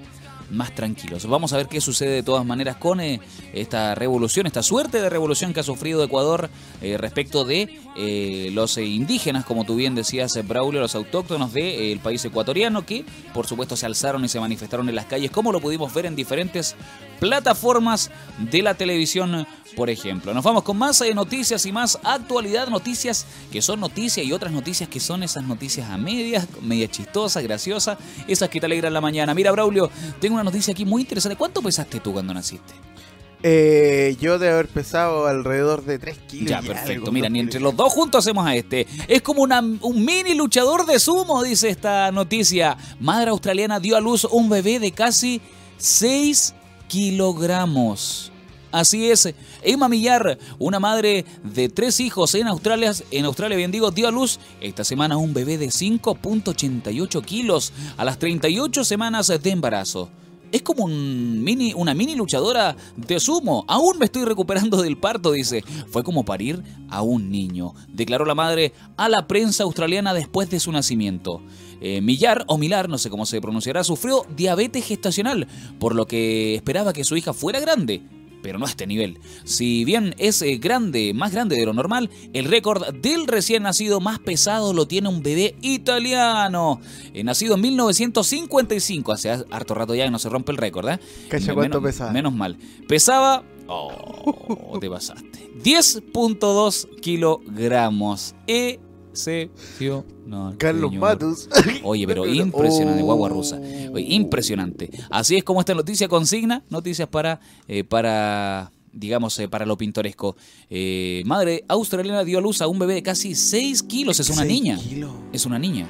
más 0.51 0.75
tranquilos. 0.75 1.27
Vamos 1.27 1.53
a 1.53 1.57
ver 1.57 1.67
qué 1.67 1.81
sucede 1.81 2.11
de 2.11 2.23
todas 2.23 2.47
maneras 2.47 2.77
con 2.77 3.01
esta 3.01 3.95
revolución, 3.95 4.47
esta 4.47 4.63
suerte 4.63 5.03
de 5.03 5.11
revolución 5.11 5.53
que 5.53 5.61
ha 5.61 5.65
sufrido 5.65 6.03
Ecuador 6.03 6.49
respecto 6.81 7.45
de 7.45 7.79
eh, 8.01 8.51
los 8.53 8.79
indígenas, 8.79 9.45
como 9.45 9.65
tú 9.65 9.75
bien 9.75 9.97
decías, 9.97 10.39
Braulio, 10.47 10.81
los 10.81 10.95
autóctonos 10.95 11.53
del 11.53 11.99
país 11.99 12.25
ecuatoriano, 12.25 12.87
que 12.87 13.05
por 13.35 13.45
supuesto 13.45 13.75
se 13.75 13.87
alzaron 13.87 14.25
y 14.25 14.29
se 14.29 14.39
manifestaron 14.39 14.89
en 14.89 14.95
las 14.95 15.07
calles, 15.07 15.33
como 15.33 15.51
lo 15.51 15.61
pudimos 15.61 15.93
ver 15.93 16.07
en 16.07 16.15
diferentes 16.15 16.77
plataformas 17.19 18.13
de 18.39 18.63
la 18.63 18.75
televisión, 18.75 19.49
por 19.75 19.91
ejemplo. 19.91 20.33
Nos 20.33 20.45
vamos 20.45 20.63
con 20.63 20.77
más 20.77 21.03
noticias 21.13 21.67
y 21.67 21.73
más 21.73 21.99
actualidad, 22.05 22.69
noticias 22.69 23.27
que 23.51 23.61
son 23.61 23.81
noticias 23.81 24.25
y 24.25 24.33
otras 24.33 24.53
noticias 24.53 24.89
que 24.89 25.01
son 25.01 25.25
esas 25.25 25.43
noticias 25.43 25.91
a 25.91 25.99
medias, 25.99 26.47
media 26.63 26.89
chistosas, 26.89 27.43
graciosas, 27.43 27.99
esas 28.29 28.49
que 28.49 28.61
te 28.61 28.67
alegran 28.67 28.93
la 28.93 29.01
mañana. 29.01 29.35
Mira, 29.35 29.51
Braulio, 29.51 29.91
tengo 30.21 30.37
una 30.37 30.45
noticia 30.45 30.71
aquí 30.73 30.85
muy 30.85 31.03
interesante. 31.03 31.37
¿Cuánto 31.37 31.61
pesaste 31.61 31.99
tú 31.99 32.13
cuando 32.13 32.33
naciste? 32.33 32.75
Eh, 33.43 34.17
yo 34.21 34.39
de 34.39 34.51
haber 34.51 34.67
pesado 34.67 35.27
alrededor 35.27 35.85
de 35.85 35.99
3 35.99 36.19
kilos. 36.29 36.51
Ya, 36.51 36.61
perfecto. 36.61 37.13
Mira, 37.13 37.29
ni 37.29 37.39
entre 37.39 37.61
los 37.61 37.77
dos 37.77 37.93
juntos 37.93 38.25
hacemos 38.25 38.47
a 38.47 38.57
este. 38.57 38.87
Es 39.07 39.23
como 39.23 39.43
un 39.43 40.05
mini 40.05 40.35
luchador 40.35 40.87
de 40.87 40.99
sumo, 40.99 41.43
dice 41.43 41.69
esta 41.69 42.11
noticia. 42.11 42.77
Madre 42.99 43.31
australiana 43.31 43.79
dio 43.79 43.97
a 43.97 44.01
luz 44.01 44.25
un 44.25 44.49
bebé 44.49 44.81
de 44.81 44.91
casi 44.93 45.41
6 45.77 46.55
kilogramos. 46.89 48.33
Así 48.71 49.11
es, 49.11 49.33
Emma 49.63 49.89
Millar, 49.89 50.39
una 50.59 50.79
madre 50.79 51.25
de 51.43 51.71
tres 51.71 52.01
hijos 52.01 52.35
en 52.35 52.49
Australia, 52.49 52.93
en 53.11 53.25
Australia 53.25 53.57
bien 53.57 53.71
digo, 53.71 53.91
dio 53.91 54.09
a 54.09 54.11
luz 54.11 54.39
esta 54.61 54.85
semana 54.85 55.17
un 55.17 55.33
bebé 55.33 55.57
de 55.57 55.69
5.88 55.69 57.25
kilos 57.25 57.73
a 57.97 58.05
las 58.05 58.19
38 58.19 58.85
semanas 58.85 59.29
de 59.29 59.51
embarazo. 59.51 60.11
Es 60.51 60.63
como 60.63 60.85
un 60.85 61.43
mini, 61.43 61.73
una 61.75 61.95
mini 61.95 62.15
luchadora 62.15 62.77
de 62.97 63.21
sumo. 63.21 63.65
Aún 63.69 63.99
me 63.99 64.07
estoy 64.07 64.25
recuperando 64.25 64.81
del 64.83 64.97
parto, 64.97 65.33
dice. 65.33 65.63
Fue 65.89 66.03
como 66.03 66.25
parir 66.25 66.63
a 66.89 67.03
un 67.03 67.31
niño, 67.31 67.75
declaró 67.89 68.25
la 68.25 68.35
madre 68.35 68.73
a 68.97 69.09
la 69.09 69.27
prensa 69.27 69.65
australiana 69.65 70.15
después 70.15 70.51
de 70.51 70.61
su 70.61 70.73
nacimiento. 70.73 71.43
Eh, 71.81 72.01
Millar, 72.01 72.45
o 72.49 72.59
Milar, 72.59 72.89
no 72.89 72.99
sé 72.99 73.11
cómo 73.11 73.27
se 73.27 73.41
pronunciará, 73.41 73.85
sufrió 73.85 74.25
diabetes 74.37 74.85
gestacional, 74.85 75.47
por 75.79 75.95
lo 75.95 76.07
que 76.07 76.55
esperaba 76.55 76.93
que 76.93 77.05
su 77.05 77.17
hija 77.17 77.33
fuera 77.33 77.61
grande 77.61 78.03
pero 78.43 78.59
no 78.59 78.67
a 78.67 78.69
este 78.69 78.87
nivel. 78.87 79.19
Si 79.45 79.85
bien 79.85 80.15
es 80.19 80.43
eh, 80.43 80.57
grande, 80.59 81.13
más 81.15 81.33
grande 81.33 81.57
de 81.57 81.67
lo 81.67 81.73
normal, 81.73 82.11
el 82.33 82.45
récord 82.45 82.95
del 82.95 83.27
recién 83.27 83.63
nacido 83.63 84.01
más 84.01 84.19
pesado 84.19 84.73
lo 84.73 84.87
tiene 84.87 85.09
un 85.09 85.23
bebé 85.23 85.55
italiano, 85.63 86.81
eh, 87.15 87.25
nacido 87.25 87.55
en 87.55 87.63
1955, 87.63 89.13
hace 89.13 89.31
harto 89.31 89.75
rato 89.75 89.95
ya 89.95 90.07
y 90.07 90.11
no 90.11 90.19
se 90.19 90.29
rompe 90.29 90.53
el 90.53 90.59
récord, 90.59 90.89
¿eh? 90.89 90.99
cuánto 91.55 91.83
pesaba? 91.83 92.13
Menos 92.13 92.33
mal. 92.33 92.57
Pesaba... 92.87 93.45
Oh, 93.71 94.79
te 94.81 94.89
pasaste. 94.89 95.53
10.2 95.63 97.01
kilogramos. 97.01 98.35
E 98.47 98.81
no, 100.27 100.55
Carlos 100.59 100.93
Matos. 100.95 101.49
Oye, 101.83 102.07
pero 102.07 102.27
impresionante, 102.35 103.03
guagua 103.03 103.29
rusa. 103.29 103.61
impresionante. 103.97 104.91
Así 105.11 105.37
es 105.37 105.45
como 105.45 105.61
esta 105.61 105.75
noticia 105.75 106.09
consigna, 106.09 106.63
noticias 106.71 107.09
para, 107.09 107.41
eh, 107.67 107.85
para 107.85 108.71
digamos, 108.93 109.39
eh, 109.39 109.49
para 109.49 109.67
lo 109.67 109.77
pintoresco. 109.77 110.37
Eh, 110.71 111.23
madre 111.27 111.65
australiana 111.69 112.25
dio 112.25 112.39
a 112.39 112.41
luz 112.41 112.63
a 112.63 112.69
un 112.69 112.79
bebé 112.79 112.95
de 112.95 113.03
casi 113.03 113.35
6 113.35 113.83
kilos. 113.83 114.21
Es 114.21 114.31
una 114.31 114.45
niña. 114.45 114.79
Es 115.33 115.47
una 115.47 115.59
niña. 115.59 115.89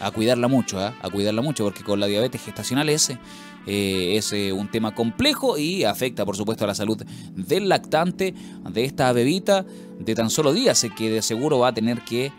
A 0.00 0.10
cuidarla 0.10 0.48
mucho, 0.48 0.78
a 0.78 1.10
cuidarla 1.10 1.40
mucho, 1.40 1.64
porque 1.64 1.82
con 1.82 2.00
la 2.00 2.06
diabetes 2.06 2.42
gestacional 2.42 2.88
ese 2.90 3.18
es 3.66 4.32
un 4.52 4.70
tema 4.70 4.94
complejo 4.94 5.56
y 5.56 5.84
afecta, 5.84 6.26
por 6.26 6.36
supuesto, 6.36 6.64
a 6.64 6.66
la 6.66 6.74
salud 6.74 7.02
del 7.34 7.68
lactante, 7.70 8.34
de 8.70 8.84
esta 8.84 9.10
bebita 9.12 9.64
de 9.98 10.14
tan 10.14 10.28
solo 10.28 10.52
días, 10.52 10.86
que 10.96 11.10
de 11.10 11.22
seguro 11.22 11.58
va 11.58 11.68
a 11.68 11.74
tener 11.74 12.02
que 12.02 12.30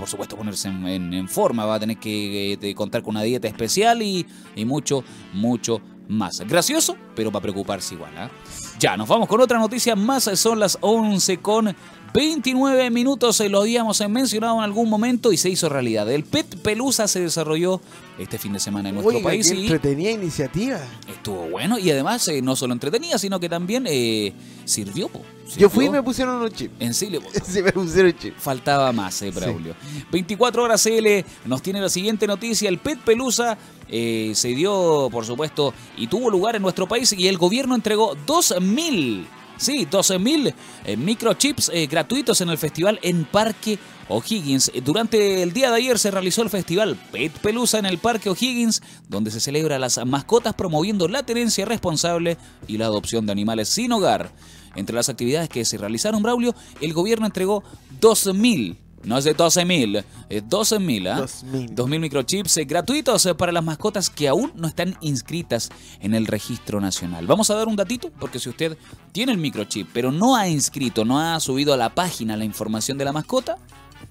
por 0.00 0.08
supuesto, 0.08 0.36
ponerse 0.36 0.68
en, 0.68 1.28
forma, 1.28 1.66
va 1.66 1.74
a 1.74 1.80
tener 1.80 1.98
que 1.98 2.54
eh, 2.54 2.74
contar 2.74 3.02
con 3.02 3.12
una 3.12 3.22
dieta 3.22 3.46
especial 3.46 4.02
y, 4.02 4.26
mucho, 4.64 5.04
mucho 5.34 5.80
más. 6.08 6.40
Gracioso, 6.40 6.96
pero 7.14 7.30
va 7.30 7.38
a 7.38 7.42
preocuparse 7.42 7.94
igual. 7.94 8.12
¿ah? 8.16 8.30
Ya, 8.78 8.96
nos 8.96 9.06
vamos 9.06 9.28
con 9.28 9.40
otra 9.40 9.58
noticia 9.58 9.94
más. 9.94 10.24
Son 10.34 10.58
las 10.58 10.78
11 10.80 11.36
con 11.38 11.76
29 12.12 12.90
minutos, 12.90 13.36
se 13.36 13.48
lo 13.48 13.60
habíamos 13.60 14.00
mencionado 14.08 14.56
en 14.56 14.64
algún 14.64 14.88
momento 14.88 15.32
y 15.32 15.36
se 15.36 15.48
hizo 15.48 15.68
realidad. 15.68 16.10
El 16.10 16.24
Pet 16.24 16.46
Pelusa 16.62 17.06
se 17.08 17.20
desarrolló 17.20 17.80
este 18.18 18.38
fin 18.38 18.52
de 18.52 18.60
semana 18.60 18.88
en 18.88 18.96
nuestro 18.96 19.22
país. 19.22 19.50
Qué 19.50 19.60
entretenida 19.60 20.10
iniciativa. 20.10 20.80
Estuvo 21.08 21.48
bueno 21.48 21.78
y 21.78 21.90
además 21.90 22.26
eh, 22.28 22.42
no 22.42 22.56
solo 22.56 22.72
entretenía, 22.72 23.18
sino 23.18 23.38
que 23.38 23.48
también 23.48 23.86
eh, 23.88 24.32
sirvió, 24.64 25.10
Yo 25.56 25.70
fui 25.70 25.86
y 25.86 25.90
me 25.90 26.02
pusieron 26.02 26.36
unos 26.36 26.52
chips. 26.52 26.74
En 26.80 26.94
serio. 26.94 27.22
sí, 27.44 27.62
me 27.62 27.72
pusieron 27.72 28.12
chips. 28.16 28.42
Faltaba 28.42 28.92
más, 28.92 29.22
eh, 29.22 29.30
Braulio. 29.30 29.74
24 30.10 30.62
horas 30.62 30.82
CL 30.82 31.24
nos 31.44 31.62
tiene 31.62 31.80
la 31.80 31.88
siguiente 31.88 32.26
noticia. 32.26 32.68
El 32.68 32.78
Pet 32.78 32.98
Pelusa 32.98 33.56
eh, 33.88 34.32
se 34.34 34.48
dio, 34.48 35.08
por 35.10 35.26
supuesto, 35.26 35.74
y 35.96 36.06
tuvo 36.06 36.30
lugar 36.30 36.56
en 36.56 36.62
nuestro 36.62 36.86
país 36.86 37.12
y 37.12 37.26
el 37.26 37.38
gobierno 37.38 37.74
entregó 37.74 38.14
2.000, 38.26 39.26
sí, 39.60 39.86
12.000 39.90 40.54
eh, 40.84 40.96
microchips 40.96 41.70
eh, 41.72 41.86
gratuitos 41.86 42.40
en 42.40 42.48
el 42.48 42.58
festival 42.58 42.98
en 43.02 43.24
Parque 43.24 43.78
O'Higgins. 44.08 44.72
Durante 44.84 45.42
el 45.42 45.52
día 45.52 45.70
de 45.70 45.76
ayer 45.76 45.98
se 45.98 46.10
realizó 46.10 46.42
el 46.42 46.50
festival 46.50 46.96
Pet 47.12 47.32
Pelusa 47.38 47.78
en 47.78 47.86
el 47.86 47.98
Parque 47.98 48.30
O'Higgins, 48.30 48.82
donde 49.08 49.30
se 49.30 49.40
celebra 49.40 49.78
las 49.78 50.04
mascotas 50.04 50.54
promoviendo 50.54 51.06
la 51.06 51.22
tenencia 51.22 51.64
responsable 51.64 52.36
y 52.66 52.78
la 52.78 52.86
adopción 52.86 53.26
de 53.26 53.32
animales 53.32 53.68
sin 53.68 53.92
hogar. 53.92 54.32
Entre 54.76 54.94
las 54.94 55.08
actividades 55.08 55.48
que 55.48 55.64
se 55.64 55.78
realizaron, 55.78 56.22
Braulio, 56.22 56.54
el 56.80 56.92
gobierno 56.92 57.26
entregó 57.26 57.62
2.000 58.00 58.76
no 59.02 59.16
es 59.16 59.24
de 59.24 59.36
12.000, 59.36 60.04
es 60.28 60.44
12.000, 60.44 61.08
¿ah? 61.08 61.22
2.000 61.22 62.00
microchips 62.00 62.58
eh, 62.58 62.64
gratuitos 62.64 63.24
eh, 63.26 63.34
para 63.34 63.52
las 63.52 63.64
mascotas 63.64 64.10
que 64.10 64.28
aún 64.28 64.52
no 64.56 64.68
están 64.68 64.96
inscritas 65.00 65.70
en 66.00 66.14
el 66.14 66.26
registro 66.26 66.80
nacional. 66.80 67.26
Vamos 67.26 67.50
a 67.50 67.54
dar 67.54 67.68
un 67.68 67.76
datito, 67.76 68.10
porque 68.20 68.38
si 68.38 68.48
usted 68.48 68.76
tiene 69.12 69.32
el 69.32 69.38
microchip, 69.38 69.88
pero 69.92 70.12
no 70.12 70.36
ha 70.36 70.48
inscrito, 70.48 71.04
no 71.04 71.18
ha 71.18 71.40
subido 71.40 71.72
a 71.72 71.76
la 71.76 71.94
página 71.94 72.36
la 72.36 72.44
información 72.44 72.98
de 72.98 73.04
la 73.06 73.12
mascota, 73.12 73.56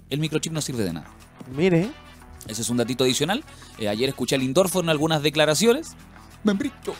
el 0.09 0.19
microchip 0.19 0.51
no 0.51 0.61
sirve 0.61 0.83
de 0.83 0.93
nada. 0.93 1.09
Mire. 1.55 1.91
Ese 2.47 2.61
es 2.61 2.69
un 2.69 2.77
datito 2.77 3.03
adicional. 3.03 3.43
Eh, 3.77 3.89
ayer 3.89 4.09
escuché 4.09 4.35
al 4.35 4.41
Lindorfo 4.41 4.79
en 4.79 4.89
algunas 4.89 5.21
declaraciones. 5.21 5.95
Membrito. 6.43 6.95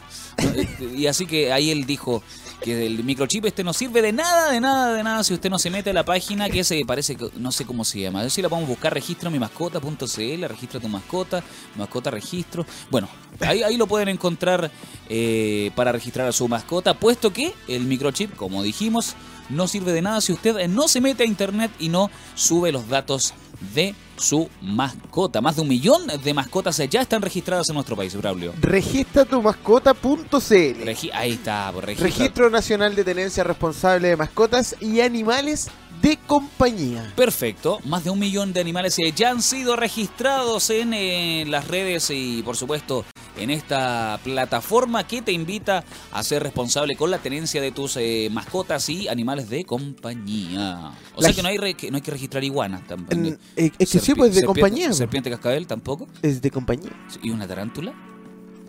y 0.95 1.07
así 1.07 1.25
que 1.25 1.51
ahí 1.51 1.71
él 1.71 1.85
dijo, 1.85 2.23
que 2.59 2.85
el 2.85 3.03
microchip 3.03 3.45
este 3.45 3.63
no 3.63 3.73
sirve 3.73 4.01
de 4.01 4.11
nada, 4.11 4.51
de 4.51 4.59
nada, 4.59 4.93
de 4.93 5.03
nada 5.03 5.23
si 5.23 5.33
usted 5.33 5.49
no 5.49 5.57
se 5.59 5.69
mete 5.69 5.91
a 5.91 5.93
la 5.93 6.03
página 6.03 6.49
que 6.49 6.63
se 6.63 6.83
parece 6.85 7.17
no 7.37 7.51
sé 7.51 7.65
cómo 7.65 7.85
se 7.85 7.99
llama. 8.01 8.21
Ver 8.21 8.31
si 8.31 8.41
la 8.41 8.49
podemos 8.49 8.69
buscar 8.69 8.93
registro 8.93 9.31
mi 9.31 9.39
mascota.cl, 9.39 10.43
registra 10.45 10.79
tu 10.79 10.89
mascota, 10.89 11.43
mascota 11.77 12.11
registro. 12.11 12.65
Bueno, 12.89 13.07
ahí, 13.39 13.63
ahí 13.63 13.77
lo 13.77 13.87
pueden 13.87 14.09
encontrar 14.09 14.71
eh, 15.07 15.71
para 15.75 15.91
registrar 15.91 16.27
a 16.27 16.31
su 16.31 16.47
mascota, 16.47 16.93
puesto 16.93 17.31
que 17.31 17.53
el 17.67 17.85
microchip, 17.85 18.35
como 18.35 18.61
dijimos, 18.61 19.15
no 19.49 19.67
sirve 19.67 19.93
de 19.93 20.01
nada 20.01 20.21
si 20.21 20.33
usted 20.33 20.67
no 20.67 20.87
se 20.87 21.01
mete 21.01 21.23
a 21.23 21.25
internet 21.25 21.71
y 21.79 21.89
no 21.89 22.11
sube 22.35 22.71
los 22.71 22.87
datos 22.87 23.33
de 23.73 23.95
su 24.17 24.49
mascota. 24.61 25.41
Más 25.41 25.55
de 25.55 25.61
un 25.61 25.67
millón 25.67 26.07
de 26.23 26.33
mascotas 26.33 26.77
ya 26.89 27.01
están 27.01 27.21
registradas 27.21 27.69
en 27.69 27.75
nuestro 27.75 27.95
país, 27.95 28.15
Braulio. 28.15 28.53
Registra 28.59 29.25
tu 29.25 29.41
mascota.cl. 29.41 30.89
ahí 31.13 31.31
está, 31.31 31.71
por 31.73 31.85
Registro 31.85 32.49
Nacional 32.49 32.95
de 32.95 33.03
Tenencia 33.03 33.43
Responsable 33.43 34.09
de 34.09 34.17
Mascotas 34.17 34.75
y 34.79 35.01
Animales 35.01 35.69
de 36.01 36.17
compañía. 36.27 37.11
Perfecto, 37.15 37.79
más 37.85 38.03
de 38.03 38.09
un 38.09 38.19
millón 38.19 38.53
de 38.53 38.61
animales 38.61 38.97
ya 39.15 39.31
han 39.31 39.41
sido 39.41 39.75
registrados 39.75 40.69
en 40.69 40.93
eh, 40.93 41.45
las 41.47 41.67
redes 41.67 42.09
y 42.11 42.41
por 42.43 42.55
supuesto 42.55 43.05
en 43.37 43.49
esta 43.49 44.19
plataforma 44.23 45.07
que 45.07 45.21
te 45.21 45.31
invita 45.31 45.83
a 46.11 46.23
ser 46.23 46.43
responsable 46.43 46.95
con 46.95 47.11
la 47.11 47.19
tenencia 47.19 47.61
de 47.61 47.71
tus 47.71 47.97
eh, 47.97 48.29
mascotas 48.31 48.89
y 48.89 49.07
animales 49.07 49.49
de 49.49 49.63
compañía. 49.63 50.91
O 51.15 51.21
sea 51.21 51.33
que 51.33 51.41
no 51.41 51.49
hay, 51.49 51.73
que 51.73 51.89
no 51.89 51.97
hay 51.97 52.01
que 52.01 52.11
registrar 52.11 52.43
iguanas 52.43 52.85
también. 52.85 53.39
Eh, 53.55 53.71
es 53.77 53.91
que 53.91 53.99
sí, 53.99 54.13
pues 54.15 54.35
de 54.35 54.43
compañía. 54.43 54.91
Serpiente 54.93 55.29
cascabel 55.29 55.67
tampoco. 55.67 56.07
Es 56.21 56.41
de 56.41 56.51
compañía. 56.51 56.91
¿Y 57.21 57.29
una 57.29 57.47
tarántula? 57.47 57.93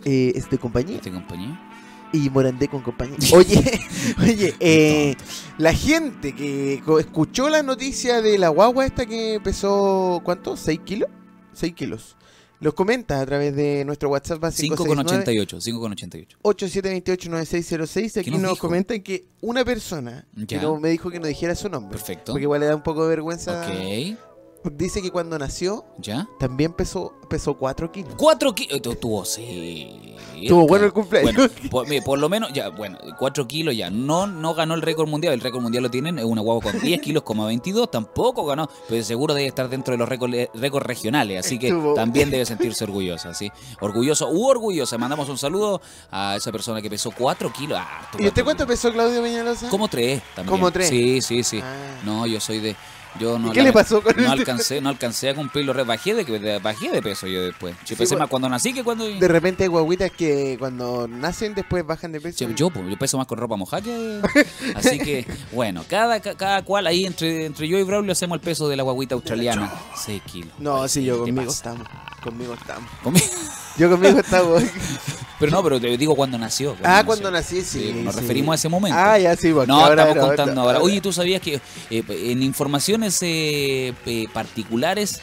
es 0.03 0.49
de 0.49 0.57
compañía. 0.57 0.97
¿Es 0.97 1.03
de 1.03 1.11
compañía? 1.11 1.70
Y 2.13 2.29
Morandé 2.29 2.67
con 2.67 2.81
compañía. 2.81 3.17
Oye, 3.33 3.81
oye, 4.19 4.55
eh, 4.59 5.15
la 5.57 5.73
gente 5.73 6.35
que 6.35 6.81
escuchó 6.99 7.49
la 7.49 7.63
noticia 7.63 8.21
de 8.21 8.37
la 8.37 8.49
guagua 8.49 8.85
esta 8.85 9.05
que 9.05 9.39
pesó, 9.43 10.21
¿cuánto? 10.23 10.55
¿6 10.55 10.83
kilos? 10.83 11.09
6 11.53 11.73
kilos. 11.73 12.17
Los 12.59 12.75
comenta 12.75 13.19
a 13.19 13.25
través 13.25 13.55
de 13.55 13.83
nuestro 13.85 14.09
WhatsApp 14.09 14.43
5,88. 14.43 15.57
5,88. 15.57 16.27
8728-9606. 16.43 18.19
Aquí 18.19 18.29
nos, 18.31 18.59
comentan 18.59 19.01
que 19.01 19.25
una 19.41 19.65
persona 19.65 20.27
que 20.47 20.57
no, 20.57 20.79
me 20.79 20.89
dijo 20.89 21.09
que 21.09 21.19
no 21.19 21.25
dijera 21.25 21.55
su 21.55 21.69
nombre. 21.69 21.97
Perfecto. 21.97 22.33
Porque 22.33 22.43
igual 22.43 22.59
le 22.59 22.67
da 22.67 22.75
un 22.75 22.83
poco 22.83 23.01
de 23.03 23.09
vergüenza. 23.09 23.65
Ok. 23.67 24.15
Dice 24.63 25.01
que 25.01 25.09
cuando 25.09 25.39
nació, 25.39 25.85
¿Ya? 25.97 26.27
también 26.39 26.73
pesó, 26.73 27.13
pesó 27.29 27.55
4 27.55 27.91
kilos. 27.91 28.13
4 28.15 28.53
kilos. 28.53 28.81
Tuvo, 28.99 29.25
sí. 29.25 30.15
Tuvo 30.47 30.67
bueno 30.67 30.85
el 30.85 30.93
cumpleaños. 30.93 31.51
por, 31.69 32.19
lo 32.19 32.29
menos, 32.29 32.53
ya, 32.53 32.69
bueno, 32.69 32.97
4 33.17 33.47
kilos 33.47 33.75
ya. 33.75 33.89
No, 33.89 34.27
no 34.27 34.53
ganó 34.53 34.75
el 34.75 34.81
récord 34.81 35.07
mundial. 35.07 35.33
El 35.33 35.41
récord 35.41 35.61
mundial 35.61 35.83
lo 35.83 35.89
tienen 35.89 36.19
es 36.19 36.25
una 36.25 36.41
guagua 36.41 36.71
con 36.71 36.79
10 36.79 37.01
kilos, 37.03 37.23
22. 37.25 37.89
Tampoco 37.89 38.45
ganó. 38.45 38.69
Pero 38.87 39.03
seguro 39.03 39.33
debe 39.33 39.47
estar 39.47 39.67
dentro 39.69 39.93
de 39.93 39.97
los 39.97 40.07
récords, 40.07 40.49
récords 40.53 40.85
regionales. 40.85 41.45
Así 41.45 41.57
que 41.57 41.73
también 41.95 42.29
debe 42.29 42.45
sentirse 42.45 42.83
orgullosa, 42.83 43.33
¿sí? 43.33 43.51
Orgulloso 43.79 44.29
u 44.29 44.45
orgullosa. 44.47 44.97
Mandamos 44.97 45.27
un 45.29 45.37
saludo 45.37 45.81
a 46.11 46.35
esa 46.35 46.51
persona 46.51 46.81
que 46.81 46.89
pesó 46.89 47.11
4 47.11 47.51
kilos. 47.51 47.79
Ah, 47.81 48.09
¿Y 48.19 48.27
usted 48.27 48.43
cuánto 48.43 48.67
pesó, 48.67 48.91
Claudio 48.91 49.21
Peñalosa? 49.21 49.69
Como 49.69 49.87
3 49.87 50.21
también. 50.35 50.51
Como 50.51 50.71
3. 50.71 50.87
Sí, 50.87 51.21
sí, 51.21 51.43
sí. 51.43 51.59
Ah. 51.63 52.01
No, 52.05 52.27
yo 52.27 52.39
soy 52.39 52.59
de. 52.59 52.75
Yo 53.19 53.37
no 53.37 53.51
¿Qué 53.51 53.61
le 53.61 53.73
pasó 53.73 54.01
con 54.01 54.15
no 54.15 54.31
alcancé, 54.31 54.81
no 54.81 54.89
alcancé 54.89 55.29
a 55.29 55.35
cumplirlo, 55.35 55.73
bajé 55.85 56.13
de, 56.13 56.59
bajé 56.59 56.89
de 56.89 57.01
peso 57.01 57.27
yo 57.27 57.41
después. 57.41 57.75
Yo 57.85 57.97
pesé 57.97 58.15
más 58.15 58.29
cuando 58.29 58.47
nací 58.49 58.73
que 58.73 58.83
cuando... 58.83 59.05
De 59.05 59.27
repente 59.27 59.63
hay 59.63 59.69
guaguitas 59.69 60.11
que 60.11 60.55
cuando 60.59 61.07
nacen 61.07 61.53
después 61.53 61.85
bajan 61.85 62.11
de 62.11 62.21
peso. 62.21 62.49
yo, 62.49 62.69
pues, 62.69 62.89
yo 62.89 62.97
peso 62.97 63.17
más 63.17 63.27
con 63.27 63.37
ropa 63.37 63.57
mojada. 63.57 63.81
Así 64.75 64.99
que, 64.99 65.25
bueno, 65.51 65.83
cada, 65.87 66.19
cada 66.19 66.63
cual 66.63 66.87
ahí 66.87 67.05
entre, 67.05 67.45
entre 67.45 67.67
yo 67.67 67.77
y 67.77 67.83
Braulio 67.83 68.11
hacemos 68.11 68.35
el 68.35 68.41
peso 68.41 68.69
de 68.69 68.75
la 68.75 68.83
guaguita 68.83 69.15
australiana. 69.15 69.71
6 69.95 70.21
kilos. 70.23 70.53
No, 70.59 70.87
sí, 70.87 71.03
yo 71.03 71.19
conmigo 71.19 71.51
estamos. 71.51 71.87
Conmigo 72.21 72.53
estamos. 72.53 72.89
Yo 73.77 73.89
conmigo 73.89 74.19
estamos. 74.19 74.63
Pero 75.39 75.53
no, 75.53 75.63
pero 75.63 75.81
te 75.81 75.97
digo 75.97 76.15
cuando 76.15 76.37
nació. 76.37 76.77
ah, 76.83 77.01
cuando 77.03 77.31
nací, 77.31 77.63
sí. 77.63 77.93
nos 78.03 78.13
referimos 78.13 78.53
a 78.53 78.55
ese 78.55 78.69
momento. 78.69 78.95
Ah, 78.95 79.17
ya 79.17 79.35
sí, 79.35 79.51
porque 79.51 79.65
No, 79.65 79.89
estamos 79.89 80.27
contando 80.27 80.61
ahora. 80.61 80.79
Oye, 80.81 81.01
¿tú 81.01 81.11
sabías 81.11 81.41
que 81.41 81.59
eh, 81.89 82.03
en 82.07 82.43
informaciones 82.43 83.17
eh, 83.23 83.91
eh, 84.05 84.27
particulares 84.31 85.19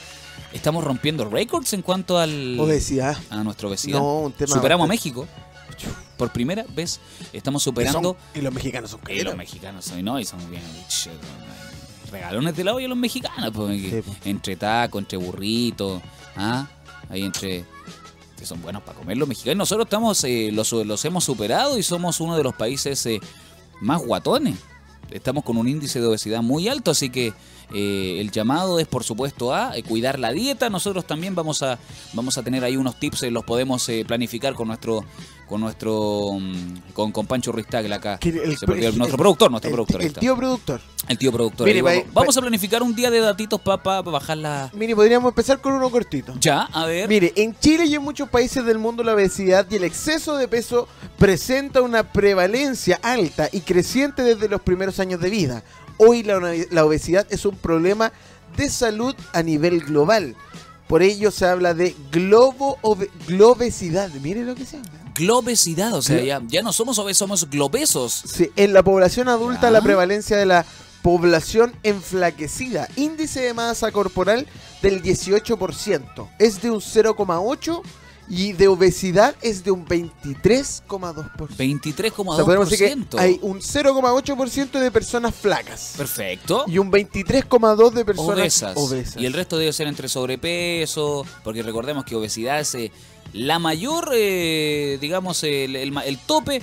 estamos 0.52 0.82
rompiendo 0.82 1.24
récords 1.24 1.72
en 1.72 1.82
cuanto 1.82 2.18
al... 2.18 2.58
Obesidad. 2.58 3.16
A 3.30 3.44
nuestra 3.44 3.68
obesidad. 3.68 4.00
No, 4.00 4.22
un 4.22 4.32
tema 4.32 4.56
Superamos 4.56 4.86
a 4.86 4.88
México. 4.88 5.28
Por 6.16 6.32
primera 6.32 6.64
vez 6.74 6.98
estamos 7.32 7.62
superando... 7.62 8.16
Y, 8.34 8.40
los 8.40 8.52
mexicanos 8.52 8.90
son 8.90 9.00
Y 9.08 9.22
los 9.22 9.36
mexicanos 9.36 9.84
son, 9.84 10.04
¿no? 10.04 10.18
Y 10.18 10.24
son 10.24 10.50
bien... 10.50 10.64
Regalones 12.10 12.56
de 12.56 12.64
la 12.64 12.74
olla 12.74 12.88
los 12.88 12.98
mexicanos. 12.98 13.52
Pues, 13.54 14.02
entre 14.24 14.56
tacos, 14.56 15.00
entre 15.00 15.16
burritos. 15.16 16.02
¿ah? 16.36 16.66
Ahí 17.08 17.22
entre 17.22 17.64
que 18.38 18.46
son 18.46 18.62
buenos 18.62 18.82
para 18.82 18.98
comer 18.98 19.16
los 19.16 19.28
mexicanos. 19.28 19.56
Nosotros 19.58 19.86
estamos, 19.86 20.22
eh, 20.24 20.50
los, 20.52 20.72
los, 20.72 21.04
hemos 21.04 21.24
superado 21.24 21.76
y 21.76 21.82
somos 21.82 22.20
uno 22.20 22.36
de 22.36 22.44
los 22.44 22.54
países 22.54 23.04
eh, 23.06 23.20
más 23.80 24.00
guatones. 24.00 24.56
Estamos 25.10 25.42
con 25.42 25.56
un 25.56 25.66
índice 25.66 26.00
de 26.00 26.06
obesidad 26.06 26.42
muy 26.42 26.68
alto, 26.68 26.90
así 26.90 27.10
que 27.10 27.32
eh, 27.72 28.16
el 28.20 28.30
llamado 28.30 28.78
es 28.78 28.86
por 28.86 29.04
supuesto 29.04 29.54
a 29.54 29.72
cuidar 29.88 30.18
la 30.18 30.32
dieta. 30.32 30.70
Nosotros 30.70 31.06
también 31.06 31.34
vamos 31.34 31.62
a, 31.62 31.78
vamos 32.12 32.38
a 32.38 32.42
tener 32.42 32.62
ahí 32.62 32.76
unos 32.76 33.00
tips, 33.00 33.22
los 33.22 33.44
podemos 33.44 33.90
planificar 34.06 34.54
con 34.54 34.68
nuestro 34.68 35.04
con 35.48 35.60
nuestro 35.60 36.32
mm, 36.38 36.92
con, 36.92 37.10
con 37.10 37.26
Pancho 37.26 37.50
Ristagel 37.50 37.92
acá. 37.92 38.20
nuestro 38.22 39.16
productor, 39.16 39.50
nuestro 39.50 39.72
productor. 39.72 40.02
El 40.02 40.12
tío 40.12 40.36
productor. 40.36 40.80
El 41.08 41.18
tío 41.18 41.32
productor. 41.32 41.68
vamos, 42.12 42.36
a 42.36 42.40
planificar 42.40 42.82
un 42.82 42.94
día 42.94 43.10
de 43.10 43.20
datitos 43.20 43.60
para 43.60 44.02
bajar 44.02 44.36
la. 44.36 44.70
Mire, 44.74 44.94
podríamos 44.94 45.30
empezar 45.30 45.60
con 45.60 45.72
uno 45.72 45.90
cortito. 45.90 46.34
Ya, 46.38 46.62
a 46.62 46.84
ver. 46.86 47.08
Mire, 47.08 47.32
en 47.36 47.58
Chile 47.58 47.86
y 47.86 47.94
en 47.94 48.02
muchos 48.02 48.28
países 48.28 48.64
del 48.64 48.78
mundo 48.78 49.02
la 49.02 49.14
obesidad 49.14 49.66
y 49.70 49.76
el 49.76 49.84
exceso 49.84 50.36
de 50.36 50.46
peso 50.46 50.86
presenta 51.18 51.80
una 51.82 52.12
prevalencia 52.12 53.00
alta 53.02 53.48
y 53.50 53.60
creciente 53.60 54.22
desde 54.22 54.48
los 54.48 54.60
primeros 54.60 55.00
años 55.00 55.20
de 55.20 55.30
vida. 55.30 55.64
Hoy 55.96 56.22
la, 56.22 56.38
la 56.70 56.84
obesidad 56.84 57.26
es 57.30 57.44
un 57.44 57.56
problema 57.56 58.12
de 58.56 58.68
salud 58.68 59.14
a 59.32 59.42
nivel 59.42 59.80
global. 59.80 60.36
Por 60.88 61.02
ello 61.02 61.30
se 61.30 61.46
habla 61.46 61.74
de 61.74 61.94
globo 62.10 62.78
globesidad. 63.26 64.10
Mire 64.22 64.42
lo 64.42 64.54
que 64.54 64.64
se 64.64 64.78
habla. 64.78 65.07
Globesidad, 65.18 65.94
o 65.94 66.02
sea, 66.02 66.22
ya, 66.22 66.40
ya 66.46 66.62
no 66.62 66.72
somos 66.72 66.98
obesos, 66.98 67.18
somos 67.18 67.50
globesos. 67.50 68.22
Sí, 68.24 68.50
en 68.54 68.72
la 68.72 68.84
población 68.84 69.28
adulta 69.28 69.70
la 69.70 69.82
prevalencia 69.82 70.36
de 70.36 70.46
la 70.46 70.64
población 71.02 71.74
enflaquecida, 71.82 72.88
índice 72.96 73.40
de 73.40 73.54
masa 73.54 73.90
corporal 73.90 74.46
del 74.82 75.02
18%, 75.02 76.28
es 76.38 76.62
de 76.62 76.70
un 76.70 76.80
0,8 76.80 77.82
y 78.30 78.52
de 78.52 78.68
obesidad 78.68 79.34
es 79.40 79.64
de 79.64 79.70
un 79.70 79.86
23,2%. 79.86 81.48
23,2%. 81.56 82.12
O 82.26 82.36
sea, 82.36 82.44
podemos 82.44 82.70
decir 82.70 83.06
que 83.08 83.18
hay 83.18 83.38
un 83.42 83.60
0,8% 83.60 84.78
de 84.78 84.90
personas 84.90 85.34
flacas. 85.34 85.94
Perfecto. 85.96 86.64
Y 86.66 86.78
un 86.78 86.92
23,2% 86.92 87.90
de 87.90 88.04
personas 88.04 88.62
obesas. 88.76 89.16
Y 89.16 89.26
el 89.26 89.32
resto 89.32 89.56
debe 89.56 89.72
ser 89.72 89.86
entre 89.86 90.08
sobrepeso, 90.08 91.24
porque 91.42 91.62
recordemos 91.62 92.04
que 92.04 92.14
obesidad 92.14 92.60
es 92.60 92.74
eh, 92.74 92.92
la 93.32 93.58
mayor, 93.58 94.10
eh, 94.14 94.98
digamos, 95.00 95.42
el, 95.44 95.76
el, 95.76 96.18
tope 96.18 96.62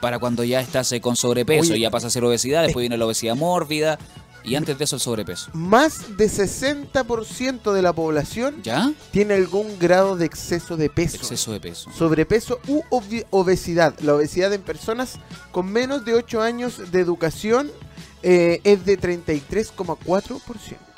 para 0.00 0.18
cuando 0.18 0.44
ya 0.44 0.60
estás 0.60 0.90
eh, 0.92 1.00
con 1.00 1.16
sobrepeso, 1.16 1.74
y 1.74 1.80
ya 1.80 1.90
pasa 1.90 2.08
a 2.08 2.10
ser 2.10 2.24
obesidad, 2.24 2.62
después 2.62 2.82
viene 2.82 2.96
la 2.96 3.06
obesidad 3.06 3.36
mórbida, 3.36 3.98
y 4.44 4.56
antes 4.56 4.76
de 4.76 4.84
eso 4.84 4.96
el 4.96 5.00
sobrepeso. 5.00 5.50
Más 5.52 6.16
de 6.16 6.26
60% 6.26 7.72
de 7.72 7.82
la 7.82 7.92
población 7.92 8.60
¿Ya? 8.62 8.92
tiene 9.12 9.34
algún 9.34 9.78
grado 9.78 10.16
de 10.16 10.26
exceso 10.26 10.76
de 10.76 10.90
peso. 10.90 11.16
Exceso 11.16 11.52
de 11.52 11.60
peso. 11.60 11.90
Sobrepeso 11.96 12.58
u 12.66 12.82
obesidad. 13.30 13.94
La 14.00 14.14
obesidad 14.14 14.52
en 14.52 14.62
personas 14.62 15.18
con 15.52 15.70
menos 15.70 16.04
de 16.04 16.14
8 16.14 16.42
años 16.42 16.90
de 16.90 17.00
educación 17.00 17.70
eh, 18.22 18.60
es 18.64 18.84
de 18.84 18.98
33,4%. 18.98 20.91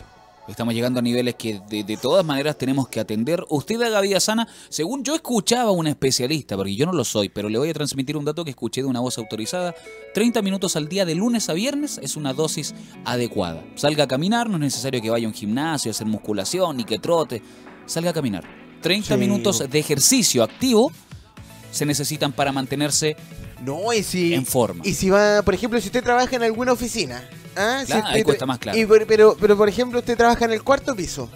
Estamos 0.46 0.74
llegando 0.74 0.98
a 0.98 1.02
niveles 1.02 1.36
que 1.36 1.60
de, 1.68 1.96
todas 1.96 2.24
maneras 2.24 2.58
tenemos 2.58 2.88
que 2.88 3.00
atender. 3.00 3.44
Usted 3.48 3.80
haga 3.80 4.00
vida 4.02 4.20
sana, 4.20 4.46
según 4.68 5.02
yo 5.02 5.14
escuchaba 5.14 5.70
a 5.70 5.72
un 5.72 5.86
especialista, 5.86 6.56
porque 6.56 6.76
yo 6.76 6.84
no 6.84 6.92
lo 6.92 7.04
soy, 7.04 7.30
pero 7.30 7.48
le 7.48 7.58
voy 7.58 7.70
a 7.70 7.72
transmitir 7.72 8.16
un 8.16 8.26
dato 8.26 8.44
que 8.44 8.50
escuché 8.50 8.82
de 8.82 8.88
una 8.88 9.00
voz 9.00 9.16
autorizada. 9.16 9.74
30 10.12 10.42
minutos 10.42 10.76
al 10.76 10.88
día 10.88 11.06
de 11.06 11.14
lunes 11.14 11.48
a 11.48 11.54
viernes 11.54 11.98
es 12.02 12.16
una 12.16 12.34
dosis 12.34 12.74
adecuada. 13.06 13.64
Salga 13.74 14.04
a 14.04 14.08
caminar, 14.08 14.50
no 14.50 14.56
es 14.56 14.60
necesario 14.60 15.00
que 15.00 15.08
vaya 15.08 15.26
a 15.26 15.30
un 15.30 15.34
gimnasio 15.34 15.90
a 15.90 15.92
hacer 15.92 16.06
musculación 16.06 16.76
ni 16.76 16.84
que 16.84 16.98
trote. 16.98 17.42
Salga 17.86 18.10
a 18.10 18.14
caminar. 18.14 18.44
30 18.82 19.16
minutos 19.16 19.64
de 19.70 19.78
ejercicio 19.78 20.42
activo 20.42 20.92
se 21.70 21.86
necesitan 21.86 22.32
para 22.32 22.52
mantenerse 22.52 23.16
no, 23.64 23.94
y 23.94 24.02
si, 24.02 24.34
en 24.34 24.44
forma. 24.44 24.82
Y 24.84 24.92
si 24.92 25.08
va, 25.08 25.40
por 25.42 25.54
ejemplo, 25.54 25.80
si 25.80 25.86
usted 25.86 26.04
trabaja 26.04 26.36
en 26.36 26.42
alguna 26.42 26.72
oficina 26.72 27.26
Ah, 27.56 27.84
ahí 28.06 28.22
cuesta 28.22 28.46
más 28.46 28.58
claro. 28.58 28.78
pero, 29.06 29.36
pero, 29.38 29.56
por 29.56 29.68
ejemplo, 29.68 29.98
usted 30.00 30.16
trabaja 30.16 30.44
en 30.44 30.52
el 30.52 30.62
cuarto 30.62 30.94
piso. 30.94 31.28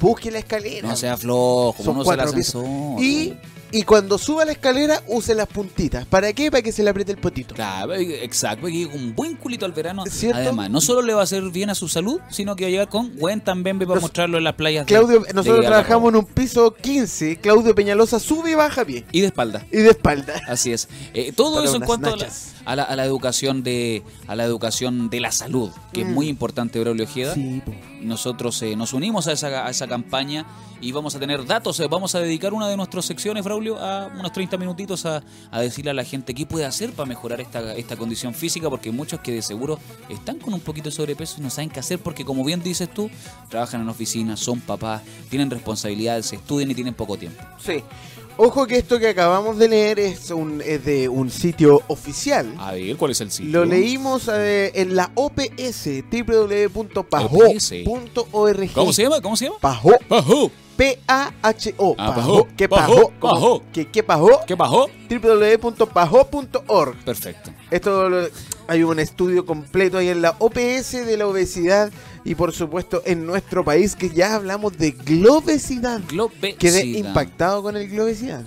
Busque 0.00 0.30
la 0.30 0.38
escalera. 0.38 0.88
No 0.88 0.96
sea 0.96 1.16
flojo, 1.16 1.82
Son 1.82 1.96
no 1.96 2.04
cuatro 2.04 2.32
pisos. 2.32 2.64
Y 3.00 3.34
y 3.70 3.82
cuando 3.82 4.18
suba 4.18 4.44
la 4.44 4.52
escalera, 4.52 5.02
use 5.06 5.34
las 5.34 5.46
puntitas. 5.46 6.06
¿Para 6.06 6.32
qué? 6.32 6.50
Para 6.50 6.62
que 6.62 6.72
se 6.72 6.82
le 6.82 6.90
apriete 6.90 7.12
el 7.12 7.18
potito. 7.18 7.54
Claro, 7.54 7.94
exacto. 7.94 8.62
Porque 8.62 8.86
un 8.86 9.14
buen 9.14 9.36
culito 9.36 9.66
al 9.66 9.72
verano. 9.72 10.04
Además, 10.34 10.70
no 10.70 10.80
solo 10.80 11.02
le 11.02 11.12
va 11.14 11.20
a 11.20 11.24
hacer 11.24 11.42
bien 11.50 11.70
a 11.70 11.74
su 11.74 11.88
salud, 11.88 12.20
sino 12.30 12.56
que 12.56 12.64
va 12.64 12.68
a 12.68 12.70
llegar 12.70 12.88
con 12.88 13.16
buen 13.16 13.40
también 13.40 13.78
para 13.78 14.00
mostrarlo 14.00 14.38
en 14.38 14.44
las 14.44 14.54
playas. 14.54 14.86
Claudio, 14.86 15.24
nosotros 15.34 15.66
trabajamos 15.66 16.10
en 16.10 16.16
un 16.16 16.24
piso 16.24 16.74
15. 16.74 17.36
Claudio 17.36 17.74
Peñalosa 17.74 18.18
sube 18.18 18.52
y 18.52 18.54
baja 18.54 18.84
bien. 18.84 19.04
Y 19.12 19.20
de 19.20 19.26
espalda. 19.26 19.66
Y 19.70 19.78
de 19.78 19.90
espalda. 19.90 20.40
Así 20.48 20.72
es. 20.72 20.88
Eh, 21.14 21.32
todo 21.32 21.62
eso 21.62 21.76
en 21.76 21.82
cuanto 21.82 22.14
a 22.64 22.76
la, 22.76 23.04
educación 23.04 23.62
de 23.62 24.02
a 24.26 24.36
la 24.36 24.44
educación 24.44 25.10
de 25.10 25.20
la 25.20 25.32
salud, 25.32 25.70
que 25.92 26.02
es 26.02 26.06
mm. 26.06 26.12
muy 26.12 26.28
importante, 26.28 26.80
Braulio 26.80 27.04
Ojeda. 27.04 27.34
Sí, 27.34 27.62
Nosotros 28.02 28.60
eh, 28.62 28.76
nos 28.76 28.92
unimos 28.92 29.26
a 29.26 29.32
esa, 29.32 29.66
a 29.66 29.70
esa 29.70 29.86
campaña 29.86 30.46
y 30.80 30.92
vamos 30.92 31.14
a 31.14 31.18
tener 31.18 31.44
datos. 31.44 31.78
Eh, 31.80 31.88
vamos 31.88 32.14
a 32.14 32.20
dedicar 32.20 32.52
una 32.52 32.68
de 32.68 32.76
nuestras 32.76 33.04
secciones, 33.04 33.44
Braulio, 33.44 33.78
a 33.78 34.06
unos 34.06 34.32
30 34.32 34.56
minutitos 34.56 35.06
a, 35.06 35.22
decirle 35.52 35.90
a 35.90 35.94
la 35.94 36.04
gente 36.04 36.34
qué 36.34 36.46
puede 36.46 36.64
hacer 36.64 36.92
para 36.92 37.06
mejorar 37.06 37.40
esta, 37.40 37.74
esta 37.74 37.96
condición 37.96 38.34
física, 38.34 38.70
porque 38.70 38.92
muchos 38.92 39.20
que 39.20 39.32
de 39.32 39.42
seguro 39.42 39.78
están 40.08 40.38
con 40.38 40.54
un 40.54 40.60
poquito 40.60 40.90
de 40.90 40.94
sobrepeso 40.94 41.36
y 41.38 41.42
no 41.42 41.50
saben 41.50 41.70
qué 41.70 41.80
hacer, 41.80 41.98
porque 41.98 42.24
como 42.24 42.44
bien 42.44 42.62
dices 42.62 42.92
tú, 42.92 43.10
trabajan 43.48 43.80
en 43.80 43.88
oficinas, 43.88 44.40
son 44.40 44.60
papás, 44.60 45.02
tienen 45.30 45.50
responsabilidades, 45.50 46.32
estudian 46.32 46.70
y 46.70 46.74
tienen 46.74 46.94
poco 46.94 47.16
tiempo. 47.16 47.42
Sí. 47.58 47.82
Ojo 48.40 48.68
que 48.68 48.76
esto 48.76 49.00
que 49.00 49.08
acabamos 49.08 49.58
de 49.58 49.68
leer 49.68 49.98
es, 49.98 50.30
un, 50.30 50.62
es 50.64 50.84
de 50.84 51.08
un 51.08 51.28
sitio 51.28 51.82
oficial. 51.88 52.54
A 52.56 52.70
ver, 52.70 52.96
¿cuál 52.96 53.10
es 53.10 53.20
el 53.20 53.32
sitio? 53.32 53.50
Lo 53.50 53.64
leímos 53.64 54.30
eh, 54.32 54.70
en 54.76 54.94
la 54.94 55.10
OPS, 55.16 55.88
www.pajo.org. 56.08 57.02
¿Cómo 58.72 58.92
se 58.92 59.02
llama? 59.02 59.20
¿Cómo 59.20 59.36
se 59.36 59.46
llama? 59.46 59.58
Pajo. 59.60 59.90
Pajo. 60.06 60.52
P-A-H-O. 60.76 61.96
Ah, 61.98 62.14
Pajo. 62.14 62.46
¿Qué 62.56 62.68
Pajo? 62.68 63.10
Pajo. 63.18 63.62
¿Qué, 63.72 63.88
qué 63.88 64.04
Pajo? 64.04 64.40
¿Qué 64.46 64.56
Pajo? 64.56 64.88
www.pajo.org. 65.10 66.94
Perfecto. 67.04 67.50
Esto 67.72 68.28
hay 68.68 68.82
un 68.82 69.00
estudio 69.00 69.46
completo 69.46 69.98
ahí 69.98 70.08
en 70.08 70.22
la 70.22 70.36
OPS 70.38 70.92
de 70.92 71.16
la 71.16 71.26
obesidad 71.26 71.90
y 72.22 72.34
por 72.34 72.52
supuesto 72.52 73.02
en 73.06 73.26
nuestro 73.26 73.64
país 73.64 73.96
que 73.96 74.10
ya 74.10 74.34
hablamos 74.34 74.76
de 74.76 74.90
globesidad. 74.90 76.02
Globesidad. 76.06 76.58
Quedé 76.58 76.84
impactado 76.84 77.62
con 77.62 77.76
el 77.76 77.88
globesidad. 77.88 78.44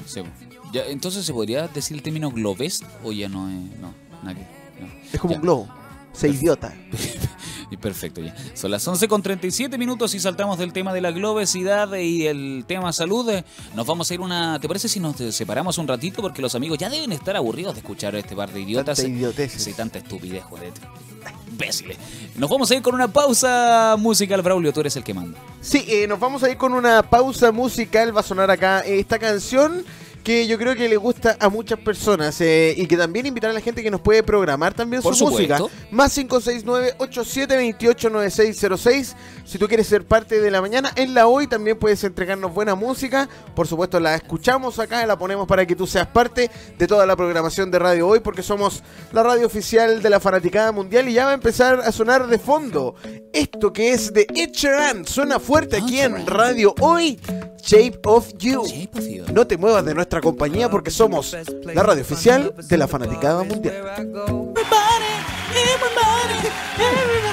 entonces 0.87 1.25
se 1.25 1.33
podría 1.33 1.67
decir 1.67 1.97
el 1.97 2.03
término 2.03 2.29
globes 2.31 2.83
o 3.03 3.11
ya 3.11 3.27
no 3.27 3.49
es 3.49 3.79
no, 3.79 3.93
nada 4.23 4.39
no. 4.79 4.87
Es 5.11 5.19
como 5.19 5.35
un 5.35 5.41
globo. 5.41 5.67
Se 6.13 6.29
idiota. 6.29 6.73
y 7.71 7.77
perfecto, 7.77 8.21
ya. 8.21 8.35
Son 8.53 8.69
las 8.69 8.85
11 8.85 9.07
con 9.07 9.23
37 9.23 9.77
minutos 9.77 10.13
y 10.13 10.19
saltamos 10.19 10.59
del 10.59 10.73
tema 10.73 10.93
de 10.93 10.99
la 10.99 11.11
globesidad 11.11 11.93
y 11.95 12.27
el 12.27 12.65
tema 12.67 12.91
salud. 12.91 13.31
Nos 13.73 13.87
vamos 13.87 14.11
a 14.11 14.13
ir 14.13 14.19
una. 14.19 14.59
¿Te 14.59 14.67
parece 14.67 14.89
si 14.89 14.99
nos 14.99 15.15
separamos 15.15 15.77
un 15.77 15.87
ratito? 15.87 16.21
Porque 16.21 16.41
los 16.41 16.53
amigos 16.53 16.77
ya 16.77 16.89
deben 16.89 17.13
estar 17.13 17.35
aburridos 17.37 17.73
de 17.73 17.79
escuchar 17.79 18.13
este 18.15 18.35
par 18.35 18.51
de 18.51 18.59
idiotas. 18.59 18.97
Tanta 18.97 19.09
idiotez. 19.09 19.53
Sí, 19.53 19.73
tanta 19.73 19.99
estupidez, 19.99 20.43
joder. 20.43 20.73
Imbéciles. 21.49 21.97
Nos 22.35 22.49
vamos 22.49 22.69
a 22.71 22.75
ir 22.75 22.81
con 22.81 22.93
una 22.93 23.07
pausa 23.07 23.95
musical, 23.97 24.41
Braulio. 24.41 24.73
Tú 24.73 24.81
eres 24.81 24.97
el 24.97 25.03
que 25.03 25.13
manda. 25.13 25.39
Sí, 25.61 25.85
eh, 25.87 26.07
nos 26.07 26.19
vamos 26.19 26.43
a 26.43 26.49
ir 26.49 26.57
con 26.57 26.73
una 26.73 27.03
pausa 27.03 27.53
musical. 27.53 28.15
Va 28.15 28.19
a 28.19 28.23
sonar 28.23 28.51
acá 28.51 28.81
esta 28.81 29.17
canción 29.17 29.85
que 30.23 30.47
yo 30.47 30.57
creo 30.57 30.75
que 30.75 30.87
le 30.87 30.95
gusta 30.97 31.35
a 31.39 31.49
muchas 31.49 31.79
personas 31.79 32.39
eh, 32.41 32.73
y 32.77 32.85
que 32.87 32.97
también 32.97 33.25
invitar 33.25 33.49
a 33.49 33.53
la 33.53 33.61
gente 33.61 33.83
que 33.83 33.91
nos 33.91 34.01
puede 34.01 34.23
programar 34.23 34.73
también 34.73 35.01
su 35.01 35.09
música. 35.09 35.59
Más 35.91 36.17
569-8728-9606. 36.17 39.15
Si 39.45 39.57
tú 39.57 39.67
quieres 39.67 39.87
ser 39.87 40.05
parte 40.05 40.39
de 40.39 40.51
la 40.51 40.61
mañana, 40.61 40.91
en 40.95 41.13
la 41.13 41.27
hoy 41.27 41.47
también 41.47 41.77
puedes 41.77 42.01
entregarnos 42.03 42.53
buena 42.53 42.75
música. 42.75 43.27
Por 43.55 43.67
supuesto, 43.67 43.99
la 43.99 44.15
escuchamos 44.15 44.79
acá 44.79 45.01
la 45.05 45.17
ponemos 45.17 45.47
para 45.47 45.65
que 45.65 45.75
tú 45.75 45.87
seas 45.87 46.07
parte 46.07 46.49
de 46.77 46.87
toda 46.87 47.05
la 47.05 47.15
programación 47.15 47.71
de 47.71 47.79
Radio 47.79 48.07
Hoy, 48.07 48.19
porque 48.19 48.43
somos 48.43 48.83
la 49.11 49.23
radio 49.23 49.47
oficial 49.47 50.01
de 50.01 50.09
la 50.09 50.19
Fanaticada 50.19 50.71
Mundial 50.71 51.09
y 51.09 51.13
ya 51.13 51.25
va 51.25 51.31
a 51.31 51.35
empezar 51.35 51.79
a 51.79 51.91
sonar 51.91 52.27
de 52.27 52.39
fondo. 52.39 52.95
Esto 53.33 53.73
que 53.73 53.93
es 53.93 54.13
de 54.13 54.27
Ed 54.35 54.51
suena 55.05 55.39
fuerte 55.39 55.77
aquí 55.77 55.99
en 55.99 56.25
Radio 56.27 56.73
Hoy. 56.79 57.19
Shape 57.63 57.99
of 58.03 58.33
You. 58.39 58.63
No 59.33 59.45
te 59.45 59.57
muevas 59.57 59.85
de 59.85 59.93
nuestra 59.93 60.21
compañía 60.21 60.69
porque 60.69 60.91
somos 60.91 61.35
la 61.63 61.83
radio 61.83 62.01
oficial 62.01 62.53
de 62.57 62.77
la 62.77 62.87
Fanaticada 62.87 63.43
Mundial. 63.43 63.75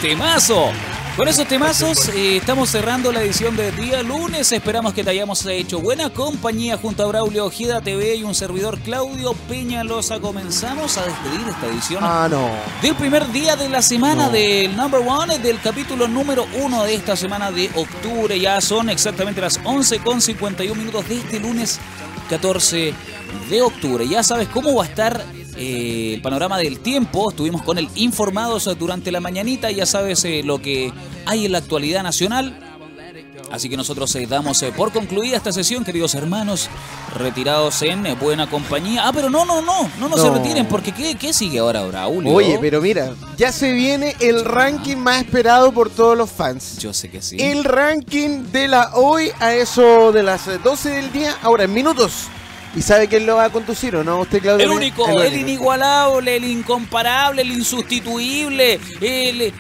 Temazo. 0.01 0.71
Con 1.19 1.27
esos 1.27 1.49
temazos 1.49 2.11
eh, 2.11 2.37
estamos 2.37 2.71
cerrando 2.71 3.11
la 3.11 3.21
edición 3.21 3.57
de 3.57 3.73
día 3.73 4.05
lunes. 4.05 4.53
Esperamos 4.53 4.95
que 4.95 5.03
te 5.03 5.11
hayamos 5.11 5.45
hecho 5.47 5.81
buena 5.81 6.11
compañía 6.11 6.77
junto 6.77 7.03
a 7.03 7.07
Braulio 7.07 7.47
Ojeda 7.47 7.81
TV 7.81 8.15
y 8.15 8.23
un 8.23 8.37
servidor 8.37 8.79
Claudio 8.79 9.33
Peñalosa. 9.49 10.21
Comenzamos 10.21 10.97
a 10.97 11.05
despedir 11.05 11.41
esta 11.49 11.67
edición 11.67 12.05
ah, 12.07 12.29
no. 12.31 12.49
del 12.81 12.95
primer 12.95 13.33
día 13.33 13.57
de 13.57 13.69
la 13.69 13.83
semana 13.83 14.29
del 14.29 14.77
number 14.77 15.01
one, 15.05 15.41
del 15.41 15.61
capítulo 15.61 16.07
número 16.07 16.47
uno 16.63 16.85
de 16.85 16.95
esta 16.95 17.17
semana 17.17 17.51
de 17.51 17.69
octubre. 17.75 18.39
Ya 18.39 18.61
son 18.61 18.89
exactamente 18.89 19.41
las 19.41 19.59
11 19.65 19.99
con 19.99 20.21
51 20.21 20.73
minutos 20.77 21.09
de 21.09 21.19
este 21.19 21.41
lunes 21.41 21.81
14 22.31 22.95
de 23.51 23.63
octubre. 23.63 24.07
Ya 24.07 24.23
sabes 24.23 24.47
cómo 24.47 24.73
va 24.73 24.85
a 24.85 24.87
estar 24.87 25.25
eh, 25.59 26.15
el 26.15 26.23
panorama 26.23 26.57
del 26.57 26.79
tiempo. 26.79 27.31
Estuvimos 27.31 27.63
con 27.63 27.79
él 27.79 27.89
informados 27.97 28.69
durante 28.79 29.11
la 29.11 29.21
mañanita. 29.21 29.71
Ya 29.71 29.87
sabes 29.87 30.25
eh, 30.25 30.43
lo 30.45 30.63
que 30.63 30.93
hay 31.27 31.47
en 31.47 31.53
la 31.53 31.59
actualidad 31.59 32.03
nacional. 32.03 32.65
Así 33.51 33.69
que 33.69 33.77
nosotros 33.77 34.15
eh, 34.15 34.27
damos 34.29 34.63
por 34.77 34.93
concluida 34.93 35.37
esta 35.37 35.53
sesión, 35.53 35.83
queridos 35.83 36.15
hermanos, 36.15 36.69
retirados 37.17 37.81
en 37.83 38.05
buena 38.21 38.49
compañía. 38.49 39.09
Ah, 39.09 39.13
pero 39.13 39.31
no, 39.31 39.47
no, 39.47 39.63
no, 39.63 39.91
no, 39.99 40.09
no, 40.09 40.17
se 40.19 40.31
retiren, 40.31 40.67
porque 40.67 40.93
¿qué, 40.93 41.33
sigue 41.33 41.59
ahora, 41.59 41.83
Braulio? 41.87 42.31
Oye, 42.31 42.59
pero 42.61 42.83
mira, 42.83 43.15
ya 43.39 43.51
se 43.51 43.73
viene 43.73 44.15
el 44.21 44.45
ranking 44.45 44.97
más 44.97 45.23
esperado 45.23 45.73
por 45.73 45.89
todos 45.89 46.17
los 46.17 46.31
fans. 46.31 46.77
Yo 46.79 46.93
sé 46.93 47.11
que 47.11 47.23
sí. 47.23 47.37
El 47.41 47.65
ranking 47.65 48.53
de 48.53 48.69
la 48.69 48.91
hoy 48.95 49.31
a 49.41 49.55
eso 49.55 50.13
de 50.13 50.23
las 50.23 50.63
12 50.63 50.91
del 50.91 51.11
día, 51.11 51.35
ahora 51.43 51.65
en 51.65 51.73
minutos. 51.73 52.29
¿Y 52.79 52.83
sabe 52.83 53.09
quién 53.09 53.27
lo 53.27 53.35
va 53.35 53.47
a 53.47 53.51
conducir 53.51 53.97
o 53.97 54.05
no? 54.05 54.21
¿Usted, 54.21 54.41
Claudio? 54.41 54.65
El 54.65 54.71
único, 54.71 55.21
el, 55.21 55.37
inigualable, 55.37 56.37
el 56.37 56.45
incomparable, 56.45 57.43
el 57.43 57.51
insustituible, 57.51 58.79
el, 59.01 59.41
el, 59.41 59.53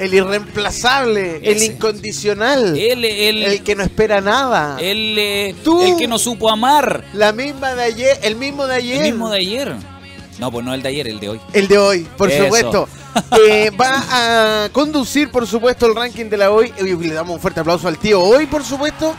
el 0.00 0.14
irreemplazable, 0.14 1.48
el 1.48 1.62
incondicional, 1.62 2.76
el, 2.76 3.04
el, 3.04 3.62
que 3.62 3.76
no 3.76 3.84
espera 3.84 4.20
nada, 4.20 4.78
el, 4.80 5.16
eh, 5.16 5.50
el 5.50 5.96
que 5.96 6.08
no 6.08 6.18
supo 6.18 6.50
amar. 6.50 7.04
La 7.12 7.30
misma 7.30 7.76
de 7.76 7.84
ayer, 7.84 8.18
el 8.22 8.34
mismo 8.34 8.66
de 8.66 8.74
ayer. 8.74 8.96
El 9.04 9.12
mismo 9.12 9.30
de 9.30 9.38
ayer. 9.38 9.76
No, 10.40 10.50
pues 10.50 10.64
no 10.64 10.74
el 10.74 10.82
de 10.82 10.88
ayer, 10.88 11.06
el 11.06 11.20
de 11.20 11.28
hoy. 11.28 11.40
El 11.52 11.68
de 11.68 11.78
hoy, 11.78 12.08
por 12.18 12.32
supuesto. 12.32 12.88
Eh, 13.48 13.70
va 13.70 14.64
a 14.64 14.68
conducir, 14.70 15.30
por 15.30 15.46
supuesto, 15.46 15.86
el 15.86 15.94
ranking 15.94 16.24
de 16.24 16.36
la 16.36 16.50
hoy. 16.50 16.72
Y 16.80 16.96
le 16.96 17.14
damos 17.14 17.36
un 17.36 17.40
fuerte 17.40 17.60
aplauso 17.60 17.86
al 17.86 17.96
tío 17.96 18.20
hoy, 18.20 18.46
por 18.46 18.64
supuesto 18.64 19.14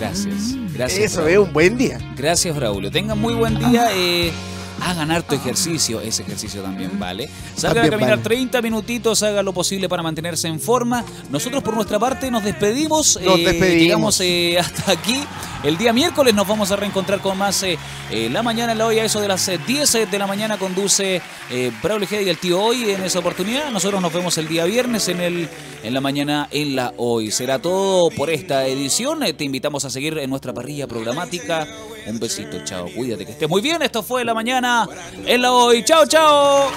Gracias. 0.00 0.56
Gracias. 0.74 1.12
Eso 1.12 1.26
es 1.28 1.38
un 1.38 1.52
buen 1.52 1.76
día. 1.76 1.98
Gracias, 2.16 2.56
Braulio. 2.56 2.90
Tengan 2.90 3.18
muy 3.18 3.34
buen 3.34 3.58
día. 3.58 3.88
Eh, 3.94 4.32
hagan 4.80 5.22
tu 5.22 5.34
ejercicio, 5.34 6.00
ese 6.00 6.22
ejercicio 6.22 6.62
también 6.62 6.98
vale. 6.98 7.28
Salgan 7.56 7.86
a 7.86 7.90
caminar 7.90 8.22
30 8.22 8.62
minutitos, 8.62 9.22
hagan 9.22 9.44
lo 9.44 9.52
posible 9.52 9.88
para 9.88 10.02
mantenerse 10.02 10.48
en 10.48 10.60
forma. 10.60 11.04
Nosotros 11.30 11.62
por 11.62 11.74
nuestra 11.74 11.98
parte 11.98 12.30
nos 12.30 12.44
despedimos. 12.44 13.18
Nos 13.22 13.38
eh, 13.38 13.44
despedimos. 13.44 13.82
Llegamos 13.82 14.20
eh, 14.20 14.58
hasta 14.58 14.92
aquí. 14.92 15.22
El 15.62 15.76
día 15.76 15.92
miércoles 15.92 16.34
nos 16.34 16.46
vamos 16.46 16.70
a 16.70 16.76
reencontrar 16.76 17.20
con 17.20 17.36
más 17.36 17.62
eh, 17.62 17.76
la 18.30 18.42
mañana 18.42 18.72
en 18.72 18.78
la 18.78 18.86
hoy, 18.86 18.98
a 18.98 19.04
eso 19.04 19.20
de 19.20 19.28
las 19.28 19.50
10 19.66 20.10
de 20.10 20.18
la 20.18 20.26
mañana 20.26 20.56
conduce 20.58 21.20
Braulio 21.82 22.08
G 22.08 22.24
y 22.24 22.28
el 22.28 22.38
tío 22.38 22.62
hoy 22.62 22.90
en 22.90 23.02
esa 23.02 23.18
oportunidad. 23.18 23.70
Nosotros 23.70 24.00
nos 24.00 24.12
vemos 24.12 24.38
el 24.38 24.48
día 24.48 24.64
viernes 24.64 25.08
en, 25.08 25.20
el, 25.20 25.48
en 25.82 25.94
la 25.94 26.00
mañana 26.00 26.48
en 26.50 26.76
la 26.76 26.94
hoy. 26.96 27.30
Será 27.30 27.58
todo 27.58 28.10
por 28.10 28.30
esta 28.30 28.66
edición. 28.66 29.20
te 29.36 29.44
invitamos 29.44 29.84
a 29.84 29.90
seguir 29.90 30.16
en 30.18 30.30
nuestra 30.30 30.54
parrilla 30.54 30.86
programática. 30.86 31.66
Un 32.06 32.18
besito, 32.18 32.58
chao, 32.64 32.86
cuídate 32.94 33.24
que 33.26 33.32
estés 33.32 33.48
muy 33.48 33.60
bien. 33.60 33.82
Esto 33.82 34.02
fue 34.02 34.24
la 34.24 34.34
mañana 34.34 34.88
en 35.26 35.42
la 35.42 35.52
hoy. 35.52 35.84
Chao, 35.84 36.06
chao. 36.06 36.70